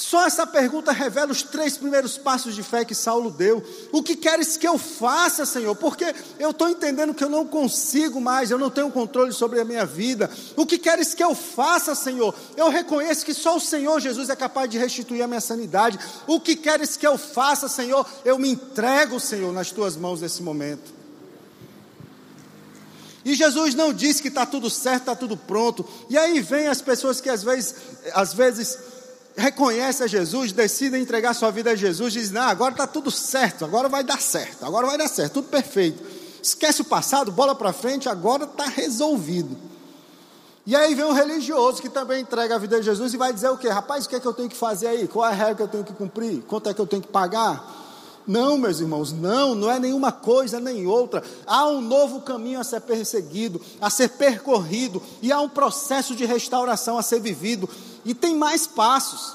Só 0.00 0.26
essa 0.26 0.46
pergunta 0.46 0.92
revela 0.92 1.30
os 1.30 1.42
três 1.42 1.76
primeiros 1.76 2.16
passos 2.16 2.54
de 2.54 2.62
fé 2.62 2.86
que 2.86 2.94
Saulo 2.94 3.30
deu. 3.30 3.62
O 3.92 4.02
que 4.02 4.16
queres 4.16 4.56
que 4.56 4.66
eu 4.66 4.78
faça, 4.78 5.44
Senhor? 5.44 5.76
Porque 5.76 6.14
eu 6.38 6.52
estou 6.52 6.70
entendendo 6.70 7.12
que 7.12 7.22
eu 7.22 7.28
não 7.28 7.46
consigo 7.46 8.18
mais, 8.18 8.50
eu 8.50 8.58
não 8.58 8.70
tenho 8.70 8.90
controle 8.90 9.30
sobre 9.30 9.60
a 9.60 9.64
minha 9.64 9.84
vida. 9.84 10.30
O 10.56 10.64
que 10.64 10.78
queres 10.78 11.12
que 11.12 11.22
eu 11.22 11.34
faça, 11.34 11.94
Senhor? 11.94 12.34
Eu 12.56 12.70
reconheço 12.70 13.26
que 13.26 13.34
só 13.34 13.58
o 13.58 13.60
Senhor 13.60 14.00
Jesus 14.00 14.30
é 14.30 14.36
capaz 14.36 14.70
de 14.70 14.78
restituir 14.78 15.20
a 15.20 15.28
minha 15.28 15.40
sanidade. 15.40 15.98
O 16.26 16.40
que 16.40 16.56
queres 16.56 16.96
que 16.96 17.06
eu 17.06 17.18
faça, 17.18 17.68
Senhor? 17.68 18.06
Eu 18.24 18.38
me 18.38 18.48
entrego, 18.48 19.20
Senhor, 19.20 19.52
nas 19.52 19.70
tuas 19.70 19.98
mãos 19.98 20.22
nesse 20.22 20.42
momento. 20.42 20.94
E 23.22 23.34
Jesus 23.34 23.74
não 23.74 23.92
disse 23.92 24.22
que 24.22 24.28
está 24.28 24.46
tudo 24.46 24.70
certo, 24.70 25.00
está 25.00 25.14
tudo 25.14 25.36
pronto. 25.36 25.86
E 26.08 26.16
aí 26.16 26.40
vem 26.40 26.68
as 26.68 26.80
pessoas 26.80 27.20
que 27.20 27.28
às 27.28 27.42
vezes, 27.42 27.74
às 28.14 28.32
vezes 28.32 28.78
reconhece 29.40 30.02
a 30.02 30.06
Jesus, 30.06 30.52
decide 30.52 30.98
entregar 30.98 31.34
sua 31.34 31.50
vida 31.50 31.72
a 31.72 31.74
Jesus, 31.74 32.12
diz: 32.12 32.30
Não, 32.30 32.42
agora 32.42 32.72
está 32.72 32.86
tudo 32.86 33.10
certo, 33.10 33.64
agora 33.64 33.88
vai 33.88 34.04
dar 34.04 34.20
certo, 34.20 34.64
agora 34.64 34.86
vai 34.86 34.98
dar 34.98 35.08
certo, 35.08 35.34
tudo 35.34 35.48
perfeito. 35.48 36.02
Esquece 36.42 36.82
o 36.82 36.84
passado, 36.84 37.32
bola 37.32 37.54
para 37.54 37.72
frente, 37.72 38.08
agora 38.08 38.44
está 38.44 38.64
resolvido. 38.64 39.56
E 40.66 40.76
aí 40.76 40.94
vem 40.94 41.04
um 41.04 41.12
religioso 41.12 41.82
que 41.82 41.88
também 41.88 42.20
entrega 42.20 42.54
a 42.54 42.58
vida 42.58 42.76
a 42.76 42.82
Jesus 42.82 43.12
e 43.12 43.16
vai 43.16 43.32
dizer 43.32 43.48
o 43.48 43.56
quê? 43.56 43.68
Rapaz, 43.68 44.04
o 44.04 44.08
que 44.08 44.16
é 44.16 44.20
que 44.20 44.26
eu 44.26 44.32
tenho 44.32 44.48
que 44.48 44.56
fazer 44.56 44.88
aí? 44.88 45.08
Qual 45.08 45.26
é 45.26 45.28
a 45.28 45.34
regra 45.34 45.54
que 45.54 45.62
eu 45.62 45.68
tenho 45.68 45.84
que 45.84 45.92
cumprir? 45.92 46.42
Quanto 46.42 46.68
é 46.68 46.74
que 46.74 46.80
eu 46.80 46.86
tenho 46.86 47.02
que 47.02 47.08
pagar? 47.08 47.79
Não, 48.26 48.58
meus 48.58 48.80
irmãos, 48.80 49.12
não, 49.12 49.54
não 49.54 49.70
é 49.70 49.78
nenhuma 49.78 50.12
coisa 50.12 50.60
nem 50.60 50.86
outra. 50.86 51.22
Há 51.46 51.66
um 51.66 51.80
novo 51.80 52.20
caminho 52.20 52.60
a 52.60 52.64
ser 52.64 52.80
perseguido, 52.80 53.60
a 53.80 53.90
ser 53.90 54.10
percorrido, 54.10 55.02
e 55.22 55.32
há 55.32 55.40
um 55.40 55.48
processo 55.48 56.14
de 56.14 56.24
restauração 56.24 56.98
a 56.98 57.02
ser 57.02 57.20
vivido 57.20 57.68
e 58.04 58.14
tem 58.14 58.34
mais 58.34 58.66
passos. 58.66 59.34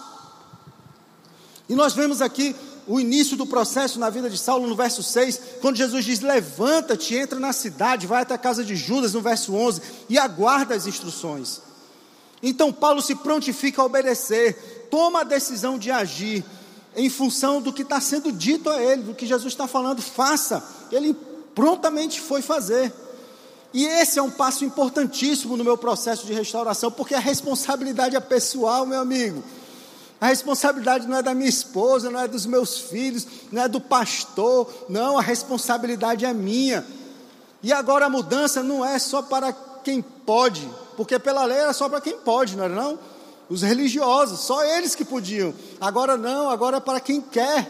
E 1.67 1.75
nós 1.75 1.93
vemos 1.93 2.21
aqui 2.21 2.55
o 2.87 2.99
início 2.99 3.35
do 3.35 3.47
processo 3.47 3.99
na 3.99 4.09
vida 4.09 4.29
de 4.29 4.37
Saulo 4.37 4.67
no 4.67 4.75
verso 4.75 5.01
6, 5.01 5.41
quando 5.61 5.75
Jesus 5.75 6.05
diz: 6.05 6.19
Levanta-te, 6.19 7.15
entra 7.15 7.39
na 7.39 7.51
cidade, 7.51 8.07
vai 8.07 8.21
até 8.21 8.35
a 8.35 8.39
casa 8.39 8.63
de 8.63 8.75
Judas, 8.75 9.13
no 9.13 9.21
verso 9.21 9.53
11, 9.55 9.81
e 10.07 10.17
aguarda 10.17 10.75
as 10.75 10.85
instruções. 10.85 11.61
Então 12.43 12.71
Paulo 12.71 13.01
se 13.01 13.15
prontifica 13.15 13.81
a 13.81 13.85
obedecer, 13.85 14.87
toma 14.91 15.21
a 15.21 15.23
decisão 15.23 15.79
de 15.79 15.89
agir 15.89 16.45
em 16.95 17.09
função 17.09 17.61
do 17.61 17.73
que 17.73 17.81
está 17.81 17.99
sendo 17.99 18.31
dito 18.31 18.69
a 18.69 18.81
ele, 18.81 19.03
do 19.03 19.13
que 19.13 19.25
Jesus 19.25 19.53
está 19.53 19.67
falando, 19.67 20.01
faça. 20.01 20.63
Ele 20.91 21.15
prontamente 21.53 22.19
foi 22.21 22.41
fazer. 22.41 22.93
E 23.73 23.85
esse 23.85 24.17
é 24.17 24.21
um 24.21 24.31
passo 24.31 24.63
importantíssimo 24.63 25.57
no 25.57 25.63
meu 25.63 25.77
processo 25.77 26.25
de 26.25 26.33
restauração, 26.33 26.89
porque 26.89 27.13
a 27.13 27.19
responsabilidade 27.19 28.15
é 28.15 28.19
pessoal, 28.19 28.85
meu 28.85 28.99
amigo. 28.99 29.43
A 30.19 30.27
responsabilidade 30.27 31.07
não 31.07 31.17
é 31.17 31.21
da 31.21 31.33
minha 31.33 31.49
esposa, 31.49 32.09
não 32.09 32.19
é 32.19 32.27
dos 32.27 32.45
meus 32.45 32.79
filhos, 32.79 33.27
não 33.51 33.63
é 33.63 33.67
do 33.67 33.81
pastor, 33.81 34.73
não, 34.87 35.17
a 35.17 35.21
responsabilidade 35.21 36.23
é 36.25 36.33
minha. 36.33 36.85
E 37.61 37.73
agora 37.73 38.05
a 38.05 38.09
mudança 38.09 38.63
não 38.63 38.85
é 38.85 38.97
só 38.97 39.21
para 39.21 39.51
quem 39.83 40.01
pode, 40.01 40.67
porque 40.95 41.19
pela 41.19 41.43
lei 41.45 41.57
era 41.57 41.73
só 41.73 41.89
para 41.89 41.99
quem 41.99 42.17
pode, 42.17 42.55
não 42.55 42.63
era 42.63 42.73
não? 42.73 42.97
Os 43.49 43.61
religiosos, 43.61 44.39
só 44.39 44.63
eles 44.63 44.95
que 44.95 45.05
podiam. 45.05 45.53
Agora 45.79 46.17
não, 46.17 46.49
agora 46.49 46.77
é 46.77 46.79
para 46.79 46.99
quem 46.99 47.21
quer. 47.21 47.69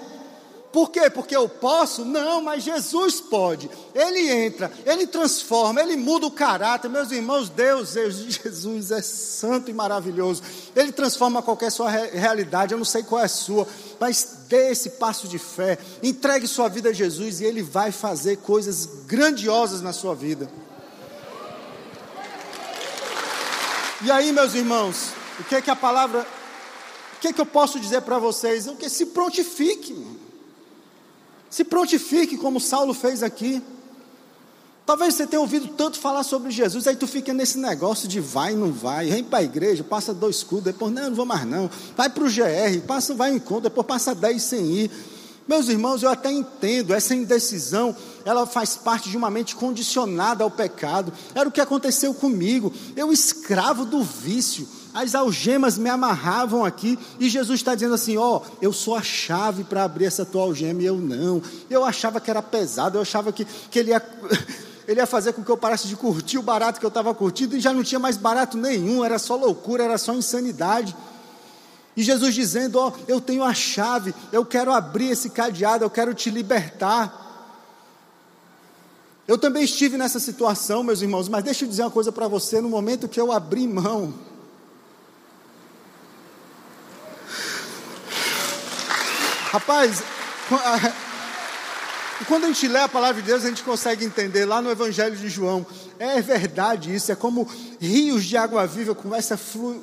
Por 0.76 0.89
quê? 0.89 1.09
Porque 1.09 1.34
eu 1.34 1.47
posso? 1.47 2.03
Não, 2.03 2.41
mas 2.41 2.61
Jesus 2.61 3.21
pode. 3.21 3.69
Ele 3.93 4.30
entra, 4.30 4.69
ele 4.86 5.07
transforma, 5.07 5.80
ele 5.80 5.95
muda 5.95 6.28
o 6.28 6.32
caráter. 6.32 6.89
Meus 6.89 7.11
irmãos, 7.11 7.47
Deus, 7.47 7.93
Jesus 8.28 8.91
é 8.91 9.01
santo 9.01 9.71
e 9.71 9.73
maravilhoso. 9.73 10.43
Ele 10.76 10.91
transforma 10.91 11.41
qualquer 11.41 11.71
sua 11.71 11.89
realidade. 11.89 12.73
Eu 12.73 12.78
não 12.78 12.84
sei 12.84 13.03
qual 13.03 13.21
é 13.21 13.23
a 13.23 13.30
sua, 13.30 13.65
mas 13.97 14.39
dê 14.49 14.71
esse 14.71 14.89
passo 14.91 15.30
de 15.30 15.39
fé. 15.39 15.78
Entregue 16.03 16.45
sua 16.45 16.67
vida 16.67 16.89
a 16.89 16.93
Jesus 16.93 17.39
e 17.39 17.45
ele 17.45 17.63
vai 17.63 17.93
fazer 17.93 18.39
coisas 18.39 18.86
grandiosas 19.07 19.82
na 19.82 19.93
sua 19.93 20.13
vida. 20.13 20.49
E 24.03 24.11
aí, 24.11 24.34
meus 24.34 24.53
irmãos, 24.53 25.13
o 25.39 25.43
que 25.43 25.55
é 25.55 25.61
que 25.61 25.69
a 25.69 25.75
palavra, 25.75 26.25
o 27.17 27.19
que 27.19 27.27
é 27.27 27.33
que 27.33 27.41
eu 27.41 27.45
posso 27.45 27.79
dizer 27.79 28.01
para 28.01 28.19
vocês? 28.19 28.67
O 28.67 28.75
que 28.75 28.89
se 28.89 29.07
prontifique. 29.07 29.95
Se 31.49 31.63
prontifique 31.63 32.38
como 32.38 32.59
Saulo 32.59 32.93
fez 32.93 33.23
aqui. 33.23 33.61
Talvez 34.86 35.15
você 35.15 35.25
tenha 35.25 35.39
ouvido 35.39 35.69
tanto 35.69 35.97
falar 35.99 36.21
sobre 36.21 36.51
Jesus, 36.51 36.86
aí 36.86 36.95
tu 36.95 37.07
fica 37.07 37.33
nesse 37.33 37.57
negócio 37.57 38.07
de 38.07 38.19
vai, 38.19 38.53
não 38.53 38.71
vai, 38.71 39.09
vem 39.09 39.23
para 39.23 39.39
a 39.39 39.43
igreja, 39.43 39.83
passa 39.83 40.13
dois 40.13 40.36
escudos, 40.36 40.65
depois 40.65 40.93
não, 40.93 41.09
não 41.09 41.15
vou 41.15 41.25
mais 41.25 41.43
não, 41.43 41.67
vai 41.97 42.07
para 42.07 42.23
o 42.23 42.27
GR, 42.27 42.86
passa, 42.86 43.15
vai 43.15 43.31
em 43.31 43.38
encontro, 43.38 43.61
depois 43.61 43.88
passa 43.88 44.13
dez 44.13 44.43
sem 44.43 44.63
ir. 44.63 44.91
Meus 45.47 45.69
irmãos, 45.69 46.03
eu 46.03 46.09
até 46.09 46.31
entendo, 46.31 46.93
essa 46.93 47.15
indecisão, 47.15 47.95
ela 48.23 48.45
faz 48.45 48.75
parte 48.75 49.09
de 49.09 49.17
uma 49.17 49.29
mente 49.29 49.55
condicionada 49.55 50.43
ao 50.43 50.49
pecado. 50.49 51.13
Era 51.36 51.47
o 51.47 51.51
que 51.51 51.61
aconteceu 51.61 52.13
comigo. 52.15 52.73
Eu, 52.95 53.13
escravo 53.13 53.86
do 53.86 54.01
vício, 54.01 54.67
as 54.95 55.13
algemas 55.13 55.77
me 55.77 55.89
amarravam 55.89 56.63
aqui, 56.63 56.97
e 57.19 57.29
Jesus 57.29 57.59
está 57.59 57.75
dizendo 57.75 57.93
assim: 57.93 58.15
Ó, 58.15 58.37
oh, 58.37 58.41
eu 58.61 58.71
sou 58.71 58.95
a 58.95 59.03
chave 59.03 59.65
para 59.65 59.83
abrir 59.83 60.05
essa 60.05 60.25
tua 60.25 60.43
algema, 60.43 60.81
e 60.81 60.85
eu 60.85 60.95
não. 60.95 61.41
Eu 61.69 61.83
achava 61.83 62.21
que 62.21 62.31
era 62.31 62.41
pesado, 62.41 62.97
eu 62.97 63.01
achava 63.01 63.33
que, 63.33 63.43
que 63.43 63.77
ele 63.77 63.91
ia. 63.91 64.01
Ele 64.87 64.99
ia 64.99 65.07
fazer 65.07 65.33
com 65.33 65.43
que 65.43 65.49
eu 65.49 65.57
parasse 65.57 65.87
de 65.87 65.95
curtir 65.95 66.37
o 66.37 66.43
barato 66.43 66.79
que 66.79 66.85
eu 66.85 66.89
estava 66.89 67.11
curtindo, 67.11 67.57
e 67.57 67.59
já 67.59 67.73
não 67.73 67.81
tinha 67.81 67.97
mais 67.97 68.17
barato 68.17 68.55
nenhum, 68.55 69.03
era 69.03 69.17
só 69.17 69.35
loucura, 69.35 69.83
era 69.83 69.97
só 69.97 70.13
insanidade. 70.13 70.95
E 71.97 72.03
Jesus 72.03 72.35
dizendo: 72.35 72.77
Ó, 72.77 72.89
oh, 72.89 72.93
eu 73.07 73.19
tenho 73.19 73.43
a 73.43 73.51
chave, 73.51 74.13
eu 74.31 74.45
quero 74.45 74.71
abrir 74.71 75.09
esse 75.09 75.31
cadeado, 75.31 75.83
eu 75.83 75.89
quero 75.89 76.13
te 76.13 76.29
libertar. 76.29 77.23
Eu 79.27 79.39
também 79.39 79.63
estive 79.63 79.97
nessa 79.97 80.19
situação, 80.19 80.83
meus 80.83 81.01
irmãos, 81.01 81.27
mas 81.27 81.43
deixa 81.43 81.65
eu 81.65 81.69
dizer 81.69 81.81
uma 81.81 81.89
coisa 81.89 82.11
para 82.11 82.27
você: 82.27 82.61
no 82.61 82.69
momento 82.69 83.09
que 83.09 83.19
eu 83.19 83.31
abri 83.31 83.67
mão 83.67 84.13
Rapaz, 89.55 90.03
quando 92.27 92.43
a 92.43 92.47
gente 92.47 92.67
lê 92.67 92.79
a 92.79 92.89
palavra 92.89 93.21
de 93.21 93.27
Deus, 93.29 93.45
a 93.45 93.47
gente 93.47 93.63
consegue 93.63 94.03
entender 94.03 94.43
lá 94.43 94.61
no 94.61 94.69
Evangelho 94.69 95.15
de 95.15 95.29
João. 95.29 95.65
É 95.97 96.21
verdade 96.21 96.93
isso, 96.93 97.09
é 97.09 97.15
como 97.15 97.49
rios 97.79 98.25
de 98.25 98.35
água 98.35 98.67
viva 98.67 98.93
começa 98.93 99.35
a 99.35 99.37
fluir. 99.37 99.79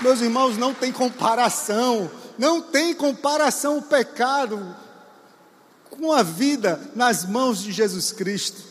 Meus 0.00 0.20
irmãos, 0.20 0.56
não 0.56 0.74
tem 0.74 0.90
comparação, 0.90 2.10
não 2.36 2.60
tem 2.60 2.94
comparação 2.94 3.78
o 3.78 3.82
pecado 3.82 4.74
com 5.88 6.12
a 6.12 6.24
vida 6.24 6.80
nas 6.96 7.24
mãos 7.24 7.62
de 7.62 7.70
Jesus 7.70 8.10
Cristo 8.10 8.69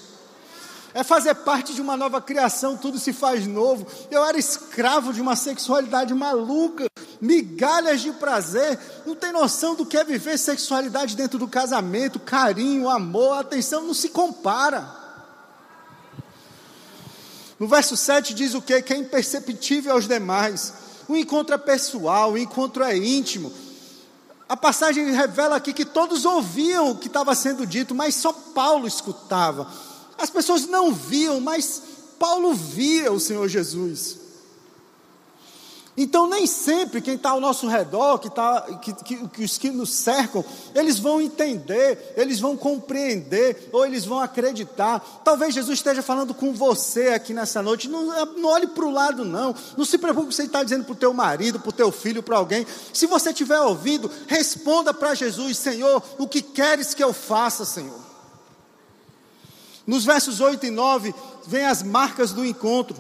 é 0.94 1.04
fazer 1.04 1.36
parte 1.36 1.74
de 1.74 1.82
uma 1.82 1.96
nova 1.96 2.22
criação, 2.22 2.76
tudo 2.76 2.98
se 2.98 3.14
faz 3.14 3.46
novo. 3.46 3.86
Eu 4.10 4.24
era 4.26 4.38
escravo 4.38 5.14
de 5.14 5.22
uma 5.22 5.36
sexualidade 5.36 6.14
maluca, 6.14 6.88
migalhas 7.22 8.02
de 8.02 8.12
prazer, 8.14 8.80
não 9.06 9.16
tem 9.16 9.32
noção 9.32 9.76
do 9.76 9.86
que 9.86 9.98
é 9.98 10.04
viver 10.04 10.38
sexualidade 10.38 11.16
dentro 11.16 11.38
do 11.38 11.48
casamento, 11.48 12.20
carinho, 12.20 12.90
amor, 12.90 13.40
atenção, 13.40 13.84
não 13.84 13.94
se 13.94 14.10
compara. 14.10 14.98
No 17.60 17.68
verso 17.68 17.98
7 17.98 18.34
diz 18.34 18.54
o 18.54 18.62
que? 18.62 18.82
Que 18.82 18.94
é 18.94 18.98
imperceptível 18.98 19.94
aos 19.94 20.08
demais. 20.08 20.74
O 21.08 21.16
encontro 21.16 21.54
é 21.54 21.58
pessoal, 21.58 22.32
o 22.32 22.38
encontro 22.38 22.84
é 22.84 22.96
íntimo. 22.96 23.52
A 24.48 24.58
passagem 24.58 25.12
revela 25.12 25.58
aqui 25.58 25.74
que 25.74 25.86
todos 25.86 26.26
ouviam 26.26 26.92
o 26.92 26.98
que 26.98 27.08
estava 27.08 27.36
sendo 27.36 27.68
dito, 27.68 27.94
mas 27.94 28.16
só 28.16 28.32
Paulo 28.32 28.88
escutava. 28.88 29.68
As 30.20 30.30
pessoas 30.30 30.68
não 30.68 30.94
viam, 30.94 31.40
mas 31.40 31.82
Paulo 32.20 32.54
via 32.54 33.12
o 33.12 33.20
Senhor 33.20 33.48
Jesus. 33.48 34.20
Então, 36.02 36.30
nem 36.30 36.48
sempre 36.48 37.02
quem 37.02 37.16
está 37.16 37.32
ao 37.32 37.42
nosso 37.42 37.68
redor, 37.68 38.20
que, 38.20 38.30
tá, 38.30 38.62
que, 38.82 38.94
que, 38.94 39.28
que, 39.28 39.44
os 39.44 39.58
que 39.58 39.70
nos 39.70 39.92
cercam, 39.92 40.46
eles 40.74 40.98
vão 40.98 41.22
entender, 41.22 42.14
eles 42.16 42.40
vão 42.40 42.56
compreender, 42.56 43.70
ou 43.74 43.86
eles 43.86 44.06
vão 44.06 44.20
acreditar. 44.20 45.00
Talvez 45.26 45.54
Jesus 45.54 45.78
esteja 45.78 46.02
falando 46.02 46.34
com 46.34 46.54
você 46.54 47.10
aqui 47.10 47.34
nessa 47.34 47.62
noite. 47.62 47.90
Não, 47.90 48.06
não 48.38 48.50
olhe 48.50 48.68
para 48.68 48.86
o 48.86 48.92
lado, 48.92 49.26
não. 49.26 49.54
Não 49.78 49.84
se 49.84 49.98
preocupe 49.98 50.24
com 50.24 50.28
o 50.28 50.30
que 50.30 50.36
você 50.36 50.44
está 50.44 50.64
dizendo 50.64 50.86
para 50.86 50.94
o 50.94 50.98
teu 50.98 51.14
marido, 51.14 51.60
para 51.60 51.70
o 51.70 51.74
teu 51.74 51.92
filho, 51.92 52.24
para 52.24 52.38
alguém. 52.38 52.66
Se 52.94 53.06
você 53.06 53.32
estiver 53.32 53.60
ouvindo, 53.60 54.10
responda 54.28 54.94
para 54.94 55.14
Jesus: 55.16 55.58
Senhor, 55.58 56.02
o 56.18 56.28
que 56.30 56.42
queres 56.42 56.94
que 56.94 57.04
eu 57.04 57.12
faça, 57.12 57.66
Senhor? 57.66 58.09
Nos 59.90 60.06
versos 60.06 60.40
8 60.40 60.68
e 60.68 60.70
9, 60.70 61.16
vem 61.48 61.66
as 61.66 61.82
marcas 61.82 62.32
do 62.32 62.46
encontro. 62.46 62.96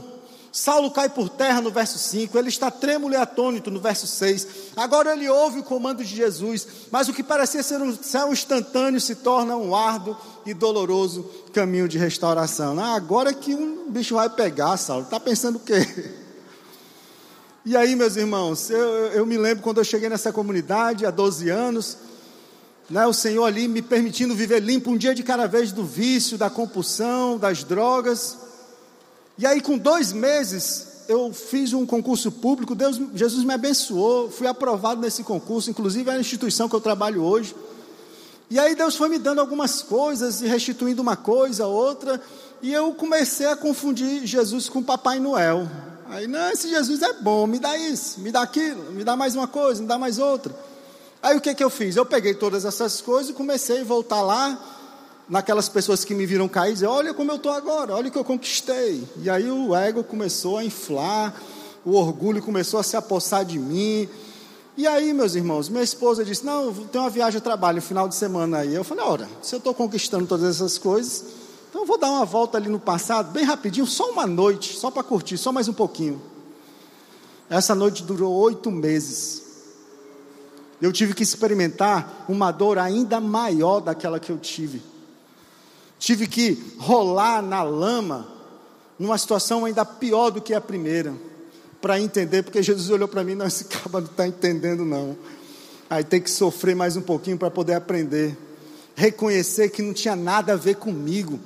Saulo 0.52 0.90
cai 0.90 1.08
por 1.08 1.30
terra 1.30 1.62
no 1.62 1.70
verso 1.70 2.00
5, 2.00 2.36
ele 2.36 2.50
está 2.50 2.72
trêmulo 2.72 3.14
e 3.14 3.16
atônito 3.16 3.70
no 3.70 3.80
verso 3.80 4.08
6. 4.08 4.48
Agora 4.76 5.14
ele 5.14 5.30
ouve 5.30 5.60
o 5.60 5.64
comando 5.64 6.04
de 6.04 6.16
Jesus, 6.16 6.68
mas 6.90 7.08
o 7.08 7.14
que 7.14 7.22
parecia 7.22 7.62
ser 7.62 7.80
um 7.80 7.96
céu 7.96 8.34
instantâneo 8.34 9.00
se 9.00 9.14
torna 9.14 9.56
um 9.56 9.76
árduo 9.76 10.18
e 10.48 10.52
doloroso 10.52 11.30
caminho 11.54 11.88
de 11.88 12.00
restauração. 12.00 12.80
Ah, 12.80 12.96
agora 12.96 13.36
que 13.36 13.54
um 13.54 13.92
bicho 13.92 14.16
vai 14.16 14.28
pegar, 14.28 14.76
Saulo, 14.78 15.04
está 15.04 15.20
pensando 15.20 15.58
o 15.58 15.60
quê? 15.60 15.86
E 17.64 17.78
aí, 17.78 17.96
meus 17.96 18.16
irmãos, 18.16 18.72
eu, 18.72 18.80
eu 19.12 19.26
me 19.28 19.38
lembro 19.38 19.62
quando 19.62 19.78
eu 19.78 19.84
cheguei 19.84 20.10
nessa 20.10 20.34
comunidade 20.34 21.06
há 21.06 21.12
12 21.12 21.52
anos, 21.52 21.98
né, 22.90 23.06
o 23.06 23.14
Senhor 23.14 23.46
ali 23.46 23.68
me 23.68 23.82
permitindo 23.82 24.34
viver 24.36 24.60
limpo 24.62 24.90
um 24.90 24.98
dia 24.98 25.14
de 25.14 25.22
cada 25.22 25.48
vez 25.48 25.72
do 25.72 25.86
vício, 25.86 26.38
da 26.38 26.50
compulsão, 26.50 27.38
das 27.38 27.64
drogas. 27.64 28.38
E 29.38 29.46
aí, 29.46 29.62
com 29.62 29.78
dois 29.78 30.12
meses, 30.12 30.88
eu 31.08 31.32
fiz 31.32 31.74
um 31.74 31.86
concurso 31.86 32.32
público, 32.32 32.76
Deus, 32.76 33.00
Jesus 33.14 33.44
me 33.44 33.54
abençoou, 33.54 34.30
fui 34.30 34.48
aprovado 34.48 35.02
nesse 35.02 35.24
concurso, 35.24 35.70
inclusive 35.70 36.10
é 36.10 36.14
a 36.14 36.20
instituição 36.20 36.68
que 36.68 36.76
eu 36.76 36.82
trabalho 36.82 37.24
hoje. 37.24 37.56
E 38.50 38.58
aí 38.58 38.74
Deus 38.76 38.96
foi 38.96 39.10
me 39.10 39.20
dando 39.20 39.40
algumas 39.40 39.84
coisas 39.84 40.42
e 40.42 40.48
restituindo 40.48 41.02
uma 41.02 41.16
coisa, 41.16 41.68
outra, 41.68 42.20
e 42.62 42.74
eu 42.74 42.92
comecei 42.94 43.46
a 43.46 43.56
confundir 43.56 44.26
Jesus 44.26 44.68
com 44.68 44.82
Papai 44.82 45.20
Noel. 45.20 45.70
Aí, 46.10 46.26
não, 46.26 46.50
esse 46.50 46.68
Jesus 46.68 47.04
é 47.04 47.14
bom, 47.14 47.46
me 47.46 47.60
dá 47.60 47.78
isso, 47.78 48.20
me 48.20 48.32
dá 48.32 48.42
aquilo, 48.42 48.92
me 48.92 49.04
dá 49.04 49.16
mais 49.16 49.36
uma 49.36 49.48
coisa, 49.48 49.82
me 49.82 49.88
dá 49.88 49.98
mais 49.98 50.18
outra. 50.18 50.52
Aí 51.22 51.36
o 51.36 51.42
que, 51.42 51.54
que 51.54 51.64
eu 51.64 51.70
fiz? 51.70 51.96
Eu 51.96 52.06
peguei 52.06 52.34
todas 52.34 52.64
essas 52.64 53.02
coisas 53.02 53.30
e 53.30 53.34
comecei 53.34 53.82
a 53.82 53.84
voltar 53.84 54.22
lá, 54.22 54.58
naquelas 55.30 55.70
pessoas 55.70 56.04
que 56.04 56.16
me 56.16 56.26
viram 56.26 56.48
cair, 56.48 56.74
dizer: 56.74 56.88
Olha 56.88 57.14
como 57.14 57.32
eu 57.32 57.36
estou 57.36 57.52
agora, 57.52 57.94
olha 57.94 58.08
o 58.08 58.12
que 58.12 58.18
eu 58.18 58.24
conquistei. 58.24 59.08
E 59.18 59.30
aí 59.30 59.50
o 59.50 59.76
ego 59.76 60.04
começou 60.04 60.58
a 60.58 60.64
inflar, 60.64 61.34
o 61.86 61.94
orgulho 61.94 62.42
começou 62.42 62.80
a 62.80 62.84
se 62.84 62.98
apossar 62.98 63.46
de 63.46 63.60
mim. 63.60 64.10
E 64.76 64.88
aí, 64.88 65.14
meus 65.14 65.36
irmãos, 65.36 65.70
minha 65.70 65.84
esposa 65.84 66.26
disse: 66.26 66.46
Não, 66.46 66.74
tem 66.74 67.00
uma 67.00 67.10
viagem 67.10 67.38
a 67.38 67.42
trabalho, 67.42 67.82
final 67.82 68.08
de 68.08 68.16
semana 68.16 68.60
aí. 68.60 68.74
Eu 68.74 68.84
falei: 68.84 69.04
Ora, 69.04 69.30
se 69.42 69.54
eu 69.54 69.58
estou 69.60 69.74
conquistando 69.74 70.26
todas 70.26 70.56
essas 70.56 70.78
coisas, 70.78 71.26
então 71.70 71.82
eu 71.82 71.88
vou 71.88 71.98
dar 71.98 72.10
uma 72.10 72.26
volta 72.26 72.58
ali 72.58 72.70
no 72.70 72.80
passado, 72.80 73.32
bem 73.32 73.44
rapidinho, 73.44 73.86
só 73.86 74.10
uma 74.10 74.26
noite, 74.26 74.78
só 74.78 74.90
para 74.90 75.04
curtir, 75.04 75.38
só 75.38 75.52
mais 75.52 75.68
um 75.68 75.74
pouquinho. 75.74 76.22
Essa 77.50 77.76
noite 77.76 78.04
durou 78.04 78.34
oito 78.34 78.72
meses. 78.72 79.49
Eu 80.82 80.94
tive 80.94 81.14
que 81.14 81.24
experimentar 81.24 82.26
uma 82.30 82.52
dor 82.52 82.78
ainda 82.78 83.20
maior 83.20 83.82
daquela 83.82 84.20
que 84.20 84.32
eu 84.32 84.38
tive. 84.38 84.82
Tive 85.98 86.28
que 86.28 86.58
rolar 86.78 87.42
na 87.42 87.62
lama, 87.62 88.28
numa 88.98 89.18
situação 89.18 89.66
ainda 89.66 89.84
pior 89.84 90.30
do 90.30 90.42
que 90.42 90.54
a 90.54 90.62
primeira, 90.62 91.14
para 91.82 92.00
entender, 92.00 92.44
porque 92.44 92.64
Jesus 92.64 92.90
olhou 92.90 93.08
para 93.08 93.24
mim, 93.24 93.36
não, 93.36 93.46
esse 93.46 93.66
cara 93.66 93.90
não 93.92 94.00
está 94.00 94.26
entendendo 94.26 94.86
não. 94.86 95.18
Aí 95.90 96.04
tem 96.04 96.22
que 96.22 96.30
sofrer 96.32 96.76
mais 96.76 96.96
um 96.96 97.02
pouquinho 97.02 97.38
para 97.38 97.52
poder 97.52 97.74
aprender. 97.74 98.38
Reconhecer 98.96 99.70
que 99.70 99.82
não 99.82 99.94
tinha 99.94 100.16
nada 100.16 100.54
a 100.54 100.56
ver 100.56 100.76
comigo, 100.76 101.40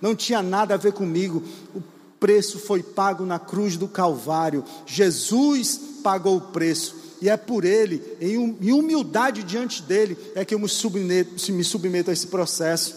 não 0.00 0.14
tinha 0.14 0.42
nada 0.42 0.74
a 0.74 0.76
ver 0.76 0.92
comigo. 0.92 1.42
O 1.74 1.82
preço 2.18 2.58
foi 2.58 2.82
pago 2.82 3.24
na 3.24 3.38
cruz 3.38 3.76
do 3.76 3.86
Calvário. 3.86 4.64
Jesus 4.86 5.80
pagou 6.02 6.36
o 6.36 6.40
preço. 6.40 6.99
E 7.20 7.28
é 7.28 7.36
por 7.36 7.64
Ele, 7.64 8.02
em 8.20 8.72
humildade 8.72 9.42
diante 9.42 9.82
dele, 9.82 10.16
é 10.34 10.44
que 10.44 10.54
eu 10.54 10.58
me 10.58 10.68
submeto, 10.68 11.52
me 11.52 11.62
submeto 11.62 12.10
a 12.10 12.12
esse 12.12 12.26
processo. 12.26 12.94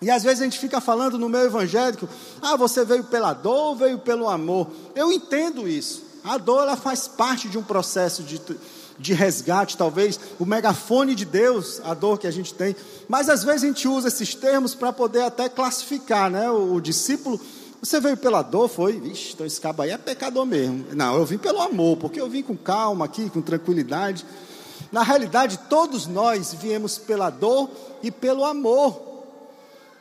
E 0.00 0.10
às 0.10 0.22
vezes 0.22 0.40
a 0.40 0.44
gente 0.44 0.58
fica 0.58 0.80
falando 0.80 1.18
no 1.18 1.28
meio 1.28 1.46
evangélico, 1.46 2.08
ah, 2.42 2.56
você 2.56 2.84
veio 2.84 3.04
pela 3.04 3.32
dor 3.32 3.68
ou 3.70 3.76
veio 3.76 3.98
pelo 3.98 4.28
amor? 4.28 4.68
Eu 4.94 5.10
entendo 5.10 5.68
isso. 5.68 6.02
A 6.22 6.38
dor 6.38 6.62
ela 6.62 6.76
faz 6.76 7.06
parte 7.06 7.48
de 7.48 7.56
um 7.56 7.62
processo 7.62 8.22
de, 8.22 8.40
de 8.98 9.14
resgate, 9.14 9.76
talvez, 9.76 10.18
o 10.38 10.44
megafone 10.44 11.14
de 11.14 11.24
Deus, 11.24 11.80
a 11.84 11.94
dor 11.94 12.18
que 12.18 12.26
a 12.26 12.30
gente 12.30 12.52
tem. 12.52 12.74
Mas 13.08 13.28
às 13.28 13.44
vezes 13.44 13.62
a 13.62 13.66
gente 13.68 13.88
usa 13.88 14.08
esses 14.08 14.34
termos 14.34 14.74
para 14.74 14.92
poder 14.92 15.22
até 15.22 15.48
classificar, 15.48 16.30
né? 16.30 16.50
O, 16.50 16.74
o, 16.74 16.80
discípulo, 16.80 17.40
você 17.82 18.00
veio 18.00 18.16
pela 18.16 18.42
dor, 18.42 18.68
foi, 18.68 18.98
vixe, 18.98 19.32
então 19.34 19.46
esse 19.46 19.60
cabo 19.60 19.82
aí 19.82 19.90
é 19.90 19.98
pecador 19.98 20.44
mesmo. 20.46 20.86
Não, 20.94 21.16
eu 21.16 21.24
vim 21.24 21.38
pelo 21.38 21.60
amor, 21.60 21.96
porque 21.96 22.20
eu 22.20 22.28
vim 22.28 22.42
com 22.42 22.56
calma 22.56 23.04
aqui, 23.04 23.30
com 23.30 23.40
tranquilidade. 23.40 24.24
Na 24.90 25.02
realidade, 25.02 25.58
todos 25.68 26.06
nós 26.06 26.54
viemos 26.54 26.98
pela 26.98 27.30
dor 27.30 27.70
e 28.02 28.10
pelo 28.10 28.44
amor 28.44 29.06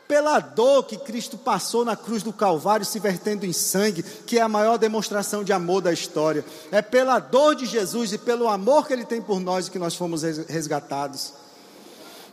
pela 0.08 0.40
dor 0.40 0.84
que 0.84 0.98
Cristo 0.98 1.38
passou 1.38 1.84
na 1.84 1.96
cruz 1.96 2.22
do 2.22 2.32
Calvário, 2.32 2.86
se 2.86 3.00
vertendo 3.00 3.46
em 3.46 3.54
sangue, 3.54 4.04
que 4.04 4.38
é 4.38 4.42
a 4.42 4.50
maior 4.50 4.78
demonstração 4.78 5.44
de 5.44 5.52
amor 5.52 5.82
da 5.82 5.92
história. 5.92 6.46
É 6.72 6.82
pela 6.82 7.20
dor 7.20 7.56
de 7.56 7.66
Jesus 7.66 8.14
e 8.14 8.18
pelo 8.18 8.48
amor 8.48 8.86
que 8.88 8.94
Ele 8.94 9.06
tem 9.06 9.22
por 9.22 9.40
nós 9.40 9.70
que 9.70 9.80
nós 9.80 9.96
fomos 9.96 10.22
resgatados. 10.22 11.34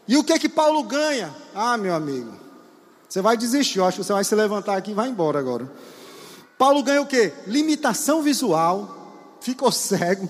E 0.06 0.16
o 0.16 0.24
que 0.24 0.38
que 0.38 0.48
Paulo 0.48 0.82
ganha? 0.82 1.34
Ah, 1.54 1.76
meu 1.76 1.94
amigo, 1.94 2.32
você 3.12 3.20
vai 3.20 3.36
desistir, 3.36 3.78
eu 3.78 3.84
acho 3.84 3.98
que 3.98 4.04
você 4.04 4.12
vai 4.12 4.24
se 4.24 4.34
levantar 4.34 4.76
aqui 4.76 4.92
e 4.92 4.94
vai 4.94 5.08
embora 5.08 5.38
agora. 5.38 5.70
Paulo 6.56 6.82
ganha 6.82 7.02
o 7.02 7.06
que? 7.06 7.30
Limitação 7.46 8.22
visual, 8.22 9.36
ficou 9.40 9.70
cego. 9.70 10.26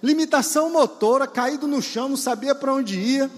Limitação 0.00 0.70
motora, 0.70 1.26
caído 1.26 1.66
no 1.66 1.82
chão, 1.82 2.08
não 2.08 2.16
sabia 2.16 2.54
para 2.54 2.72
onde 2.72 3.00
ia 3.00 3.28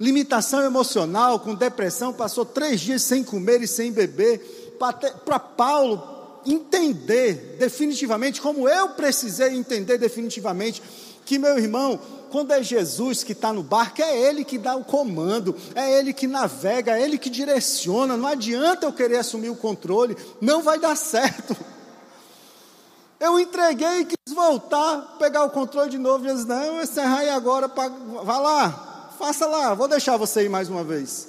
limitação 0.00 0.64
emocional, 0.64 1.40
com 1.40 1.54
depressão, 1.54 2.10
passou 2.10 2.46
três 2.46 2.80
dias 2.80 3.02
sem 3.02 3.22
comer 3.22 3.60
e 3.60 3.68
sem 3.68 3.92
beber, 3.92 4.78
para 5.26 5.38
Paulo 5.38 6.40
entender 6.46 7.56
definitivamente, 7.58 8.40
como 8.40 8.66
eu 8.66 8.90
precisei 8.90 9.54
entender 9.54 9.98
definitivamente, 9.98 10.82
que 11.26 11.38
meu 11.38 11.58
irmão, 11.58 12.00
quando 12.30 12.52
é 12.52 12.62
Jesus 12.62 13.24
que 13.24 13.32
está 13.32 13.52
no 13.52 13.62
barco, 13.62 14.02
é 14.02 14.16
Ele 14.16 14.44
que 14.44 14.58
dá 14.58 14.76
o 14.76 14.84
comando, 14.84 15.54
é 15.74 15.98
Ele 15.98 16.12
que 16.12 16.26
navega, 16.26 16.98
é 16.98 17.02
Ele 17.02 17.18
que 17.18 17.28
direciona, 17.28 18.16
não 18.16 18.28
adianta 18.28 18.86
eu 18.86 18.92
querer 18.92 19.18
assumir 19.18 19.50
o 19.50 19.56
controle, 19.56 20.16
não 20.40 20.62
vai 20.62 20.78
dar 20.78 20.96
certo. 20.96 21.56
Eu 23.20 23.38
entreguei 23.38 24.00
e 24.00 24.04
quis 24.06 24.34
voltar, 24.34 25.18
pegar 25.18 25.44
o 25.44 25.50
controle 25.50 25.90
de 25.90 25.98
novo, 25.98 26.26
e 26.26 26.32
disse, 26.32 26.48
não, 26.48 26.80
encerrar 26.80 27.18
aí 27.18 27.28
agora, 27.28 27.68
vá 27.68 28.38
lá, 28.38 28.90
Faça 29.20 29.46
lá, 29.46 29.74
vou 29.74 29.86
deixar 29.86 30.16
você 30.16 30.46
ir 30.46 30.48
mais 30.48 30.70
uma 30.70 30.82
vez. 30.82 31.28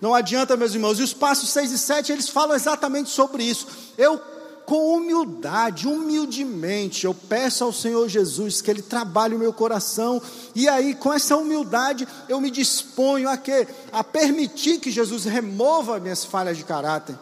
Não 0.00 0.12
adianta, 0.12 0.56
meus 0.56 0.74
irmãos. 0.74 0.98
E 0.98 1.04
os 1.04 1.14
passos 1.14 1.50
6 1.50 1.70
e 1.70 1.78
7, 1.78 2.10
eles 2.10 2.28
falam 2.28 2.56
exatamente 2.56 3.10
sobre 3.10 3.44
isso. 3.44 3.68
Eu, 3.96 4.20
com 4.66 4.96
humildade, 4.96 5.86
humildemente, 5.86 7.06
eu 7.06 7.14
peço 7.14 7.62
ao 7.62 7.72
Senhor 7.72 8.08
Jesus 8.08 8.60
que 8.60 8.68
Ele 8.68 8.82
trabalhe 8.82 9.36
o 9.36 9.38
meu 9.38 9.52
coração. 9.52 10.20
E 10.56 10.68
aí, 10.68 10.92
com 10.92 11.12
essa 11.12 11.36
humildade, 11.36 12.06
eu 12.28 12.40
me 12.40 12.50
disponho 12.50 13.28
a 13.28 13.36
quê? 13.36 13.68
A 13.92 14.02
permitir 14.02 14.80
que 14.80 14.90
Jesus 14.90 15.24
remova 15.24 16.00
minhas 16.00 16.24
falhas 16.24 16.56
de 16.58 16.64
caráter. 16.64 17.16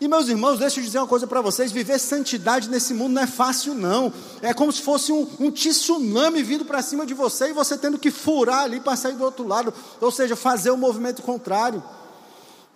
E 0.00 0.08
meus 0.08 0.28
irmãos, 0.28 0.58
deixa 0.58 0.80
eu 0.80 0.84
dizer 0.84 0.98
uma 0.98 1.06
coisa 1.06 1.26
para 1.26 1.42
vocês: 1.42 1.70
viver 1.70 1.98
santidade 1.98 2.70
nesse 2.70 2.94
mundo 2.94 3.12
não 3.12 3.22
é 3.22 3.26
fácil, 3.26 3.74
não. 3.74 4.10
É 4.40 4.54
como 4.54 4.72
se 4.72 4.80
fosse 4.80 5.12
um, 5.12 5.28
um 5.38 5.50
tsunami 5.50 6.42
vindo 6.42 6.64
para 6.64 6.80
cima 6.80 7.04
de 7.04 7.12
você 7.12 7.50
e 7.50 7.52
você 7.52 7.76
tendo 7.76 7.98
que 7.98 8.10
furar 8.10 8.64
ali 8.64 8.80
para 8.80 8.96
sair 8.96 9.14
do 9.14 9.24
outro 9.24 9.46
lado, 9.46 9.72
ou 10.00 10.10
seja, 10.10 10.34
fazer 10.34 10.70
o 10.70 10.78
movimento 10.78 11.20
contrário. 11.20 11.82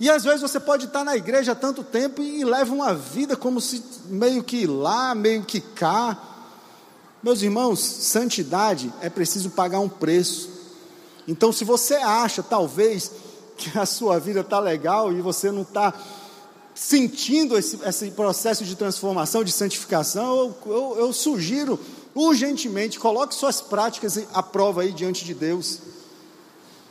E 0.01 0.09
às 0.09 0.25
vezes 0.25 0.41
você 0.41 0.59
pode 0.59 0.87
estar 0.87 1.05
na 1.05 1.15
igreja 1.15 1.53
há 1.53 1.55
tanto 1.55 1.85
tempo 1.85 2.23
e, 2.23 2.43
leva 2.43 2.73
uma 2.75 2.95
vida 2.95 3.37
como 3.37 3.61
se 3.61 3.85
meio 4.07 4.43
que 4.43 4.67
lá, 4.67 5.15
meio 5.15 5.45
que 5.45 5.61
cá. 5.61 6.19
Meus 7.23 7.43
irmãos, 7.43 7.81
santidade 7.81 8.91
é 9.03 9.11
preciso 9.11 9.51
pagar 9.51 9.79
um 9.79 9.91
preço. 9.91 10.49
Então, 11.29 11.53
se 11.53 11.65
você 11.65 11.97
acha, 11.97 12.43
talvez, 12.43 13.11
que 13.59 13.79
a 13.79 13.85
sua 13.85 14.19
vida 14.19 14.41
está 14.41 14.59
legal 14.59 15.13
e 15.13 15.21
você 15.21 15.53
não 15.53 15.63
está 15.63 15.93
sentindo 16.75 17.59
esse, 17.59 17.79
esse 17.85 18.11
processo 18.13 18.65
de 18.65 18.75
transformação, 18.75 19.45
de 19.45 19.53
santificação, 19.53 20.39
eu, 20.39 20.57
eu, 20.65 20.97
eu 20.99 21.13
sugiro 21.13 21.79
urgentemente, 22.15 22.99
coloque 22.99 23.35
suas 23.35 23.61
práticas 23.61 24.19
à 24.33 24.43
prova 24.43 24.81
aí 24.81 24.93
diante 24.93 25.27
de 25.27 25.35
Deus. 25.35 25.79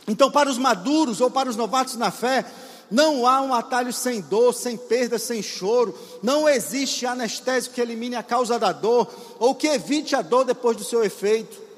Então, 0.06 0.30
para 0.30 0.48
os 0.48 0.58
maduros 0.58 1.20
ou 1.20 1.28
para 1.28 1.48
os 1.48 1.56
novatos 1.56 1.96
na 1.96 2.12
fé, 2.12 2.44
não 2.90 3.26
há 3.26 3.40
um 3.40 3.54
atalho 3.54 3.92
sem 3.92 4.20
dor, 4.20 4.52
sem 4.52 4.76
perda, 4.76 5.18
sem 5.18 5.42
choro. 5.42 5.96
Não 6.22 6.48
existe 6.48 7.06
anestésico 7.06 7.74
que 7.74 7.80
elimine 7.80 8.16
a 8.16 8.22
causa 8.22 8.58
da 8.58 8.72
dor 8.72 9.08
ou 9.38 9.54
que 9.54 9.68
evite 9.68 10.16
a 10.16 10.22
dor 10.22 10.44
depois 10.44 10.76
do 10.76 10.84
seu 10.84 11.04
efeito. 11.04 11.70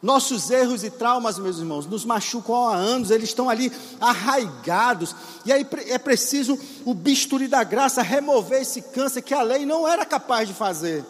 Nossos 0.00 0.48
erros 0.50 0.84
e 0.84 0.90
traumas, 0.90 1.38
meus 1.38 1.58
irmãos, 1.58 1.84
nos 1.84 2.04
machucam 2.04 2.68
há 2.68 2.76
anos, 2.76 3.10
eles 3.10 3.30
estão 3.30 3.50
ali 3.50 3.72
arraigados, 4.00 5.14
e 5.44 5.52
aí 5.52 5.66
é 5.88 5.98
preciso 5.98 6.56
o 6.84 6.94
bisturi 6.94 7.48
da 7.48 7.64
graça 7.64 8.00
remover 8.00 8.62
esse 8.62 8.80
câncer 8.80 9.22
que 9.22 9.34
a 9.34 9.42
lei 9.42 9.66
não 9.66 9.88
era 9.88 10.06
capaz 10.06 10.46
de 10.46 10.54
fazer. 10.54 11.04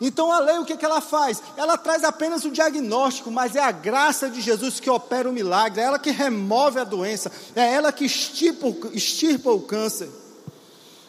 Então 0.00 0.32
a 0.32 0.38
lei 0.38 0.58
o 0.58 0.64
que, 0.64 0.76
que 0.76 0.84
ela 0.84 1.00
faz? 1.00 1.42
Ela 1.56 1.76
traz 1.76 2.04
apenas 2.04 2.44
o 2.44 2.50
diagnóstico, 2.50 3.30
mas 3.30 3.54
é 3.54 3.60
a 3.60 3.70
graça 3.70 4.30
de 4.30 4.40
Jesus 4.40 4.80
que 4.80 4.88
opera 4.88 5.28
o 5.28 5.32
milagre, 5.32 5.80
é 5.80 5.84
ela 5.84 5.98
que 5.98 6.10
remove 6.10 6.78
a 6.80 6.84
doença, 6.84 7.30
é 7.54 7.74
ela 7.74 7.92
que 7.92 8.06
extirpa, 8.06 8.66
extirpa 8.92 9.50
o 9.50 9.60
câncer. 9.60 10.08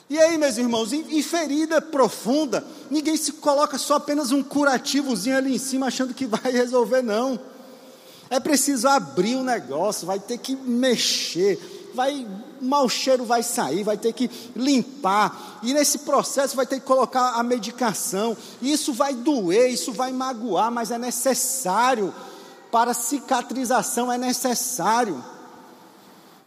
E 0.10 0.20
aí, 0.20 0.38
meus 0.38 0.58
irmãos, 0.58 0.92
em, 0.92 1.24
ferida 1.24 1.82
profunda, 1.82 2.66
ninguém 2.90 3.16
se 3.16 3.32
coloca 3.32 3.78
só 3.78 3.96
apenas 3.96 4.34
um 4.34 4.44
curativozinho 4.44 5.38
ali 5.38 5.56
em 5.56 5.58
cima 5.58 5.88
achando 5.88 6.14
que 6.14 6.26
vai 6.26 6.42
resolver, 6.52 7.02
não. 7.02 7.40
É 8.30 8.38
preciso 8.38 8.90
abrir 8.90 9.38
o 9.38 9.44
negócio, 9.44 10.06
vai 10.06 10.20
ter 10.20 10.38
que 10.38 10.54
mexer, 10.54 11.81
vai, 11.94 12.28
mau 12.60 12.88
cheiro 12.88 13.26
vai 13.26 13.44
sair, 13.44 13.84
vai 13.84 13.98
ter 13.98 14.14
que 14.14 14.30
limpar, 14.56 15.60
e 15.64 15.74
nesse 15.74 16.00
processo 16.00 16.56
vai 16.56 16.66
ter 16.66 16.80
que 16.80 16.86
colocar 16.86 17.32
a 17.32 17.44
medicação. 17.44 18.36
Isso 18.62 18.94
vai 18.94 19.14
doer, 19.14 19.70
isso 19.70 19.92
vai 19.92 20.12
magoar, 20.12 20.72
mas 20.72 20.92
é 20.92 20.98
necessário. 20.98 22.14
Para 22.72 22.94
cicatrização 22.94 24.12
é 24.12 24.18
necessário. 24.18 25.24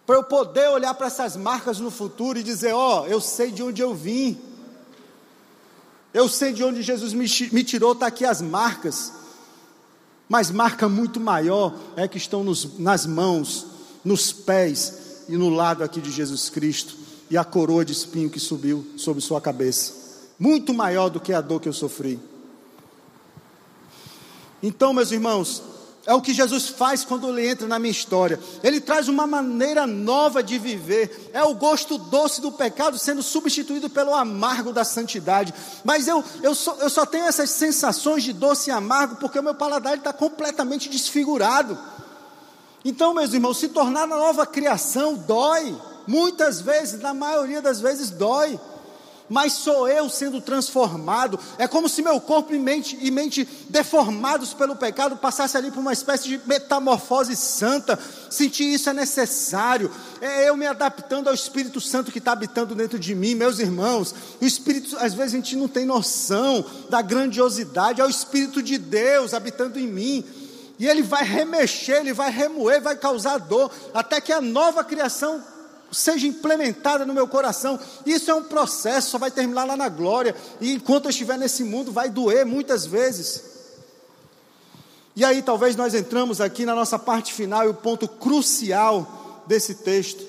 Para 0.07 0.17
eu 0.17 0.25
poder 0.25 0.69
olhar 0.69 0.95
para 0.95 1.07
essas 1.07 1.37
marcas 1.37 1.79
no 1.79 1.91
futuro 1.91 2.39
e 2.39 2.43
dizer: 2.43 2.75
Ó, 2.75 3.03
oh, 3.03 3.07
eu 3.07 3.21
sei 3.21 3.51
de 3.51 3.63
onde 3.63 3.83
eu 3.83 3.95
vim, 3.95 4.39
eu 6.13 6.29
sei 6.29 6.53
de 6.53 6.63
onde 6.63 6.83
Jesus 6.83 7.13
me, 7.13 7.27
me 7.53 7.65
tirou, 7.65 7.93
está 7.93 8.07
aqui 8.07 8.25
as 8.25 8.41
marcas, 8.41 9.13
mas 10.29 10.51
marca 10.51 10.89
muito 10.89 11.21
maior 11.21 11.75
é 11.97 12.07
que 12.09 12.19
estão 12.19 12.43
nos, 12.43 12.79
nas 12.79 13.07
mãos, 13.07 13.67
nos 14.05 14.33
pés 14.33 15.04
e 15.29 15.37
no 15.37 15.49
lado 15.49 15.83
aqui 15.85 16.01
de 16.01 16.11
Jesus 16.11 16.51
Cristo, 16.51 16.97
e 17.31 17.37
a 17.37 17.45
coroa 17.45 17.85
de 17.85 17.93
espinho 17.93 18.31
que 18.31 18.39
subiu 18.39 18.87
sobre 18.97 19.23
sua 19.23 19.41
cabeça, 19.41 19.93
muito 20.39 20.75
maior 20.75 21.09
do 21.09 21.21
que 21.21 21.33
a 21.33 21.41
dor 21.41 21.61
que 21.61 21.69
eu 21.69 21.73
sofri. 21.73 22.21
Então, 24.63 24.93
meus 24.93 25.11
irmãos, 25.11 25.63
é 26.07 26.13
o 26.13 26.21
que 26.21 26.35
Jesus 26.35 26.69
faz 26.69 27.03
quando 27.05 27.29
ele 27.29 27.49
entra 27.49 27.67
na 27.67 27.79
minha 27.79 27.91
história. 27.91 28.39
Ele 28.63 28.81
traz 28.81 29.09
uma 29.09 29.27
maneira 29.27 29.87
nova 29.87 30.43
de 30.43 30.59
viver. 30.59 31.31
É 31.33 31.43
o 31.43 31.55
gosto 31.55 31.97
doce 31.97 32.41
do 32.41 32.53
pecado 32.53 32.99
sendo 32.99 33.23
substituído 33.23 33.89
pelo 33.89 34.15
amargo 34.15 34.73
da 34.73 34.85
santidade. 34.85 35.55
Mas 35.83 36.07
eu, 36.07 36.23
eu, 36.43 36.55
só, 36.55 36.77
eu 36.77 36.91
só 36.91 37.07
tenho 37.07 37.25
essas 37.25 37.51
sensações 37.51 38.23
de 38.23 38.33
doce 38.35 38.69
e 38.69 38.73
amargo 38.73 39.17
porque 39.17 39.39
o 39.39 39.43
meu 39.43 39.55
paladar 39.55 39.97
está 39.97 40.13
completamente 40.13 40.91
desfigurado. 40.91 41.79
Então, 42.85 43.15
meus 43.15 43.33
irmãos, 43.33 43.59
se 43.59 43.69
tornar 43.69 44.07
nova 44.07 44.45
criação 44.47 45.15
dói. 45.15 45.75
Muitas 46.07 46.61
vezes, 46.61 47.01
na 47.01 47.15
maioria 47.15 47.63
das 47.63 47.81
vezes, 47.81 48.11
dói 48.11 48.61
mas 49.29 49.55
sou 49.55 49.89
eu 49.89 50.09
sendo 50.09 50.41
transformado. 50.41 51.39
É 51.59 51.67
como 51.67 51.89
se 51.89 52.03
meu 52.03 52.21
corpo 52.21 52.55
e 52.55 52.59
mente, 52.59 52.99
e 53.01 53.11
mente 53.11 53.49
deformados 53.69 54.53
pelo 54.53 54.77
pecado 54.77 55.17
passasse 55.17 55.57
ali 55.57 55.71
por 55.71 55.81
uma 55.81 55.93
espécie 55.93 56.29
de 56.29 56.41
metamorfose 56.47 57.35
santa. 57.35 57.99
Sentir 58.31 58.65
isso 58.65 58.91
é 58.91 58.93
necessário. 58.93 59.91
É 60.21 60.49
eu 60.49 60.57
me 60.57 60.67
adaptando 60.67 61.29
ao 61.29 61.35
Espírito 61.35 61.81
Santo 61.81 62.13
que 62.13 62.19
está 62.19 62.33
habitando 62.33 62.75
dentro 62.75 62.99
de 62.99 63.15
mim, 63.15 63.35
meus 63.35 63.59
irmãos. 63.59 64.15
O 64.41 64.45
Espírito, 64.45 64.97
às 64.99 65.15
vezes 65.15 65.35
a 65.35 65.37
gente 65.37 65.57
não 65.57 65.69
tem 65.69 65.87
noção 65.87 66.65
da 66.91 67.01
grandiosidade, 67.01 68.01
é 68.01 68.05
o 68.05 68.11
Espírito 68.11 68.63
de 68.63 68.77
Deus 68.79 69.33
habitando 69.33 69.79
em 69.79 69.87
mim. 69.87 70.25
E 70.79 70.87
ele 70.87 71.03
vai 71.03 71.25
remexer, 71.25 71.99
ele 71.99 72.13
vai 72.13 72.31
remoer, 72.31 72.81
vai 72.81 72.97
causar 72.97 73.39
dor, 73.39 73.71
até 73.93 74.21
que 74.21 74.33
a 74.33 74.41
nova 74.41 74.83
criação 74.83 75.43
seja 75.93 76.27
implementada 76.27 77.07
no 77.07 77.15
meu 77.15 77.29
coração. 77.29 77.79
Isso 78.05 78.31
é 78.31 78.35
um 78.35 78.43
processo, 78.43 79.11
só 79.11 79.19
vai 79.19 79.31
terminar 79.31 79.65
lá 79.65 79.77
na 79.77 79.89
glória. 79.89 80.35
E 80.61 80.73
enquanto 80.73 81.05
eu 81.05 81.11
estiver 81.11 81.39
nesse 81.39 81.63
mundo, 81.63 81.93
vai 81.93 82.11
doer 82.11 82.45
muitas 82.45 82.85
vezes. 82.85 83.55
E 85.17 85.25
aí, 85.25 85.43
talvez 85.43 85.77
nós 85.77 85.95
entramos 85.95 86.41
aqui 86.41 86.67
na 86.67 86.75
nossa 86.75 86.99
parte 86.99 87.33
final 87.33 87.65
e 87.65 87.69
o 87.69 87.75
ponto 87.75 88.09
crucial 88.09 89.45
desse 89.47 89.77
texto: 89.77 90.25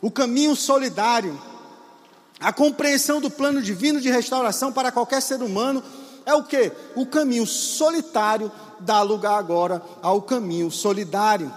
o 0.00 0.10
caminho 0.10 0.54
solidário. 0.54 1.40
A 2.38 2.52
compreensão 2.52 3.18
do 3.18 3.30
plano 3.30 3.62
divino 3.62 3.98
de 3.98 4.10
restauração 4.10 4.70
para 4.70 4.92
qualquer 4.92 5.22
ser 5.22 5.42
humano 5.42 5.82
é 6.26 6.34
o 6.34 6.42
que? 6.42 6.72
O 6.96 7.06
caminho 7.06 7.46
solitário 7.46 8.50
dá 8.80 9.00
lugar 9.00 9.38
agora 9.38 9.80
ao 10.02 10.20
caminho 10.20 10.72
solidário. 10.72 11.52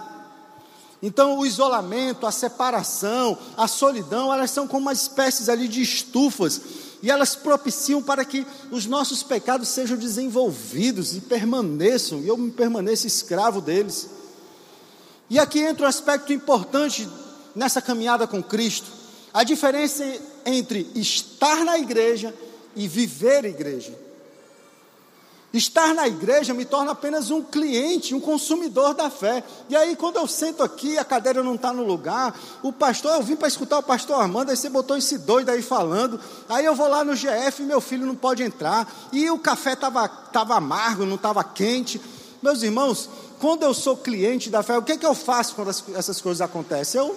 Então, 1.02 1.38
o 1.38 1.44
isolamento, 1.44 2.24
a 2.24 2.30
separação, 2.30 3.36
a 3.56 3.66
solidão, 3.66 4.32
elas 4.32 4.52
são 4.52 4.68
como 4.68 4.82
uma 4.82 4.92
espécies 4.92 5.48
ali 5.48 5.66
de 5.66 5.82
estufas, 5.82 6.60
e 7.02 7.10
elas 7.10 7.34
propiciam 7.34 8.02
para 8.02 8.24
que 8.24 8.46
os 8.70 8.86
nossos 8.86 9.22
pecados 9.22 9.68
sejam 9.68 9.96
desenvolvidos 9.96 11.16
e 11.16 11.20
permaneçam, 11.20 12.20
e 12.20 12.28
eu 12.28 12.36
me 12.36 12.52
permaneça 12.52 13.06
escravo 13.06 13.60
deles. 13.60 14.08
E 15.28 15.38
aqui 15.38 15.60
entra 15.60 15.86
um 15.86 15.88
aspecto 15.88 16.32
importante 16.32 17.08
nessa 17.56 17.80
caminhada 17.80 18.26
com 18.26 18.42
Cristo: 18.42 18.86
a 19.32 19.42
diferença 19.42 20.04
entre 20.44 20.90
estar 20.94 21.64
na 21.64 21.78
igreja 21.78 22.32
e 22.76 22.86
viver 22.86 23.46
igreja. 23.46 23.98
Estar 25.52 25.92
na 25.94 26.06
igreja 26.06 26.54
me 26.54 26.64
torna 26.64 26.92
apenas 26.92 27.28
um 27.30 27.42
cliente, 27.42 28.14
um 28.14 28.20
consumidor 28.20 28.94
da 28.94 29.10
fé. 29.10 29.42
E 29.68 29.74
aí, 29.74 29.96
quando 29.96 30.16
eu 30.16 30.26
sento 30.28 30.62
aqui, 30.62 30.96
a 30.96 31.04
cadeira 31.04 31.42
não 31.42 31.56
está 31.56 31.72
no 31.72 31.84
lugar, 31.84 32.38
o 32.62 32.72
pastor, 32.72 33.16
eu 33.16 33.22
vim 33.22 33.34
para 33.34 33.48
escutar 33.48 33.78
o 33.78 33.82
pastor 33.82 34.20
Armando, 34.20 34.50
aí 34.50 34.56
você 34.56 34.68
botou 34.68 34.96
esse 34.96 35.18
doido 35.18 35.50
aí 35.50 35.60
falando. 35.60 36.20
Aí 36.48 36.64
eu 36.64 36.74
vou 36.76 36.86
lá 36.86 37.02
no 37.02 37.16
GF 37.16 37.62
e 37.62 37.66
meu 37.66 37.80
filho 37.80 38.06
não 38.06 38.14
pode 38.14 38.44
entrar. 38.44 38.88
E 39.12 39.28
o 39.28 39.40
café 39.40 39.72
estava 39.72 40.06
tava 40.08 40.54
amargo, 40.54 41.04
não 41.04 41.16
estava 41.16 41.42
quente. 41.42 42.00
Meus 42.40 42.62
irmãos, 42.62 43.10
quando 43.40 43.64
eu 43.64 43.74
sou 43.74 43.96
cliente 43.96 44.50
da 44.50 44.62
fé, 44.62 44.78
o 44.78 44.82
que, 44.82 44.96
que 44.96 45.06
eu 45.06 45.14
faço 45.16 45.56
quando 45.56 45.70
as, 45.70 45.82
essas 45.96 46.20
coisas 46.20 46.40
acontecem? 46.40 47.00
Eu 47.00 47.16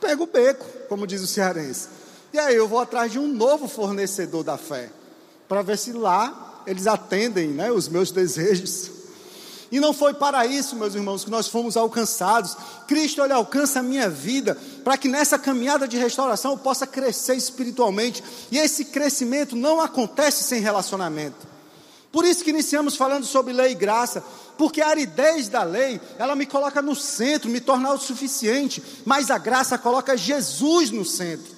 pego 0.00 0.24
o 0.24 0.26
beco, 0.26 0.64
como 0.88 1.06
diz 1.06 1.20
o 1.20 1.26
cearense. 1.26 1.88
E 2.32 2.38
aí 2.38 2.56
eu 2.56 2.66
vou 2.66 2.80
atrás 2.80 3.12
de 3.12 3.18
um 3.18 3.28
novo 3.28 3.68
fornecedor 3.68 4.42
da 4.42 4.56
fé, 4.56 4.90
para 5.46 5.60
ver 5.60 5.76
se 5.76 5.92
lá 5.92 6.51
eles 6.66 6.86
atendem 6.86 7.48
né, 7.48 7.70
os 7.70 7.88
meus 7.88 8.10
desejos. 8.10 8.90
E 9.72 9.80
não 9.80 9.94
foi 9.94 10.12
para 10.12 10.44
isso, 10.44 10.76
meus 10.76 10.94
irmãos, 10.94 11.24
que 11.24 11.30
nós 11.30 11.48
fomos 11.48 11.78
alcançados. 11.78 12.54
Cristo, 12.86 13.22
ele 13.22 13.32
alcança 13.32 13.80
a 13.80 13.82
minha 13.82 14.06
vida, 14.08 14.54
para 14.84 14.98
que 14.98 15.08
nessa 15.08 15.38
caminhada 15.38 15.88
de 15.88 15.96
restauração 15.96 16.52
eu 16.52 16.58
possa 16.58 16.86
crescer 16.86 17.36
espiritualmente. 17.36 18.22
E 18.50 18.58
esse 18.58 18.84
crescimento 18.84 19.56
não 19.56 19.80
acontece 19.80 20.44
sem 20.44 20.60
relacionamento. 20.60 21.48
Por 22.12 22.26
isso 22.26 22.44
que 22.44 22.50
iniciamos 22.50 22.96
falando 22.96 23.24
sobre 23.24 23.54
lei 23.54 23.72
e 23.72 23.74
graça, 23.74 24.22
porque 24.58 24.82
a 24.82 24.88
aridez 24.88 25.48
da 25.48 25.62
lei, 25.62 25.98
ela 26.18 26.36
me 26.36 26.44
coloca 26.44 26.82
no 26.82 26.94
centro, 26.94 27.48
me 27.48 27.58
torna 27.58 27.94
o 27.94 27.98
suficiente, 27.98 28.82
mas 29.06 29.30
a 29.30 29.38
graça 29.38 29.78
coloca 29.78 30.14
Jesus 30.14 30.90
no 30.90 31.06
centro. 31.06 31.50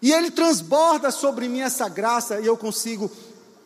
E 0.00 0.12
ele 0.12 0.30
transborda 0.30 1.10
sobre 1.10 1.48
mim 1.48 1.60
essa 1.60 1.88
graça 1.88 2.40
e 2.40 2.46
eu 2.46 2.56
consigo 2.56 3.10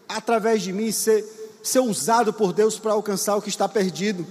através 0.08 0.62
de 0.62 0.72
mim, 0.72 0.90
ser, 0.92 1.24
ser 1.62 1.80
usado 1.80 2.32
por 2.32 2.52
Deus 2.52 2.78
para 2.78 2.92
alcançar 2.92 3.36
o 3.36 3.42
que 3.42 3.48
está 3.48 3.68
perdido. 3.68 4.26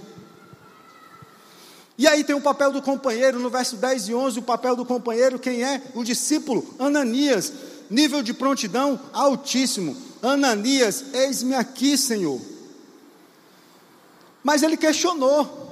E 1.98 2.06
aí 2.06 2.22
tem 2.22 2.36
o 2.36 2.40
papel 2.40 2.72
do 2.72 2.82
companheiro, 2.82 3.38
no 3.38 3.48
verso 3.48 3.76
10 3.76 4.08
e 4.08 4.14
11, 4.14 4.38
o 4.38 4.42
papel 4.42 4.76
do 4.76 4.84
companheiro, 4.84 5.38
quem 5.38 5.64
é? 5.64 5.82
O 5.94 6.04
discípulo, 6.04 6.66
Ananias, 6.78 7.52
nível 7.88 8.22
de 8.22 8.34
prontidão 8.34 9.00
altíssimo. 9.12 9.96
Ananias, 10.22 11.04
eis-me 11.14 11.54
aqui, 11.54 11.96
Senhor. 11.96 12.40
Mas 14.42 14.62
ele 14.62 14.76
questionou. 14.76 15.64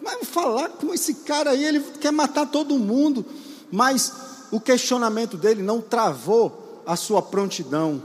Mas 0.00 0.26
falar 0.26 0.70
com 0.70 0.94
esse 0.94 1.14
cara 1.14 1.50
aí, 1.50 1.64
ele 1.64 1.80
quer 2.00 2.10
matar 2.10 2.46
todo 2.46 2.78
mundo. 2.78 3.24
Mas 3.70 4.12
o 4.50 4.58
questionamento 4.58 5.36
dele 5.36 5.62
não 5.62 5.80
travou 5.80 6.82
a 6.86 6.96
sua 6.96 7.20
prontidão. 7.20 8.02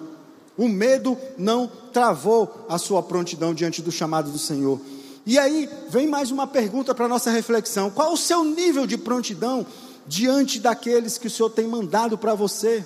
O 0.58 0.68
medo 0.68 1.18
não 1.38 1.70
travou 1.92 2.66
a 2.70 2.78
sua 2.78 3.04
prontidão 3.04 3.54
diante 3.54 3.82
do 3.82 3.92
chamado 3.92 4.32
do 4.32 4.40
Senhor. 4.40 4.80
E 5.26 5.40
aí 5.40 5.70
vem 5.90 6.08
mais 6.08 6.32
uma 6.32 6.48
pergunta 6.48 6.94
para 6.94 7.08
nossa 7.08 7.32
reflexão: 7.32 7.90
qual 7.90 8.14
o 8.14 8.18
seu 8.18 8.44
nível 8.44 8.86
de 8.86 8.98
prontidão 8.98 9.66
diante 10.08 10.60
daqueles 10.60 11.18
que 11.18 11.28
o 11.28 11.32
Senhor 11.32 11.50
tem 11.50 11.68
mandado 11.68 12.18
para 12.18 12.36
você? 12.36 12.86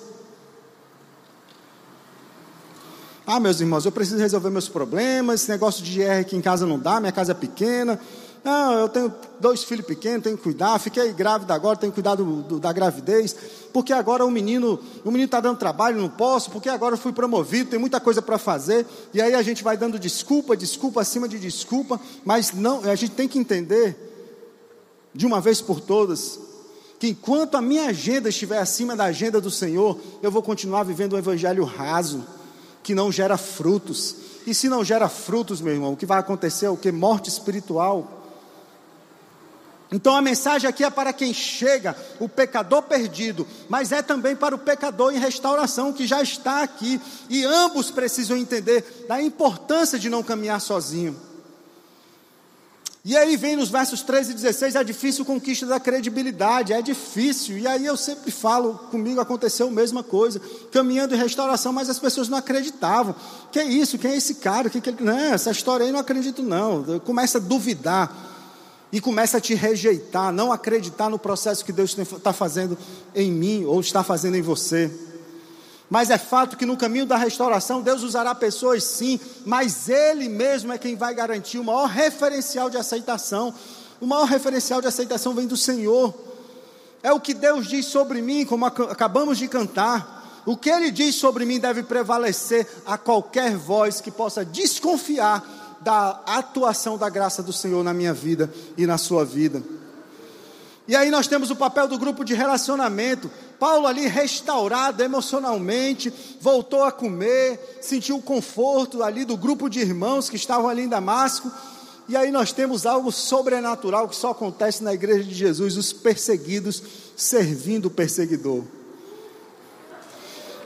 Ah, 3.32 3.40
meus 3.40 3.60
irmãos, 3.60 3.86
eu 3.86 3.92
preciso 3.92 4.18
resolver 4.18 4.50
meus 4.50 4.68
problemas. 4.68 5.42
Esse 5.42 5.52
negócio 5.52 5.84
de 5.84 6.00
GR 6.00 6.22
aqui 6.22 6.36
em 6.36 6.42
casa 6.42 6.66
não 6.66 6.80
dá, 6.80 7.00
minha 7.00 7.12
casa 7.12 7.34
é 7.34 7.36
pequena. 7.36 8.00
Não, 8.44 8.80
eu 8.80 8.90
tenho 8.90 9.14
dois 9.40 9.64
filhos 9.64 9.86
pequenos, 9.86 10.24
tenho 10.24 10.38
que 10.38 10.44
cuidar, 10.44 10.80
fiquei 10.80 11.12
grávida 11.12 11.54
agora, 11.54 11.78
tenho 11.78 11.92
que 11.92 11.96
cuidar 11.96 12.16
do, 12.16 12.42
do, 12.42 12.60
da 12.60 12.72
gravidez, 12.72 13.36
porque 13.74 13.92
agora 13.92 14.26
o 14.26 14.32
menino 14.32 14.80
o 15.04 15.12
menino 15.12 15.26
está 15.26 15.42
dando 15.42 15.58
trabalho, 15.58 16.00
não 16.00 16.10
posso, 16.10 16.50
porque 16.50 16.70
agora 16.70 16.94
eu 16.96 16.98
fui 16.98 17.12
promovido, 17.12 17.70
tem 17.70 17.80
muita 17.80 18.00
coisa 18.00 18.22
para 18.22 18.38
fazer, 18.38 18.86
e 19.14 19.22
aí 19.22 19.36
a 19.36 19.42
gente 19.42 19.64
vai 19.64 19.76
dando 19.76 20.00
desculpa, 20.00 20.56
desculpa 20.56 21.02
acima 21.02 21.28
de 21.28 21.38
desculpa, 21.38 22.00
mas 22.24 22.54
não, 22.54 22.82
a 22.86 22.96
gente 22.96 23.12
tem 23.12 23.28
que 23.28 23.38
entender, 23.38 23.98
de 25.14 25.26
uma 25.26 25.42
vez 25.42 25.60
por 25.60 25.82
todas, 25.82 26.40
que 27.00 27.10
enquanto 27.10 27.56
a 27.56 27.62
minha 27.62 27.88
agenda 27.88 28.30
estiver 28.30 28.60
acima 28.60 28.96
da 28.96 29.06
agenda 29.06 29.40
do 29.40 29.50
Senhor, 29.50 29.98
eu 30.22 30.30
vou 30.30 30.44
continuar 30.44 30.84
vivendo 30.84 31.14
um 31.14 31.18
evangelho 31.18 31.64
raso, 31.64 32.26
que 32.84 32.94
não 32.94 33.12
gera 33.12 33.38
frutos. 33.38 34.16
E 34.46 34.54
se 34.54 34.68
não 34.68 34.84
gera 34.84 35.08
frutos, 35.08 35.62
meu 35.62 35.74
irmão, 35.74 35.94
o 35.94 35.98
que 35.98 36.06
vai 36.06 36.20
acontecer 36.20 36.66
é 36.66 36.70
o 36.70 36.78
que? 36.78 36.92
Morte 36.92 37.30
espiritual. 37.30 38.19
Então 39.92 40.16
a 40.16 40.22
mensagem 40.22 40.70
aqui 40.70 40.84
é 40.84 40.90
para 40.90 41.12
quem 41.12 41.34
chega, 41.34 41.96
o 42.20 42.30
pecador 42.30 42.84
perdido, 42.84 43.48
mas 43.68 43.92
é 43.92 44.04
também 44.04 44.36
para 44.36 44.54
o 44.54 44.60
pecador 44.60 45.12
em 45.14 45.18
restauração 45.18 45.92
que 45.92 46.06
já 46.06 46.22
está 46.22 46.62
aqui, 46.62 47.02
e 47.28 47.44
ambos 47.44 47.90
precisam 47.90 48.38
entender 48.38 49.06
da 49.08 49.22
importância 49.22 49.98
de 49.98 50.10
não 50.10 50.22
caminhar 50.22 50.62
sozinho. 50.62 51.20
E 53.04 53.16
aí 53.18 53.38
vem 53.38 53.56
nos 53.56 53.70
versos 53.70 54.02
13 54.02 54.32
e 54.32 54.36
16, 54.36 54.76
é 54.76 54.84
difícil 54.84 55.26
conquista 55.26 55.66
da 55.66 55.80
credibilidade, 55.80 56.74
é 56.74 56.82
difícil. 56.82 57.58
E 57.58 57.66
aí 57.66 57.86
eu 57.86 57.96
sempre 57.96 58.30
falo, 58.30 58.76
comigo 58.92 59.22
aconteceu 59.22 59.70
a 59.70 59.72
mesma 59.72 60.04
coisa, 60.04 60.40
caminhando 60.72 61.16
em 61.16 61.18
restauração, 61.18 61.72
mas 61.72 61.90
as 61.90 61.98
pessoas 61.98 62.28
não 62.28 62.38
acreditavam. 62.38 63.16
Que 63.52 63.60
é 63.60 63.64
isso? 63.64 63.98
Quem 63.98 64.12
é 64.12 64.18
esse 64.18 64.36
cara? 64.36 64.70
Que 64.70 64.82
que. 64.82 64.92
Não, 65.02 65.18
essa 65.18 65.50
história 65.50 65.86
aí 65.86 65.92
não 65.92 66.00
acredito 66.00 66.44
não. 66.44 67.00
Começa 67.00 67.38
a 67.38 67.42
duvidar 67.42 68.14
e 68.92 69.00
começa 69.00 69.38
a 69.38 69.42
te 69.42 69.54
rejeitar, 69.54 70.32
não 70.32 70.52
acreditar 70.52 71.10
no 71.10 71.20
processo 71.20 71.64
que 71.64 71.72
Deus 71.72 71.96
está 71.98 72.34
fazendo 72.34 72.78
em 73.14 73.32
mim 73.32 73.66
ou 73.66 73.80
está 73.80 74.04
fazendo 74.04 74.36
em 74.36 74.42
você. 74.42 74.92
Mas 75.90 76.10
é 76.10 76.18
fato 76.18 76.56
que 76.56 76.66
no 76.66 76.78
caminho 76.78 77.06
da 77.06 77.18
restauração 77.18 77.82
Deus 77.82 78.04
usará 78.04 78.34
pessoas 78.36 78.84
sim, 78.84 79.20
mas 79.46 79.90
Ele 79.90 80.30
mesmo 80.30 80.72
é 80.72 80.78
quem 80.78 80.96
vai 80.96 81.14
garantir 81.14 81.58
o 81.58 81.64
maior 81.64 81.88
referencial 81.88 82.70
de 82.70 82.78
aceitação. 82.78 83.54
O 84.00 84.06
maior 84.06 84.26
referencial 84.26 84.82
de 84.82 84.88
aceitação 84.88 85.34
vem 85.34 85.48
do 85.48 85.58
Senhor. 85.58 86.14
É 87.02 87.12
o 87.12 87.20
que 87.20 87.34
Deus 87.34 87.68
diz 87.68 87.86
sobre 87.86 88.22
mim, 88.22 88.46
como 88.46 88.66
acabamos 88.66 89.38
de 89.38 89.48
cantar. 89.48 90.42
O 90.46 90.56
que 90.56 90.70
Ele 90.70 90.92
diz 90.92 91.16
sobre 91.16 91.46
mim 91.46 91.60
deve 91.60 91.84
prevalecer 91.84 92.68
a 92.86 92.98
qualquer 92.98 93.56
voz 93.56 94.00
que 94.00 94.12
possa 94.12 94.46
desconfiar 94.46 95.59
da 95.82 96.22
atuação 96.26 96.98
da 96.98 97.10
graça 97.10 97.42
do 97.42 97.54
Senhor 97.54 97.84
na 97.84 97.94
minha 97.94 98.14
vida 98.14 98.52
e 98.78 98.86
na 98.86 98.98
sua 98.98 99.24
vida. 99.24 99.64
E 100.88 100.96
aí 100.96 101.12
nós 101.12 101.28
temos 101.28 101.52
o 101.52 101.56
papel 101.56 101.88
do 101.88 102.00
grupo 102.00 102.26
de 102.26 102.34
relacionamento. 102.34 103.30
Paulo 103.60 103.86
ali 103.86 104.08
restaurado 104.08 105.04
emocionalmente, 105.04 106.12
voltou 106.42 106.84
a 106.84 106.92
comer, 106.92 107.78
sentiu 107.80 108.18
o 108.18 108.22
conforto 108.22 109.04
ali 109.04 109.24
do 109.24 109.38
grupo 109.38 109.70
de 109.70 109.80
irmãos 109.80 110.30
que 110.30 110.36
estavam 110.36 110.68
ali 110.68 110.82
em 110.82 110.90
Damasco. 110.90 111.52
E 112.08 112.18
aí 112.18 112.32
nós 112.32 112.52
temos 112.52 112.88
algo 112.88 113.12
sobrenatural 113.12 114.10
que 114.10 114.16
só 114.16 114.32
acontece 114.32 114.84
na 114.84 114.92
igreja 114.92 115.24
de 115.24 115.36
Jesus, 115.36 115.78
os 115.78 115.94
perseguidos 115.94 116.82
servindo 117.16 117.86
o 117.86 117.92
perseguidor. 117.92 118.64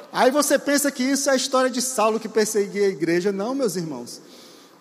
Aí 0.09 0.31
você 0.31 0.57
pensa 0.57 0.89
que 0.89 1.03
isso 1.03 1.29
é 1.29 1.33
a 1.33 1.35
história 1.35 1.69
de 1.69 1.81
Saulo 1.81 2.17
que 2.17 2.29
perseguia 2.29 2.85
a 2.85 2.89
igreja. 2.89 3.31
Não, 3.33 3.53
meus 3.53 3.75
irmãos. 3.75 4.21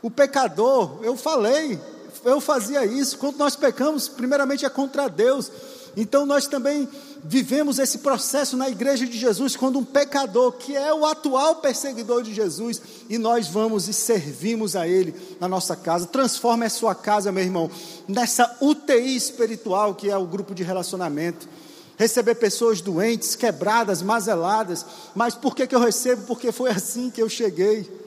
O 0.02 0.10
pecador, 0.10 0.98
eu 1.02 1.16
falei, 1.16 1.78
eu 2.24 2.40
fazia 2.40 2.84
isso. 2.84 3.16
Quando 3.18 3.36
nós 3.36 3.56
pecamos, 3.56 4.08
primeiramente 4.08 4.66
é 4.66 4.68
contra 4.68 5.08
Deus. 5.08 5.50
Então 5.96 6.26
nós 6.26 6.46
também 6.46 6.88
vivemos 7.24 7.78
esse 7.78 7.98
processo 7.98 8.56
na 8.56 8.68
igreja 8.68 9.06
de 9.06 9.16
Jesus, 9.16 9.54
quando 9.54 9.78
um 9.78 9.84
pecador, 9.84 10.52
que 10.52 10.74
é 10.74 10.92
o 10.92 11.06
atual 11.06 11.56
perseguidor 11.56 12.22
de 12.22 12.34
Jesus, 12.34 12.80
e 13.08 13.16
nós 13.18 13.46
vamos 13.46 13.88
e 13.88 13.92
servimos 13.92 14.74
a 14.74 14.88
Ele 14.88 15.14
na 15.38 15.46
nossa 15.46 15.76
casa. 15.76 16.06
Transforma 16.06 16.64
a 16.64 16.70
sua 16.70 16.94
casa, 16.94 17.30
meu 17.30 17.44
irmão, 17.44 17.70
nessa 18.08 18.56
UTI 18.60 19.14
espiritual 19.14 19.94
que 19.94 20.10
é 20.10 20.16
o 20.16 20.26
grupo 20.26 20.54
de 20.54 20.62
relacionamento. 20.62 21.48
Receber 21.96 22.34
pessoas 22.36 22.80
doentes, 22.80 23.36
quebradas, 23.36 24.02
mazeladas, 24.02 24.84
mas 25.14 25.34
por 25.34 25.54
que, 25.54 25.66
que 25.66 25.74
eu 25.74 25.80
recebo? 25.80 26.22
Porque 26.26 26.50
foi 26.50 26.70
assim 26.70 27.10
que 27.10 27.22
eu 27.22 27.28
cheguei. 27.28 28.01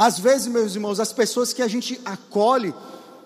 Às 0.00 0.18
vezes, 0.18 0.46
meus 0.46 0.74
irmãos, 0.74 0.98
as 0.98 1.12
pessoas 1.12 1.52
que 1.52 1.60
a 1.60 1.68
gente 1.68 2.00
acolhe 2.06 2.74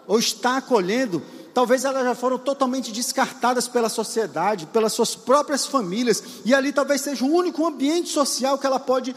ou 0.09 0.19
está 0.19 0.57
acolhendo, 0.57 1.23
talvez 1.55 1.85
elas 1.85 2.03
já 2.03 2.17
foram 2.17 2.37
totalmente 2.37 2.91
descartadas 2.91 3.69
pela 3.69 3.89
sociedade, 3.89 4.67
pelas 4.67 4.93
suas 4.93 5.15
próprias 5.15 5.65
famílias, 5.65 6.21
e 6.45 6.53
ali 6.53 6.73
talvez 6.73 7.01
seja 7.01 7.25
o 7.25 7.33
único 7.33 7.65
ambiente 7.65 8.09
social 8.09 8.59
que 8.59 8.67
ela 8.67 8.81
pode 8.81 9.15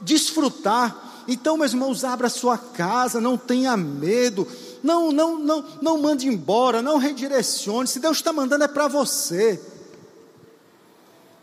desfrutar. 0.00 1.24
Então, 1.26 1.56
meus 1.56 1.72
irmãos, 1.72 2.04
abra 2.04 2.28
sua 2.28 2.56
casa, 2.56 3.20
não 3.20 3.36
tenha 3.36 3.76
medo, 3.76 4.46
não, 4.80 5.10
não, 5.10 5.36
não, 5.40 5.64
não 5.82 5.98
mande 5.98 6.28
embora, 6.28 6.80
não 6.80 6.98
redirecione. 6.98 7.88
Se 7.88 7.98
Deus 7.98 8.18
está 8.18 8.32
mandando 8.32 8.62
é 8.62 8.68
para 8.68 8.86
você, 8.86 9.60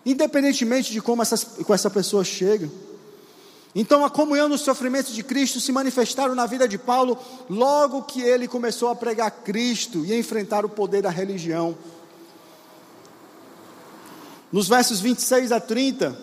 independentemente 0.05 0.93
de 0.93 1.01
como, 1.01 1.21
essas, 1.21 1.43
como 1.43 1.73
essa 1.73 1.89
pessoa 1.89 2.23
chega. 2.23 2.71
Então, 3.75 4.03
a 4.03 4.09
comunhão 4.09 4.49
nos 4.49 4.61
sofrimentos 4.61 5.13
de 5.13 5.23
Cristo 5.23 5.59
se 5.59 5.71
manifestaram 5.71 6.33
na 6.33 6.45
vida 6.45 6.67
de 6.67 6.77
Paulo 6.77 7.17
logo 7.49 8.01
que 8.01 8.21
ele 8.21 8.47
começou 8.47 8.89
a 8.89 8.95
pregar 8.95 9.29
Cristo 9.43 10.03
e 10.05 10.11
a 10.11 10.17
enfrentar 10.17 10.65
o 10.65 10.69
poder 10.69 11.03
da 11.03 11.09
religião. 11.09 11.77
Nos 14.51 14.67
versos 14.67 14.99
26 14.99 15.51
a 15.51 15.59
30, 15.59 16.17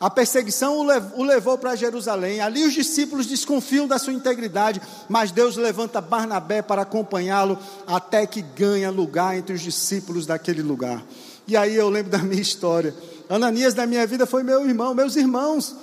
a 0.00 0.10
perseguição 0.10 0.78
o 0.78 1.22
levou 1.22 1.56
para 1.56 1.76
Jerusalém. 1.76 2.40
Ali 2.40 2.64
os 2.64 2.72
discípulos 2.72 3.26
desconfiam 3.26 3.86
da 3.86 3.96
sua 3.96 4.12
integridade, 4.12 4.82
mas 5.08 5.30
Deus 5.30 5.56
levanta 5.56 6.00
Barnabé 6.00 6.60
para 6.60 6.82
acompanhá-lo 6.82 7.56
até 7.86 8.26
que 8.26 8.42
ganha 8.42 8.90
lugar 8.90 9.36
entre 9.36 9.54
os 9.54 9.60
discípulos 9.60 10.26
daquele 10.26 10.62
lugar. 10.62 11.04
E 11.46 11.56
aí 11.56 11.76
eu 11.76 11.88
lembro 11.88 12.10
da 12.10 12.18
minha 12.18 12.42
história. 12.42 12.92
Ananias 13.28 13.76
na 13.76 13.86
minha 13.86 14.04
vida 14.08 14.26
foi 14.26 14.42
meu 14.42 14.68
irmão, 14.68 14.92
meus 14.92 15.14
irmãos 15.14 15.74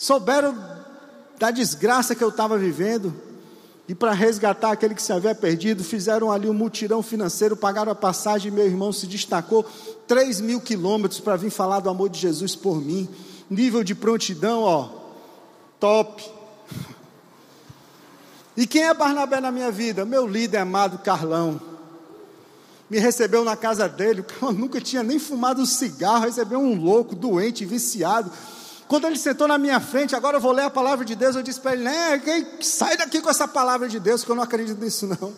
souberam 0.00 0.56
da 1.38 1.50
desgraça 1.50 2.14
que 2.14 2.24
eu 2.24 2.30
estava 2.30 2.56
vivendo, 2.56 3.14
e 3.86 3.94
para 3.94 4.12
resgatar 4.12 4.72
aquele 4.72 4.94
que 4.94 5.02
se 5.02 5.12
havia 5.12 5.34
perdido, 5.34 5.84
fizeram 5.84 6.32
ali 6.32 6.48
um 6.48 6.54
mutirão 6.54 7.02
financeiro, 7.02 7.54
pagaram 7.54 7.92
a 7.92 7.94
passagem, 7.94 8.50
meu 8.50 8.64
irmão 8.64 8.94
se 8.94 9.06
destacou 9.06 9.62
3 10.08 10.40
mil 10.40 10.58
quilômetros 10.58 11.20
para 11.20 11.36
vir 11.36 11.50
falar 11.50 11.80
do 11.80 11.90
amor 11.90 12.08
de 12.08 12.18
Jesus 12.18 12.56
por 12.56 12.80
mim. 12.80 13.06
Nível 13.50 13.84
de 13.84 13.94
prontidão, 13.94 14.62
ó, 14.62 14.88
top. 15.78 16.24
E 18.56 18.66
quem 18.66 18.84
é 18.84 18.94
Barnabé 18.94 19.38
na 19.38 19.50
minha 19.50 19.70
vida? 19.70 20.06
Meu 20.06 20.26
líder 20.26 20.58
amado 20.58 20.98
Carlão. 20.98 21.60
Me 22.88 22.98
recebeu 22.98 23.44
na 23.44 23.56
casa 23.56 23.86
dele, 23.86 24.24
eu 24.40 24.52
nunca 24.52 24.80
tinha 24.80 25.02
nem 25.02 25.18
fumado 25.18 25.60
um 25.60 25.66
cigarro, 25.66 26.24
recebeu 26.24 26.58
um 26.58 26.80
louco, 26.80 27.14
doente, 27.14 27.66
viciado 27.66 28.30
quando 28.90 29.06
ele 29.06 29.16
sentou 29.16 29.46
na 29.46 29.56
minha 29.56 29.78
frente, 29.78 30.16
agora 30.16 30.38
eu 30.38 30.40
vou 30.40 30.50
ler 30.50 30.64
a 30.64 30.70
palavra 30.70 31.04
de 31.04 31.14
Deus, 31.14 31.36
eu 31.36 31.44
disse 31.44 31.60
para 31.60 31.74
ele: 31.74 31.84
né, 31.84 32.20
sai 32.60 32.96
daqui 32.96 33.20
com 33.20 33.30
essa 33.30 33.46
palavra 33.46 33.88
de 33.88 34.00
Deus, 34.00 34.24
que 34.24 34.30
eu 34.32 34.34
não 34.34 34.42
acredito 34.42 34.82
nisso 34.82 35.06
não. 35.06 35.32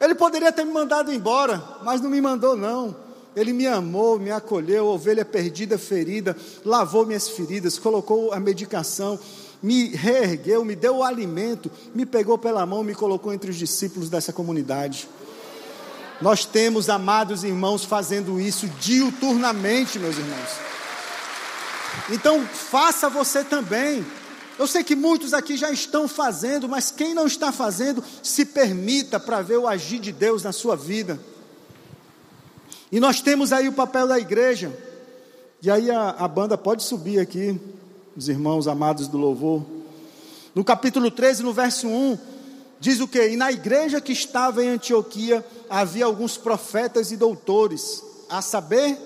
Ele 0.00 0.14
poderia 0.14 0.50
ter 0.50 0.64
me 0.64 0.72
mandado 0.72 1.12
embora, 1.12 1.62
mas 1.82 2.00
não 2.00 2.08
me 2.08 2.18
mandou 2.18 2.56
não. 2.56 2.96
Ele 3.36 3.52
me 3.52 3.66
amou, 3.66 4.18
me 4.18 4.30
acolheu, 4.30 4.86
ovelha 4.86 5.22
perdida, 5.22 5.76
ferida, 5.76 6.34
lavou 6.64 7.04
minhas 7.04 7.28
feridas, 7.28 7.78
colocou 7.78 8.32
a 8.32 8.40
medicação, 8.40 9.18
me 9.62 9.88
reergueu, 9.88 10.64
me 10.64 10.74
deu 10.74 10.96
o 10.96 11.04
alimento, 11.04 11.70
me 11.94 12.06
pegou 12.06 12.38
pela 12.38 12.64
mão, 12.64 12.82
me 12.82 12.94
colocou 12.94 13.34
entre 13.34 13.50
os 13.50 13.56
discípulos 13.56 14.08
dessa 14.08 14.32
comunidade. 14.32 15.06
Nós 16.22 16.46
temos 16.46 16.88
amados 16.88 17.44
irmãos 17.44 17.84
fazendo 17.84 18.40
isso 18.40 18.66
diuturnamente, 18.80 19.98
meus 19.98 20.16
irmãos. 20.16 20.69
Então, 22.10 22.44
faça 22.46 23.08
você 23.08 23.44
também. 23.44 24.04
Eu 24.58 24.66
sei 24.66 24.84
que 24.84 24.94
muitos 24.94 25.32
aqui 25.32 25.56
já 25.56 25.70
estão 25.70 26.06
fazendo, 26.06 26.68
mas 26.68 26.90
quem 26.90 27.14
não 27.14 27.26
está 27.26 27.50
fazendo, 27.50 28.04
se 28.22 28.44
permita 28.44 29.18
para 29.18 29.40
ver 29.40 29.56
o 29.56 29.66
agir 29.66 29.98
de 29.98 30.12
Deus 30.12 30.42
na 30.42 30.52
sua 30.52 30.76
vida. 30.76 31.18
E 32.92 33.00
nós 33.00 33.20
temos 33.20 33.52
aí 33.52 33.68
o 33.68 33.72
papel 33.72 34.06
da 34.06 34.18
igreja. 34.18 34.76
E 35.62 35.70
aí 35.70 35.90
a, 35.90 36.10
a 36.10 36.28
banda 36.28 36.58
pode 36.58 36.82
subir 36.82 37.20
aqui, 37.20 37.58
os 38.16 38.28
irmãos 38.28 38.66
amados 38.66 39.08
do 39.08 39.16
louvor. 39.16 39.64
No 40.54 40.64
capítulo 40.64 41.10
13, 41.10 41.42
no 41.42 41.52
verso 41.52 41.86
1, 41.86 42.18
diz 42.80 43.00
o 43.00 43.06
que? 43.06 43.28
E 43.28 43.36
na 43.36 43.52
igreja 43.52 44.00
que 44.00 44.12
estava 44.12 44.64
em 44.64 44.68
Antioquia 44.68 45.46
havia 45.68 46.04
alguns 46.04 46.36
profetas 46.36 47.12
e 47.12 47.16
doutores, 47.16 48.02
a 48.28 48.42
saber, 48.42 48.98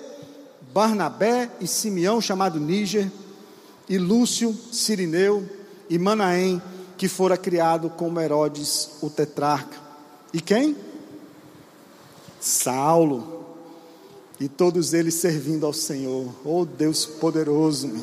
Barnabé 0.75 1.49
e 1.61 1.67
Simeão, 1.67 2.19
chamado 2.19 2.59
Níger, 2.59 3.09
e 3.87 3.97
Lúcio, 3.97 4.53
Sirineu, 4.73 5.49
e 5.89 5.97
Manaém, 5.97 6.61
que 6.97 7.07
fora 7.07 7.37
criado 7.37 7.89
como 7.91 8.19
Herodes 8.19 8.97
o 9.01 9.09
tetrarca. 9.09 9.77
E 10.33 10.41
quem? 10.41 10.75
Saulo. 12.41 13.45
E 14.37 14.49
todos 14.49 14.93
eles 14.93 15.13
servindo 15.13 15.65
ao 15.65 15.71
Senhor. 15.71 16.35
Oh 16.43 16.65
Deus 16.65 17.05
poderoso. 17.05 17.95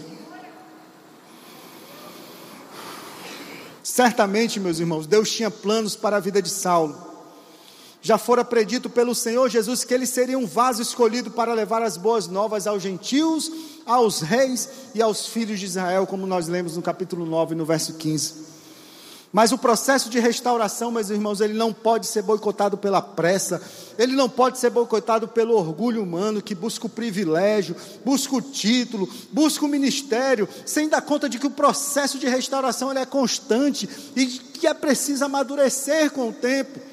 Certamente, 3.83 4.59
meus 4.59 4.79
irmãos, 4.79 5.07
Deus 5.07 5.31
tinha 5.31 5.51
planos 5.51 5.95
para 5.95 6.17
a 6.17 6.21
vida 6.21 6.41
de 6.41 6.49
Saulo 6.49 7.12
já 8.03 8.19
fora 8.19 8.45
predito 8.45 8.91
pelo 8.91 9.15
Senhor 9.15 9.49
Jesus 9.49 9.85
que 9.85 9.95
ele 9.95 10.07
seria 10.07 10.37
um 10.37 10.45
vaso 10.45 10.83
escolhido 10.83 11.31
para 11.31 11.55
levar 11.55 11.83
as 11.83 11.97
boas 11.97 12.27
novas 12.27 12.67
aos 12.67 12.83
gentios, 12.83 13.51
aos 13.87 14.21
reis 14.21 14.69
e 14.93 15.01
aos 15.01 15.29
filhos 15.29 15.61
de 15.61 15.67
Israel, 15.67 16.05
como 16.05 16.27
nós 16.27 16.49
lemos 16.49 16.77
no 16.77 16.83
capítulo 16.83 17.25
9, 17.25 17.55
no 17.55 17.65
verso 17.65 17.95
15. 17.95 18.51
Mas 19.33 19.51
o 19.51 19.57
processo 19.57 20.11
de 20.11 20.19
restauração, 20.19 20.91
meus 20.91 21.09
irmãos, 21.09 21.41
ele 21.41 21.55
não 21.55 21.73
pode 21.73 22.07
ser 22.07 22.23
boicotado 22.23 22.77
pela 22.77 23.01
pressa, 23.01 23.63
ele 23.97 24.15
não 24.15 24.29
pode 24.29 24.59
ser 24.59 24.69
boicotado 24.69 25.27
pelo 25.27 25.55
orgulho 25.55 26.03
humano 26.03 26.43
que 26.43 26.55
busca 26.55 26.87
o 26.87 26.91
privilégio, 26.91 27.75
busca 28.05 28.35
o 28.35 28.43
título, 28.43 29.09
busca 29.31 29.65
o 29.65 29.69
ministério, 29.69 30.47
sem 30.67 30.87
dar 30.87 31.01
conta 31.01 31.31
de 31.31 31.39
que 31.39 31.47
o 31.47 31.51
processo 31.51 32.19
de 32.19 32.29
restauração 32.29 32.91
ele 32.91 33.01
é 33.01 33.07
constante 33.07 33.89
e 34.15 34.27
que 34.27 34.67
é 34.67 34.75
preciso 34.75 35.25
amadurecer 35.25 36.11
com 36.11 36.29
o 36.29 36.33
tempo. 36.33 36.92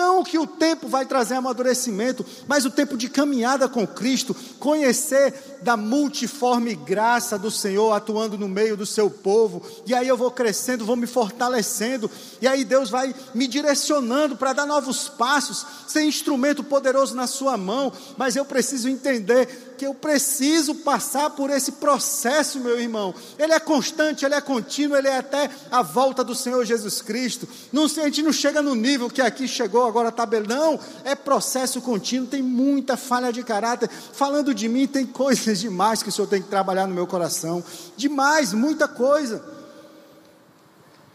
Não 0.00 0.24
que 0.24 0.38
o 0.38 0.46
tempo 0.46 0.88
vai 0.88 1.04
trazer 1.04 1.34
amadurecimento, 1.34 2.24
mas 2.48 2.64
o 2.64 2.70
tempo 2.70 2.96
de 2.96 3.06
caminhada 3.06 3.68
com 3.68 3.86
Cristo, 3.86 4.34
conhecer 4.58 5.58
da 5.60 5.76
multiforme 5.76 6.74
graça 6.74 7.38
do 7.38 7.50
Senhor 7.50 7.92
atuando 7.92 8.38
no 8.38 8.48
meio 8.48 8.78
do 8.78 8.86
seu 8.86 9.10
povo, 9.10 9.62
e 9.84 9.94
aí 9.94 10.08
eu 10.08 10.16
vou 10.16 10.30
crescendo, 10.30 10.86
vou 10.86 10.96
me 10.96 11.06
fortalecendo, 11.06 12.10
e 12.40 12.48
aí 12.48 12.64
Deus 12.64 12.88
vai 12.88 13.14
me 13.34 13.46
direcionando 13.46 14.36
para 14.36 14.54
dar 14.54 14.64
novos 14.64 15.06
passos, 15.06 15.66
ser 15.86 16.02
instrumento 16.02 16.64
poderoso 16.64 17.14
na 17.14 17.26
sua 17.26 17.58
mão, 17.58 17.92
mas 18.16 18.36
eu 18.36 18.44
preciso 18.46 18.88
entender 18.88 19.70
que 19.80 19.86
eu 19.86 19.94
preciso 19.94 20.74
passar 20.74 21.30
por 21.30 21.48
esse 21.48 21.72
processo, 21.72 22.60
meu 22.60 22.78
irmão. 22.78 23.14
Ele 23.38 23.54
é 23.54 23.58
constante, 23.58 24.26
ele 24.26 24.34
é 24.34 24.40
contínuo, 24.40 24.94
ele 24.94 25.08
é 25.08 25.16
até 25.16 25.48
a 25.70 25.80
volta 25.80 26.22
do 26.22 26.34
Senhor 26.34 26.62
Jesus 26.66 27.00
Cristo. 27.00 27.48
Não, 27.72 27.84
a 27.84 27.88
gente 27.88 28.22
não 28.22 28.30
chega 28.30 28.60
no 28.60 28.74
nível 28.74 29.08
que 29.08 29.22
aqui 29.22 29.48
chegou, 29.48 29.89
agora 29.90 30.08
está 30.08 30.24
bem. 30.24 30.42
Não, 30.42 30.78
é 31.04 31.14
processo 31.14 31.80
contínuo, 31.82 32.26
tem 32.26 32.42
muita 32.42 32.96
falha 32.96 33.32
de 33.32 33.42
caráter. 33.42 33.88
Falando 33.88 34.54
de 34.54 34.68
mim, 34.68 34.86
tem 34.86 35.04
coisas 35.06 35.60
demais 35.60 36.02
que 36.02 36.08
o 36.08 36.12
Senhor 36.12 36.28
tem 36.28 36.40
que 36.40 36.48
trabalhar 36.48 36.86
no 36.86 36.94
meu 36.94 37.06
coração. 37.06 37.62
Demais, 37.96 38.52
muita 38.52 38.88
coisa. 38.88 39.44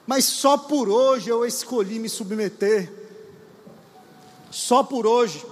Mas 0.06 0.26
só 0.26 0.58
por 0.58 0.88
hoje 0.88 1.30
eu 1.30 1.46
escolhi 1.46 2.00
me 2.00 2.10
submeter. 2.10 2.92
Só 4.52 4.84
por 4.84 5.08
hoje. 5.08 5.46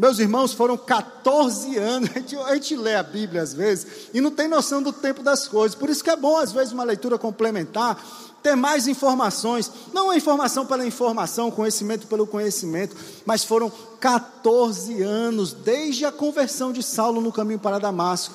Meus 0.00 0.18
irmãos, 0.18 0.54
foram 0.54 0.78
14 0.78 1.76
anos. 1.76 2.08
A 2.16 2.18
gente, 2.18 2.36
a 2.36 2.54
gente, 2.54 2.76
lê 2.76 2.94
a 2.94 3.02
Bíblia 3.02 3.42
às 3.42 3.52
vezes 3.52 4.08
e 4.14 4.20
não 4.20 4.30
tem 4.30 4.48
noção 4.48 4.82
do 4.82 4.92
tempo 4.92 5.22
das 5.22 5.46
coisas. 5.46 5.74
Por 5.74 5.90
isso 5.90 6.02
que 6.02 6.08
é 6.08 6.16
bom, 6.16 6.38
às 6.38 6.52
vezes, 6.52 6.72
uma 6.72 6.84
leitura 6.84 7.18
complementar, 7.18 8.02
ter 8.42 8.56
mais 8.56 8.88
informações. 8.88 9.70
Não 9.92 10.10
a 10.10 10.16
informação 10.16 10.66
pela 10.66 10.86
informação, 10.86 11.50
conhecimento 11.50 12.06
pelo 12.06 12.26
conhecimento, 12.26 12.96
mas 13.24 13.44
foram 13.44 13.70
14 14.00 15.02
anos, 15.02 15.52
desde 15.52 16.04
a 16.04 16.12
conversão 16.12 16.72
de 16.72 16.82
Saulo 16.82 17.20
no 17.20 17.32
caminho 17.32 17.58
para 17.58 17.78
Damasco, 17.78 18.34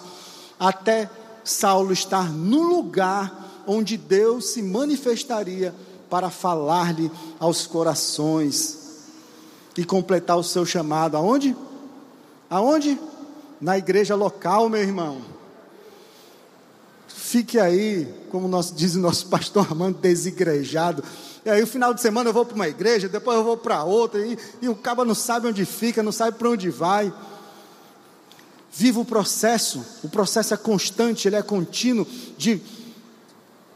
até 0.60 1.10
Saulo 1.44 1.92
estar 1.92 2.32
no 2.32 2.62
lugar 2.62 3.64
onde 3.68 3.98
Deus 3.98 4.50
se 4.50 4.62
manifestaria 4.62 5.74
para 6.10 6.30
falar-lhe 6.30 7.12
aos 7.40 7.66
corações 7.66 8.86
e 9.78 9.84
completar 9.84 10.38
o 10.38 10.44
seu 10.44 10.66
chamado. 10.66 11.18
Aonde? 11.18 11.56
Aonde? 12.50 13.00
Na 13.60 13.78
igreja 13.78 14.16
local, 14.16 14.70
meu 14.70 14.82
irmão. 14.82 15.22
Fique 17.08 17.60
aí, 17.60 18.08
como 18.36 18.48
nós, 18.50 18.74
diz 18.76 18.96
o 18.96 19.00
nosso 19.00 19.28
pastor 19.28 19.66
Armando, 19.66 19.98
desigrejado. 19.98 21.04
E 21.46 21.50
aí, 21.50 21.64
o 21.64 21.68
final 21.68 21.94
de 21.94 22.02
semana 22.02 22.30
eu 22.30 22.34
vou 22.34 22.46
para 22.46 22.56
uma 22.56 22.68
igreja, 22.68 23.08
depois 23.08 23.38
eu 23.38 23.44
vou 23.44 23.56
para 23.56 23.84
outra, 23.84 24.26
e, 24.26 24.38
e 24.62 24.68
o 24.68 24.76
cabo 24.76 25.06
não 25.06 25.16
sabe 25.16 25.48
onde 25.48 25.64
fica, 25.64 26.04
não 26.04 26.12
sabe 26.12 26.38
para 26.38 26.50
onde 26.50 26.70
vai. 26.70 27.14
Viva 28.72 29.00
o 29.00 29.06
processo, 29.06 29.86
o 30.04 30.10
processo 30.10 30.54
é 30.54 30.58
constante, 30.58 31.28
ele 31.28 31.38
é 31.38 31.42
contínuo 31.42 32.06
de 32.38 32.62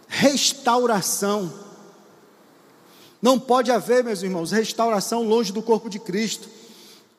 restauração 0.07 1.51
não 3.21 3.37
pode 3.37 3.69
haver, 3.69 4.03
meus 4.03 4.23
irmãos, 4.23 4.51
restauração 4.51 5.23
longe 5.23 5.51
do 5.51 5.61
corpo 5.61 5.89
de 5.89 5.99
Cristo. 5.99 6.47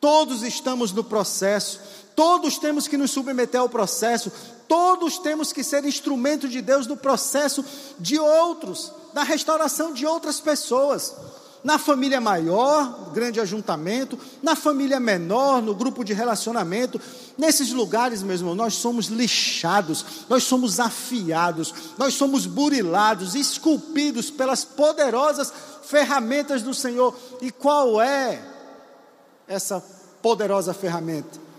Todos 0.01 0.43
estamos 0.43 0.93
no 0.93 1.05
processo, 1.05 1.79
todos 2.15 2.59
temos 2.59 2.87
que 2.87 2.97
nos 2.97 3.11
submeter 3.11 3.61
ao 3.61 3.69
processo, 3.69 4.31
todos 4.69 5.19
temos 5.19 5.53
que 5.53 5.65
ser 5.65 5.85
instrumento 5.85 6.49
de 6.49 6.63
Deus 6.63 6.87
no 6.87 6.97
processo 6.97 7.65
de 7.99 8.19
outros, 8.19 8.93
da 9.13 9.23
restauração 9.23 9.93
de 9.93 10.07
outras 10.07 10.41
pessoas. 10.41 11.15
Na 11.63 11.77
família 11.79 12.21
maior, 12.21 13.11
grande 13.13 13.39
ajuntamento, 13.39 14.19
na 14.43 14.57
família 14.57 14.99
menor, 14.99 15.61
no 15.61 15.75
grupo 15.75 16.03
de 16.03 16.15
relacionamento, 16.15 16.99
nesses 17.37 17.71
lugares, 17.71 18.23
meu 18.23 18.35
irmão, 18.35 18.55
nós 18.55 18.75
somos 18.75 19.07
lixados, 19.09 20.05
nós 20.29 20.45
somos 20.45 20.81
afiados, 20.81 21.75
nós 21.99 22.15
somos 22.15 22.47
burilados, 22.47 23.35
esculpidos 23.35 24.31
pelas 24.31 24.65
poderosas 24.65 25.53
ferramentas 25.83 26.63
do 26.63 26.73
Senhor. 26.73 27.15
E 27.43 27.51
qual 27.51 28.01
é 28.01 28.41
essa 29.47 29.85
poderosa 30.23 30.73
ferramenta? 30.73 31.50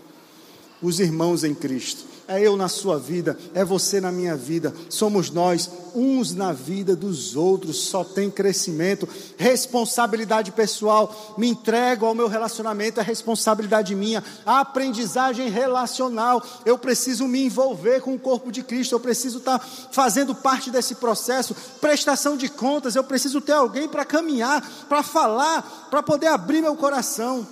Os 0.82 1.00
irmãos 1.00 1.44
em 1.44 1.54
Cristo. 1.54 2.12
É 2.28 2.40
eu 2.40 2.56
na 2.56 2.68
sua 2.68 2.98
vida, 2.98 3.36
é 3.52 3.64
você 3.64 4.00
na 4.00 4.12
minha 4.12 4.36
vida, 4.36 4.72
somos 4.88 5.28
nós, 5.28 5.68
uns 5.94 6.34
na 6.34 6.52
vida 6.52 6.94
dos 6.94 7.34
outros, 7.34 7.76
só 7.76 8.04
tem 8.04 8.30
crescimento, 8.30 9.08
responsabilidade 9.36 10.52
pessoal, 10.52 11.34
me 11.36 11.48
entrego 11.48 12.06
ao 12.06 12.14
meu 12.14 12.28
relacionamento, 12.28 13.00
é 13.00 13.02
responsabilidade 13.02 13.94
minha, 13.94 14.22
aprendizagem 14.46 15.50
relacional, 15.50 16.42
eu 16.64 16.78
preciso 16.78 17.26
me 17.26 17.44
envolver 17.44 18.00
com 18.00 18.14
o 18.14 18.18
corpo 18.18 18.52
de 18.52 18.62
Cristo, 18.62 18.94
eu 18.94 19.00
preciso 19.00 19.38
estar 19.38 19.58
fazendo 19.90 20.34
parte 20.34 20.70
desse 20.70 20.94
processo, 20.94 21.56
prestação 21.80 22.36
de 22.36 22.48
contas, 22.48 22.94
eu 22.94 23.04
preciso 23.04 23.40
ter 23.40 23.52
alguém 23.52 23.88
para 23.88 24.04
caminhar, 24.04 24.86
para 24.88 25.02
falar, 25.02 25.88
para 25.90 26.02
poder 26.02 26.28
abrir 26.28 26.62
meu 26.62 26.76
coração. 26.76 27.46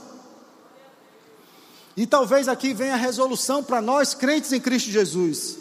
E 1.97 2.07
talvez 2.07 2.49
aqui 2.49 2.73
venha 2.73 2.95
a 2.95 2.97
resolução 2.97 3.63
para 3.63 3.81
nós, 3.81 4.15
crentes 4.15 4.53
em 4.53 4.61
Cristo 4.61 4.91
Jesus. 4.91 5.59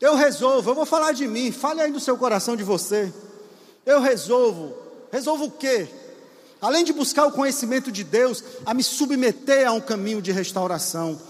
Eu 0.00 0.16
resolvo, 0.16 0.70
eu 0.70 0.74
vou 0.74 0.84
falar 0.84 1.12
de 1.12 1.28
mim, 1.28 1.52
fale 1.52 1.80
aí 1.80 1.90
no 1.90 2.00
seu 2.00 2.16
coração 2.16 2.56
de 2.56 2.64
você. 2.64 3.12
Eu 3.86 4.00
resolvo, 4.00 4.74
resolvo 5.12 5.44
o 5.44 5.50
quê? 5.50 5.88
Além 6.60 6.84
de 6.84 6.92
buscar 6.92 7.26
o 7.26 7.32
conhecimento 7.32 7.90
de 7.90 8.04
Deus, 8.04 8.42
a 8.64 8.72
me 8.74 8.82
submeter 8.82 9.66
a 9.66 9.72
um 9.72 9.80
caminho 9.80 10.22
de 10.22 10.30
restauração. 10.32 11.20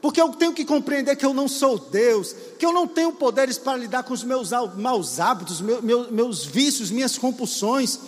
Porque 0.00 0.20
eu 0.20 0.30
tenho 0.30 0.54
que 0.54 0.64
compreender 0.64 1.16
que 1.16 1.26
eu 1.26 1.34
não 1.34 1.46
sou 1.46 1.78
Deus, 1.78 2.34
que 2.58 2.64
eu 2.64 2.72
não 2.72 2.86
tenho 2.86 3.12
poderes 3.12 3.58
para 3.58 3.76
lidar 3.76 4.02
com 4.02 4.14
os 4.14 4.24
meus 4.24 4.50
maus 4.76 5.20
hábitos, 5.20 5.60
meus, 5.60 5.82
meus, 5.82 6.10
meus 6.10 6.44
vícios, 6.44 6.90
minhas 6.90 7.18
compulsões. 7.18 7.98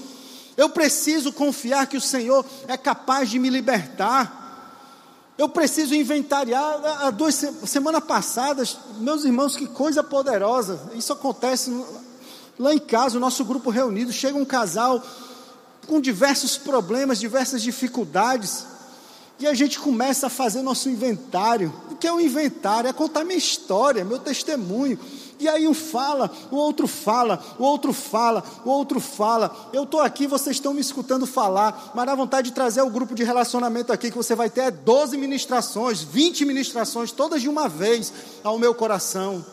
Eu 0.57 0.71
preciso 0.71 1.33
confiar 1.33 1.87
que 1.87 1.97
o 1.97 2.01
Senhor 2.01 2.45
é 2.67 2.77
capaz 2.77 3.29
de 3.29 3.39
me 3.39 3.51
libertar. 3.51 4.42
Eu 5.39 5.49
preciso 5.49 5.95
inventariar. 5.95 6.81
Há 7.01 7.11
duas 7.11 7.35
semanas 7.67 8.05
passadas, 8.05 8.77
meus 8.99 9.25
irmãos, 9.25 9.57
que 9.57 9.67
coisa 9.67 10.03
poderosa. 10.03 10.79
Isso 10.95 11.13
acontece 11.13 11.71
lá 12.59 12.75
em 12.75 12.79
casa, 12.79 13.17
o 13.17 13.21
nosso 13.21 13.45
grupo 13.45 13.71
reunido. 13.71 14.13
Chega 14.13 14.37
um 14.37 14.45
casal 14.45 15.03
com 15.87 16.01
diversos 16.01 16.59
problemas, 16.59 17.19
diversas 17.19 17.63
dificuldades. 17.63 18.67
E 19.41 19.47
a 19.47 19.55
gente 19.55 19.81
começa 19.81 20.27
a 20.27 20.31
fazer 20.31 20.63
nosso 20.63 20.89
inventário. 20.89 21.73
O 21.91 21.97
que 21.97 22.07
é 22.07 22.13
o 22.13 22.21
inventário? 22.21 22.89
É 22.89 22.93
contar 22.93 23.25
minha 23.25 23.39
história, 23.39 24.05
meu 24.05 24.19
testemunho. 24.19 24.99
E 25.39 25.49
aí 25.49 25.67
um 25.67 25.75
fala, 25.75 26.31
o 26.51 26.57
outro 26.57 26.87
fala, 26.87 27.43
o 27.59 27.65
outro 27.65 27.93
fala, 27.93 28.45
o 28.65 28.71
outro 28.71 29.01
fala. 29.01 29.71
Eu 29.73 29.85
estou 29.85 30.01
aqui, 30.01 30.27
vocês 30.27 30.57
estão 30.57 30.73
me 30.73 30.81
escutando 30.81 31.27
falar, 31.27 31.93
mas 31.95 32.07
dá 32.07 32.15
vontade 32.15 32.51
de 32.51 32.55
trazer 32.55 32.83
o 32.83 32.91
grupo 32.91 33.15
de 33.15 33.25
relacionamento 33.25 33.93
aqui, 33.93 34.11
que 34.11 34.17
você 34.17 34.35
vai 34.35 34.49
ter 34.49 34.71
12 34.71 35.17
ministrações, 35.17 36.03
20 36.03 36.45
ministrações, 36.45 37.11
todas 37.11 37.43
de 37.43 37.49
uma 37.49 37.69
vez 37.69 38.13
ao 38.45 38.59
meu 38.59 38.75
coração. 38.75 39.45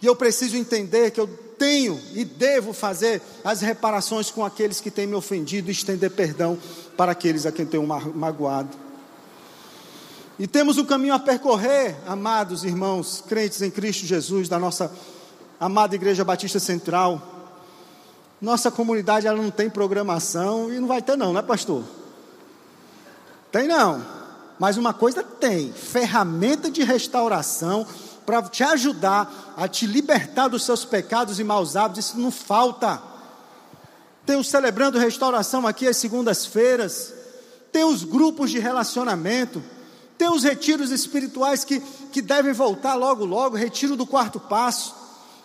E 0.00 0.06
eu 0.06 0.16
preciso 0.16 0.56
entender 0.56 1.12
que 1.12 1.20
eu 1.20 1.28
tenho 1.62 2.00
e 2.12 2.24
devo 2.24 2.72
fazer 2.72 3.22
as 3.44 3.60
reparações 3.60 4.32
com 4.32 4.44
aqueles 4.44 4.80
que 4.80 4.90
têm 4.90 5.06
me 5.06 5.14
ofendido 5.14 5.68
e 5.68 5.72
estender 5.72 6.10
perdão 6.10 6.58
para 6.96 7.12
aqueles 7.12 7.46
a 7.46 7.52
quem 7.52 7.64
tenho 7.64 7.86
magoado. 7.86 8.76
E 10.38 10.46
temos 10.46 10.78
um 10.78 10.84
caminho 10.84 11.14
a 11.14 11.18
percorrer, 11.18 11.96
amados 12.06 12.64
irmãos, 12.64 13.22
crentes 13.28 13.60
em 13.60 13.70
Cristo 13.70 14.06
Jesus, 14.06 14.48
da 14.48 14.58
nossa 14.58 14.90
amada 15.60 15.94
Igreja 15.94 16.24
Batista 16.24 16.58
Central. 16.58 17.20
Nossa 18.40 18.70
comunidade 18.70 19.26
ela 19.26 19.40
não 19.40 19.50
tem 19.50 19.68
programação 19.68 20.72
e 20.72 20.80
não 20.80 20.88
vai 20.88 21.02
ter 21.02 21.16
não, 21.16 21.32
né, 21.32 21.42
pastor? 21.42 21.84
Tem 23.52 23.68
não. 23.68 24.04
Mas 24.58 24.76
uma 24.76 24.94
coisa 24.94 25.22
tem, 25.22 25.72
ferramenta 25.72 26.70
de 26.70 26.82
restauração 26.82 27.86
para 28.24 28.42
te 28.42 28.62
ajudar 28.62 29.54
a 29.56 29.68
te 29.68 29.86
libertar 29.86 30.48
dos 30.48 30.64
seus 30.64 30.84
pecados 30.84 31.38
e 31.38 31.44
maus 31.44 31.76
hábitos, 31.76 32.06
isso 32.06 32.18
não 32.18 32.30
falta. 32.30 33.02
Tem 34.24 34.36
o 34.36 34.44
celebrando 34.44 34.98
restauração 34.98 35.66
aqui 35.66 35.86
às 35.86 35.96
segundas-feiras. 35.96 37.12
Tem 37.70 37.84
os 37.84 38.04
grupos 38.04 38.50
de 38.50 38.58
relacionamento. 38.58 39.62
Tem 40.22 40.30
os 40.30 40.44
retiros 40.44 40.92
espirituais 40.92 41.64
que, 41.64 41.80
que 42.12 42.22
devem 42.22 42.52
voltar 42.52 42.94
logo, 42.94 43.24
logo 43.24 43.56
retiro 43.56 43.96
do 43.96 44.06
quarto 44.06 44.38
passo. 44.38 44.94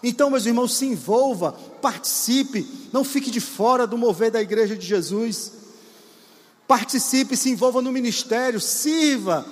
Então, 0.04 0.30
meus 0.30 0.46
irmãos, 0.46 0.78
se 0.78 0.86
envolva, 0.86 1.54
participe, 1.82 2.64
não 2.94 3.04
fique 3.04 3.32
de 3.32 3.42
fora 3.42 3.88
do 3.88 3.98
mover 3.98 4.30
da 4.30 4.40
igreja 4.40 4.76
de 4.76 4.86
Jesus. 4.86 5.52
Participe, 6.68 7.36
se 7.36 7.50
envolva 7.50 7.82
no 7.82 7.92
ministério, 7.92 8.60
sirva 8.62 9.48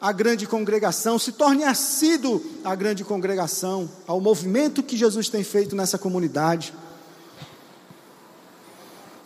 a 0.00 0.12
grande 0.12 0.46
congregação, 0.46 1.18
se 1.18 1.32
torne 1.32 1.64
assíduo 1.64 2.40
à 2.62 2.72
grande 2.76 3.02
congregação, 3.02 3.90
ao 4.06 4.20
movimento 4.20 4.80
que 4.80 4.96
Jesus 4.96 5.28
tem 5.28 5.42
feito 5.42 5.74
nessa 5.74 5.98
comunidade. 5.98 6.72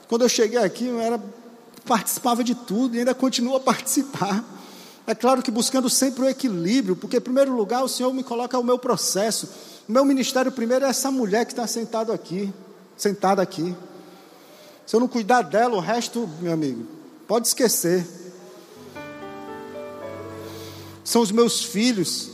Quando 0.09 0.22
eu 0.22 0.30
cheguei 0.30 0.61
aqui, 0.61 0.87
eu 0.87 0.99
era, 0.99 1.22
participava 1.84 2.43
de 2.43 2.55
tudo 2.55 2.97
e 2.97 3.01
ainda 3.01 3.14
continuo 3.14 3.57
a 3.57 3.61
participar. 3.61 4.55
É 5.07 5.14
claro 5.14 5.42
que 5.42 5.50
buscando 5.50 5.88
sempre 5.88 6.24
o 6.24 6.28
equilíbrio, 6.28 6.96
porque, 6.96 7.18
em 7.18 7.20
primeiro 7.20 7.54
lugar, 7.54 7.84
o 7.84 7.88
Senhor 7.88 8.12
me 8.12 8.24
coloca 8.24 8.59
o 8.59 8.64
meu 8.64 8.78
processo. 8.78 9.48
O 9.88 9.92
meu 9.92 10.04
ministério 10.04 10.50
primeiro 10.50 10.84
é 10.84 10.88
essa 10.88 11.11
mulher 11.11 11.46
que 11.46 11.52
está 11.52 11.66
sentado 11.66 12.12
aqui, 12.12 12.52
sentada 12.96 13.40
aqui. 13.40 13.74
Se 14.84 14.96
eu 14.96 15.00
não 15.00 15.07
cuidar 15.07 15.42
dela, 15.42 15.76
o 15.76 15.80
resto, 15.80 16.28
meu 16.40 16.52
amigo, 16.52 16.86
pode 17.28 17.46
esquecer. 17.46 18.04
São 21.04 21.22
os 21.22 21.30
meus 21.30 21.62
filhos, 21.62 22.28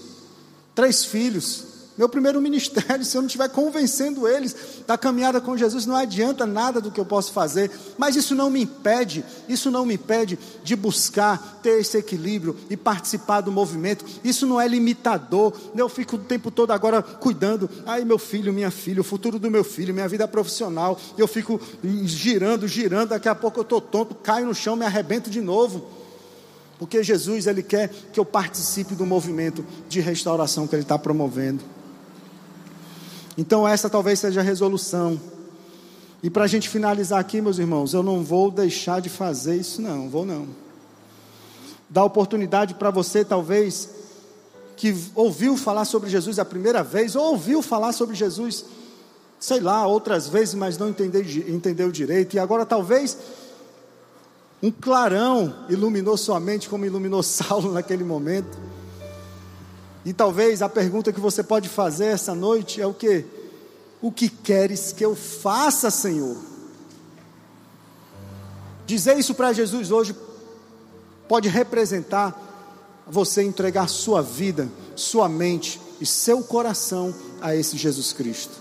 três 0.74 1.04
filhos. 1.04 1.71
Meu 1.96 2.08
primeiro 2.08 2.40
ministério, 2.40 3.04
se 3.04 3.16
eu 3.16 3.20
não 3.20 3.26
estiver 3.26 3.48
convencendo 3.50 4.26
eles 4.26 4.56
da 4.86 4.96
caminhada 4.96 5.40
com 5.40 5.56
Jesus, 5.56 5.84
não 5.84 5.94
adianta 5.94 6.46
nada 6.46 6.80
do 6.80 6.90
que 6.90 6.98
eu 6.98 7.04
posso 7.04 7.32
fazer. 7.32 7.70
Mas 7.98 8.16
isso 8.16 8.34
não 8.34 8.50
me 8.50 8.62
impede, 8.62 9.24
isso 9.48 9.70
não 9.70 9.84
me 9.84 9.94
impede 9.94 10.38
de 10.64 10.74
buscar 10.74 11.60
ter 11.62 11.80
esse 11.80 11.98
equilíbrio 11.98 12.56
e 12.70 12.76
participar 12.76 13.42
do 13.42 13.52
movimento. 13.52 14.04
Isso 14.24 14.46
não 14.46 14.60
é 14.60 14.66
limitador. 14.66 15.52
Eu 15.76 15.88
fico 15.88 16.16
o 16.16 16.18
tempo 16.18 16.50
todo 16.50 16.70
agora 16.72 17.02
cuidando. 17.02 17.68
Ai, 17.84 18.04
meu 18.04 18.18
filho, 18.18 18.52
minha 18.52 18.70
filha, 18.70 19.00
o 19.00 19.04
futuro 19.04 19.38
do 19.38 19.50
meu 19.50 19.64
filho, 19.64 19.92
minha 19.92 20.08
vida 20.08 20.26
profissional. 20.26 20.98
Eu 21.18 21.28
fico 21.28 21.60
girando, 22.04 22.66
girando. 22.66 23.10
Daqui 23.10 23.28
a 23.28 23.34
pouco 23.34 23.58
eu 23.58 23.62
estou 23.62 23.80
tonto, 23.80 24.14
caio 24.14 24.46
no 24.46 24.54
chão, 24.54 24.76
me 24.76 24.86
arrebento 24.86 25.28
de 25.28 25.40
novo. 25.40 25.86
Porque 26.78 27.02
Jesus, 27.02 27.46
Ele 27.46 27.62
quer 27.62 27.90
que 28.12 28.18
eu 28.18 28.24
participe 28.24 28.94
do 28.94 29.06
movimento 29.06 29.64
de 29.88 30.00
restauração 30.00 30.66
que 30.66 30.74
Ele 30.74 30.82
está 30.82 30.98
promovendo. 30.98 31.62
Então, 33.36 33.66
essa 33.66 33.88
talvez 33.88 34.18
seja 34.20 34.40
a 34.40 34.42
resolução. 34.42 35.18
E 36.22 36.30
para 36.30 36.44
a 36.44 36.46
gente 36.46 36.68
finalizar 36.68 37.18
aqui, 37.18 37.40
meus 37.40 37.58
irmãos, 37.58 37.94
eu 37.94 38.02
não 38.02 38.22
vou 38.22 38.50
deixar 38.50 39.00
de 39.00 39.08
fazer 39.08 39.56
isso, 39.56 39.82
não, 39.82 40.08
vou 40.08 40.24
não. 40.24 40.46
Dar 41.90 42.04
oportunidade 42.04 42.74
para 42.74 42.90
você, 42.90 43.24
talvez, 43.24 43.88
que 44.76 44.94
ouviu 45.14 45.56
falar 45.56 45.84
sobre 45.84 46.08
Jesus 46.08 46.38
a 46.38 46.44
primeira 46.44 46.82
vez, 46.82 47.16
ou 47.16 47.32
ouviu 47.32 47.60
falar 47.60 47.92
sobre 47.92 48.14
Jesus, 48.14 48.64
sei 49.40 49.60
lá, 49.60 49.86
outras 49.86 50.28
vezes, 50.28 50.54
mas 50.54 50.78
não 50.78 50.88
entendeu, 50.88 51.22
entendeu 51.48 51.90
direito, 51.90 52.34
e 52.34 52.38
agora 52.38 52.64
talvez 52.64 53.16
um 54.62 54.70
clarão 54.70 55.52
iluminou 55.68 56.16
sua 56.16 56.38
mente, 56.38 56.68
como 56.68 56.86
iluminou 56.86 57.22
Saulo 57.24 57.72
naquele 57.72 58.04
momento. 58.04 58.56
E 60.04 60.12
talvez 60.12 60.62
a 60.62 60.68
pergunta 60.68 61.12
que 61.12 61.20
você 61.20 61.42
pode 61.42 61.68
fazer 61.68 62.06
essa 62.06 62.34
noite 62.34 62.80
é 62.80 62.86
o 62.86 62.94
que? 62.94 63.24
O 64.00 64.10
que 64.10 64.28
queres 64.28 64.92
que 64.92 65.04
eu 65.04 65.14
faça, 65.14 65.90
Senhor? 65.90 66.36
Dizer 68.84 69.16
isso 69.16 69.34
para 69.34 69.52
Jesus 69.52 69.92
hoje 69.92 70.14
pode 71.28 71.48
representar 71.48 72.50
você 73.06 73.42
entregar 73.42 73.88
sua 73.88 74.22
vida, 74.22 74.68
sua 74.96 75.28
mente 75.28 75.80
e 76.00 76.06
seu 76.06 76.42
coração 76.42 77.14
a 77.40 77.54
esse 77.54 77.76
Jesus 77.76 78.12
Cristo. 78.12 78.60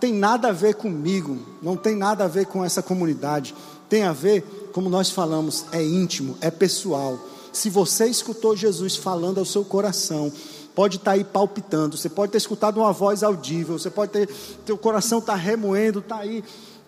Tem 0.00 0.12
nada 0.12 0.48
a 0.48 0.52
ver 0.52 0.74
comigo, 0.74 1.38
não 1.60 1.76
tem 1.76 1.96
nada 1.96 2.24
a 2.24 2.28
ver 2.28 2.46
com 2.46 2.64
essa 2.64 2.82
comunidade, 2.82 3.54
tem 3.88 4.04
a 4.04 4.12
ver, 4.12 4.70
como 4.72 4.88
nós 4.88 5.10
falamos, 5.10 5.66
é 5.72 5.82
íntimo, 5.84 6.36
é 6.40 6.50
pessoal 6.50 7.18
se 7.52 7.68
você 7.68 8.06
escutou 8.06 8.56
Jesus 8.56 8.96
falando 8.96 9.38
ao 9.38 9.44
seu 9.44 9.64
coração, 9.64 10.32
pode 10.74 10.96
estar 10.96 11.12
tá 11.12 11.16
aí 11.16 11.24
palpitando, 11.24 11.96
você 11.96 12.08
pode 12.08 12.32
ter 12.32 12.38
escutado 12.38 12.78
uma 12.78 12.92
voz 12.92 13.22
audível, 13.22 13.78
você 13.78 13.90
pode 13.90 14.12
ter, 14.12 14.28
teu 14.64 14.78
coração 14.78 15.18
está 15.18 15.34
remoendo, 15.34 15.98
está 15.98 16.18
aí 16.18 16.42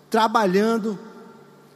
trabalhando. 0.08 0.98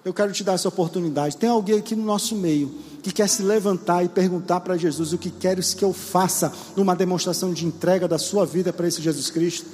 Eu 0.04 0.14
quero 0.14 0.32
te 0.32 0.42
dar 0.42 0.54
essa 0.54 0.68
oportunidade. 0.68 1.36
Tem 1.36 1.50
alguém 1.50 1.78
aqui 1.78 1.94
no 1.94 2.04
nosso 2.04 2.34
meio 2.34 2.72
que 3.02 3.12
quer 3.12 3.28
se 3.28 3.42
levantar 3.42 4.04
e 4.04 4.08
perguntar 4.08 4.60
para 4.60 4.76
Jesus 4.76 5.12
o 5.12 5.18
que 5.18 5.30
queres 5.30 5.74
que 5.74 5.84
eu 5.84 5.92
faça 5.92 6.52
numa 6.74 6.96
demonstração 6.96 7.52
de 7.52 7.66
entrega 7.66 8.08
da 8.08 8.18
sua 8.18 8.46
vida 8.46 8.72
para 8.72 8.88
esse 8.88 9.02
Jesus 9.02 9.28
Cristo? 9.28 9.66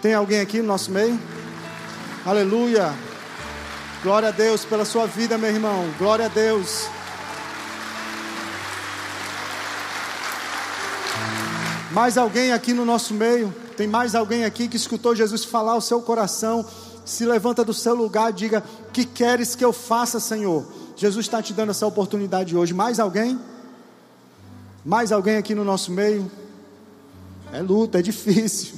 Tem 0.00 0.14
alguém 0.14 0.40
aqui 0.40 0.58
no 0.60 0.68
nosso 0.68 0.90
meio? 0.90 1.18
Aleluia! 2.24 2.94
Glória 4.02 4.28
a 4.28 4.32
Deus 4.32 4.64
pela 4.64 4.84
sua 4.84 5.06
vida, 5.06 5.36
meu 5.36 5.50
irmão. 5.50 5.84
Glória 5.98 6.26
a 6.26 6.28
Deus. 6.28 6.88
Mais 11.90 12.16
alguém 12.16 12.52
aqui 12.52 12.72
no 12.72 12.84
nosso 12.84 13.12
meio? 13.14 13.52
Tem 13.76 13.86
mais 13.88 14.14
alguém 14.14 14.44
aqui 14.44 14.68
que 14.68 14.76
escutou 14.76 15.14
Jesus 15.14 15.44
falar 15.44 15.72
ao 15.72 15.80
seu 15.80 16.00
coração? 16.00 16.64
Se 17.04 17.24
levanta 17.26 17.64
do 17.64 17.74
seu 17.74 17.94
lugar 17.94 18.30
e 18.30 18.34
diga: 18.34 18.62
Que 18.92 19.04
queres 19.04 19.54
que 19.54 19.64
eu 19.64 19.72
faça, 19.72 20.20
Senhor? 20.20 20.64
Jesus 20.94 21.26
está 21.26 21.42
te 21.42 21.52
dando 21.52 21.70
essa 21.70 21.86
oportunidade 21.86 22.56
hoje. 22.56 22.72
Mais 22.72 23.00
alguém? 23.00 23.38
Mais 24.84 25.10
alguém 25.10 25.36
aqui 25.36 25.54
no 25.54 25.64
nosso 25.64 25.90
meio? 25.90 26.30
É 27.52 27.60
luta, 27.60 27.98
é 27.98 28.02
difícil. 28.02 28.74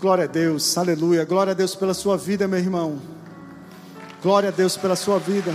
Glória 0.00 0.24
a 0.24 0.28
Deus, 0.28 0.76
aleluia. 0.78 1.24
Glória 1.24 1.50
a 1.50 1.54
Deus 1.54 1.74
pela 1.74 1.92
sua 1.92 2.16
vida, 2.16 2.48
meu 2.48 2.58
irmão. 2.58 3.00
Glória 4.22 4.48
a 4.48 4.52
Deus 4.52 4.76
pela 4.76 4.96
sua 4.96 5.18
vida. 5.18 5.54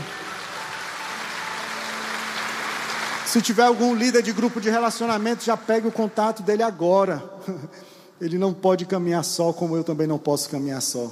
Se 3.28 3.41
tiver 3.41 3.65
algum 3.65 3.93
líder 3.93 4.23
de 4.23 4.32
grupo 4.32 4.61
de 4.61 4.69
relacionamento, 4.69 5.43
já 5.43 5.57
pegue 5.57 5.86
o 5.86 5.91
contato 5.91 6.41
dele 6.41 6.63
agora. 6.63 7.21
Ele 8.21 8.38
não 8.38 8.53
pode 8.53 8.86
caminhar 8.86 9.23
só, 9.25 9.51
como 9.51 9.75
eu 9.75 9.84
também 9.84 10.07
não 10.07 10.17
posso 10.17 10.49
caminhar 10.49 10.82
só. 10.82 11.11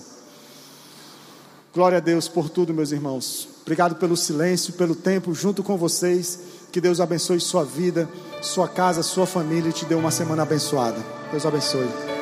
Glória 1.73 1.97
a 1.97 2.01
Deus 2.01 2.29
por 2.29 2.49
tudo, 2.49 2.73
meus 2.73 2.93
irmãos. 2.93 3.49
Obrigado 3.63 3.95
pelo 3.95 4.15
silêncio, 4.15 4.73
pelo 4.73 4.95
tempo 4.95 5.33
junto 5.33 5.61
com 5.61 5.75
vocês. 5.75 6.39
Que 6.71 6.79
Deus 6.79 7.01
abençoe 7.01 7.41
sua 7.41 7.65
vida, 7.65 8.07
sua 8.41 8.69
casa, 8.69 9.03
sua 9.03 9.25
família 9.25 9.69
e 9.69 9.73
te 9.73 9.83
dê 9.83 9.93
uma 9.93 10.09
semana 10.09 10.43
abençoada. 10.43 11.03
Deus 11.31 11.45
abençoe. 11.45 12.14